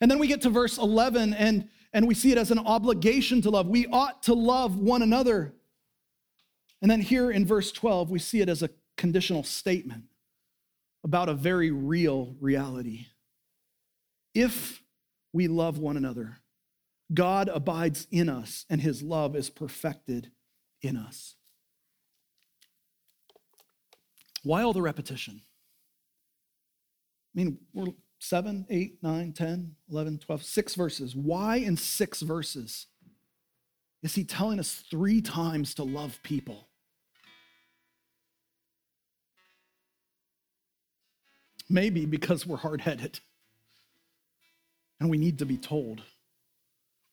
And 0.00 0.10
then 0.10 0.18
we 0.18 0.28
get 0.28 0.42
to 0.42 0.50
verse 0.50 0.78
11, 0.78 1.34
and 1.34 1.68
and 1.92 2.06
we 2.06 2.14
see 2.14 2.32
it 2.32 2.38
as 2.38 2.50
an 2.50 2.58
obligation 2.58 3.42
to 3.42 3.50
love. 3.50 3.66
We 3.66 3.86
ought 3.86 4.22
to 4.24 4.34
love 4.34 4.76
one 4.76 5.02
another. 5.02 5.54
And 6.80 6.90
then 6.90 7.00
here 7.00 7.30
in 7.30 7.46
verse 7.46 7.72
12, 7.72 8.10
we 8.10 8.18
see 8.18 8.40
it 8.40 8.48
as 8.48 8.62
a 8.62 8.70
conditional 8.96 9.42
statement 9.42 10.04
about 11.02 11.28
a 11.28 11.34
very 11.34 11.70
real 11.70 12.36
reality. 12.40 13.06
If 14.34 14.82
we 15.32 15.48
love 15.48 15.78
one 15.78 15.96
another, 15.96 16.38
God 17.12 17.48
abides 17.48 18.06
in 18.10 18.28
us 18.28 18.64
and 18.70 18.80
his 18.80 19.02
love 19.02 19.34
is 19.34 19.50
perfected 19.50 20.30
in 20.80 20.96
us. 20.96 21.34
Why 24.42 24.62
all 24.62 24.72
the 24.72 24.80
repetition? 24.80 25.42
I 27.34 27.38
mean, 27.38 27.58
we're 27.72 27.92
7, 28.20 28.66
8, 28.68 28.98
9, 29.02 29.32
10, 29.32 29.74
11, 29.90 30.18
12, 30.18 30.42
six 30.44 30.74
verses. 30.74 31.16
Why 31.16 31.56
in 31.56 31.76
six 31.76 32.20
verses 32.20 32.86
is 34.02 34.14
he 34.14 34.24
telling 34.24 34.60
us 34.60 34.84
three 34.90 35.22
times 35.22 35.74
to 35.74 35.84
love 35.84 36.20
people? 36.22 36.68
Maybe 41.68 42.04
because 42.04 42.46
we're 42.46 42.58
hard 42.58 42.82
headed 42.82 43.20
and 45.00 45.08
we 45.08 45.16
need 45.16 45.38
to 45.38 45.46
be 45.46 45.56
told 45.56 46.02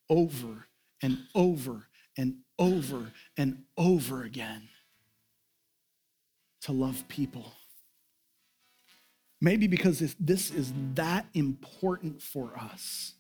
over 0.10 0.68
and 1.02 1.20
over 1.34 1.88
and 2.18 2.40
over 2.60 3.14
and 3.38 3.64
over 3.78 4.24
again 4.24 4.68
to 6.62 6.74
love 6.74 7.08
people. 7.08 7.54
Maybe 9.40 9.68
because 9.68 10.16
this 10.20 10.52
is 10.52 10.74
that 10.96 11.28
important 11.34 12.22
for 12.22 12.52
us. 12.58 13.14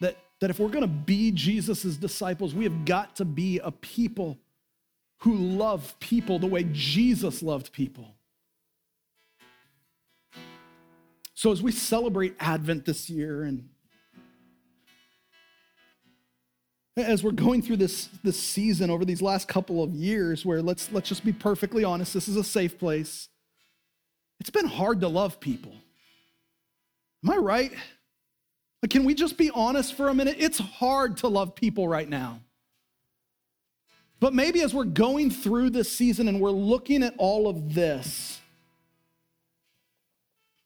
That, 0.00 0.16
that 0.40 0.50
if 0.50 0.58
we're 0.58 0.68
going 0.68 0.82
to 0.82 0.86
be 0.86 1.32
Jesus' 1.32 1.96
disciples, 1.96 2.54
we 2.54 2.64
have 2.64 2.84
got 2.84 3.16
to 3.16 3.24
be 3.24 3.58
a 3.58 3.70
people 3.70 4.38
who 5.18 5.34
love 5.34 5.94
people 6.00 6.38
the 6.38 6.46
way 6.46 6.64
Jesus 6.72 7.42
loved 7.42 7.72
people. 7.72 8.14
So, 11.34 11.52
as 11.52 11.62
we 11.62 11.72
celebrate 11.72 12.36
Advent 12.38 12.84
this 12.84 13.10
year 13.10 13.42
and 13.42 13.68
as 16.96 17.22
we're 17.22 17.30
going 17.30 17.62
through 17.62 17.76
this, 17.76 18.08
this 18.22 18.38
season 18.38 18.90
over 18.90 19.04
these 19.04 19.22
last 19.22 19.48
couple 19.48 19.82
of 19.82 19.90
years 19.90 20.44
where 20.44 20.60
let's, 20.60 20.90
let's 20.92 21.08
just 21.08 21.24
be 21.24 21.32
perfectly 21.32 21.84
honest 21.84 22.12
this 22.12 22.28
is 22.28 22.36
a 22.36 22.44
safe 22.44 22.78
place. 22.78 23.28
It's 24.40 24.50
been 24.50 24.66
hard 24.66 25.00
to 25.00 25.08
love 25.08 25.40
people. 25.40 25.72
Am 27.24 27.30
i 27.30 27.36
right? 27.36 27.72
Like, 28.82 28.90
can 28.90 29.04
we 29.04 29.14
just 29.14 29.36
be 29.36 29.50
honest 29.50 29.94
for 29.94 30.08
a 30.08 30.14
minute? 30.14 30.36
It's 30.38 30.58
hard 30.58 31.18
to 31.18 31.28
love 31.28 31.54
people 31.54 31.86
right 31.86 32.08
now. 32.08 32.40
But 34.18 34.34
maybe 34.34 34.62
as 34.62 34.72
we're 34.74 34.84
going 34.84 35.30
through 35.30 35.70
this 35.70 35.92
season 35.92 36.28
and 36.28 36.40
we're 36.40 36.50
looking 36.50 37.02
at 37.02 37.14
all 37.18 37.48
of 37.48 37.74
this 37.74 38.40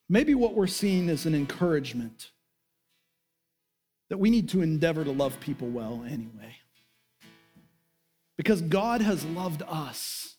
maybe 0.09 0.35
what 0.35 0.55
we're 0.55 0.66
seeing 0.66 1.09
is 1.09 1.27
an 1.27 1.35
encouragement 1.35 2.31
that 4.11 4.18
we 4.18 4.30
need 4.30 4.48
to 4.50 4.62
endeavor 4.62 5.05
to 5.05 5.11
love 5.11 5.38
people 5.40 5.68
well 5.68 6.05
anyway. 6.07 6.57
Because 8.36 8.61
God 8.61 9.00
has 9.00 9.24
loved 9.24 9.62
us. 9.68 10.34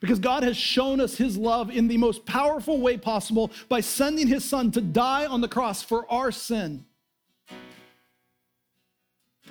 Because 0.00 0.18
God 0.18 0.42
has 0.42 0.56
shown 0.56 1.00
us 1.00 1.16
his 1.16 1.36
love 1.36 1.70
in 1.70 1.88
the 1.88 1.98
most 1.98 2.24
powerful 2.24 2.80
way 2.80 2.96
possible 2.96 3.50
by 3.68 3.80
sending 3.80 4.26
his 4.26 4.44
son 4.44 4.70
to 4.72 4.80
die 4.80 5.26
on 5.26 5.40
the 5.40 5.48
cross 5.48 5.82
for 5.82 6.10
our 6.10 6.32
sin. 6.32 6.84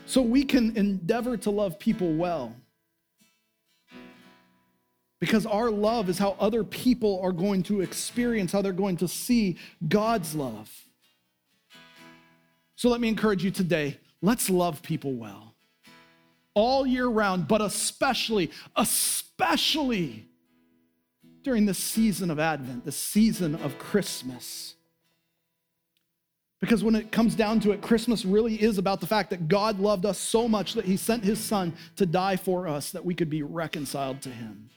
So 0.06 0.24
we 0.24 0.44
can 0.44 0.76
endeavor 0.76 1.38
to 1.38 1.52
love 1.52 1.78
people 1.78 2.16
well. 2.16 2.56
Because 5.20 5.46
our 5.46 5.70
love 5.70 6.10
is 6.10 6.18
how 6.18 6.36
other 6.40 6.64
people 6.64 7.20
are 7.22 7.32
going 7.32 7.62
to 7.64 7.82
experience, 7.82 8.52
how 8.52 8.62
they're 8.62 8.72
going 8.72 8.98
to 8.98 9.08
see 9.08 9.58
God's 9.88 10.34
love. 10.34 10.72
So 12.80 12.88
let 12.88 13.02
me 13.02 13.10
encourage 13.10 13.44
you 13.44 13.52
today 13.52 13.98
let's 14.22 14.50
love 14.50 14.82
people 14.82 15.12
well 15.12 15.54
all 16.54 16.88
year 16.88 17.08
round, 17.08 17.46
but 17.46 17.60
especially, 17.60 18.52
especially 18.74 20.30
during 21.44 21.66
the 21.66 21.74
season 21.74 22.32
of 22.32 22.40
Advent, 22.40 22.86
the 22.86 22.94
season 22.94 23.56
of 23.56 23.78
Christmas. 23.80 24.76
Because 26.62 26.82
when 26.82 26.96
it 26.96 27.12
comes 27.12 27.36
down 27.36 27.60
to 27.62 27.72
it, 27.72 27.82
Christmas 27.82 28.24
really 28.24 28.56
is 28.56 28.78
about 28.78 29.02
the 29.02 29.08
fact 29.08 29.32
that 29.32 29.50
God 29.50 29.78
loved 29.82 30.06
us 30.06 30.18
so 30.18 30.48
much 30.48 30.74
that 30.76 30.86
he 30.86 30.96
sent 30.96 31.26
his 31.26 31.38
son 31.38 31.74
to 31.98 32.06
die 32.06 32.38
for 32.38 32.66
us 32.66 32.92
that 32.92 33.04
we 33.04 33.14
could 33.14 33.30
be 33.30 33.44
reconciled 33.44 34.22
to 34.22 34.30
him. 34.30 34.70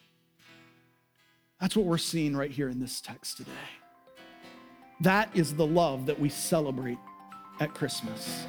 That's 1.61 1.76
what 1.76 1.86
we're 1.86 1.98
seeing 1.98 2.36
right 2.36 2.50
here 2.50 2.68
in 2.68 2.80
this 2.80 3.00
text 3.00 3.36
today. 3.36 3.53
That 5.03 5.30
is 5.34 5.55
the 5.55 5.66
love 5.66 6.07
that 6.07 6.18
we 6.18 6.30
celebrate 6.30 6.98
at 7.61 7.74
Christmas. 7.74 8.46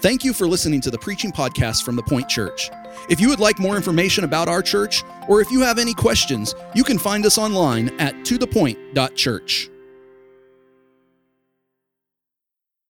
Thank 0.00 0.24
you 0.24 0.32
for 0.32 0.48
listening 0.48 0.80
to 0.80 0.90
the 0.90 0.98
preaching 0.98 1.30
podcast 1.30 1.84
from 1.84 1.94
the 1.94 2.02
Point 2.02 2.28
Church. 2.28 2.70
If 3.08 3.20
you 3.20 3.28
would 3.28 3.38
like 3.38 3.60
more 3.60 3.76
information 3.76 4.24
about 4.24 4.48
our 4.48 4.60
church, 4.60 5.04
or 5.28 5.40
if 5.40 5.50
you 5.50 5.60
have 5.60 5.78
any 5.78 5.94
questions, 5.94 6.56
you 6.74 6.82
can 6.82 6.98
find 6.98 7.24
us 7.24 7.38
online 7.38 7.88
at 8.00 8.14
tothepoint.church. 8.24 9.70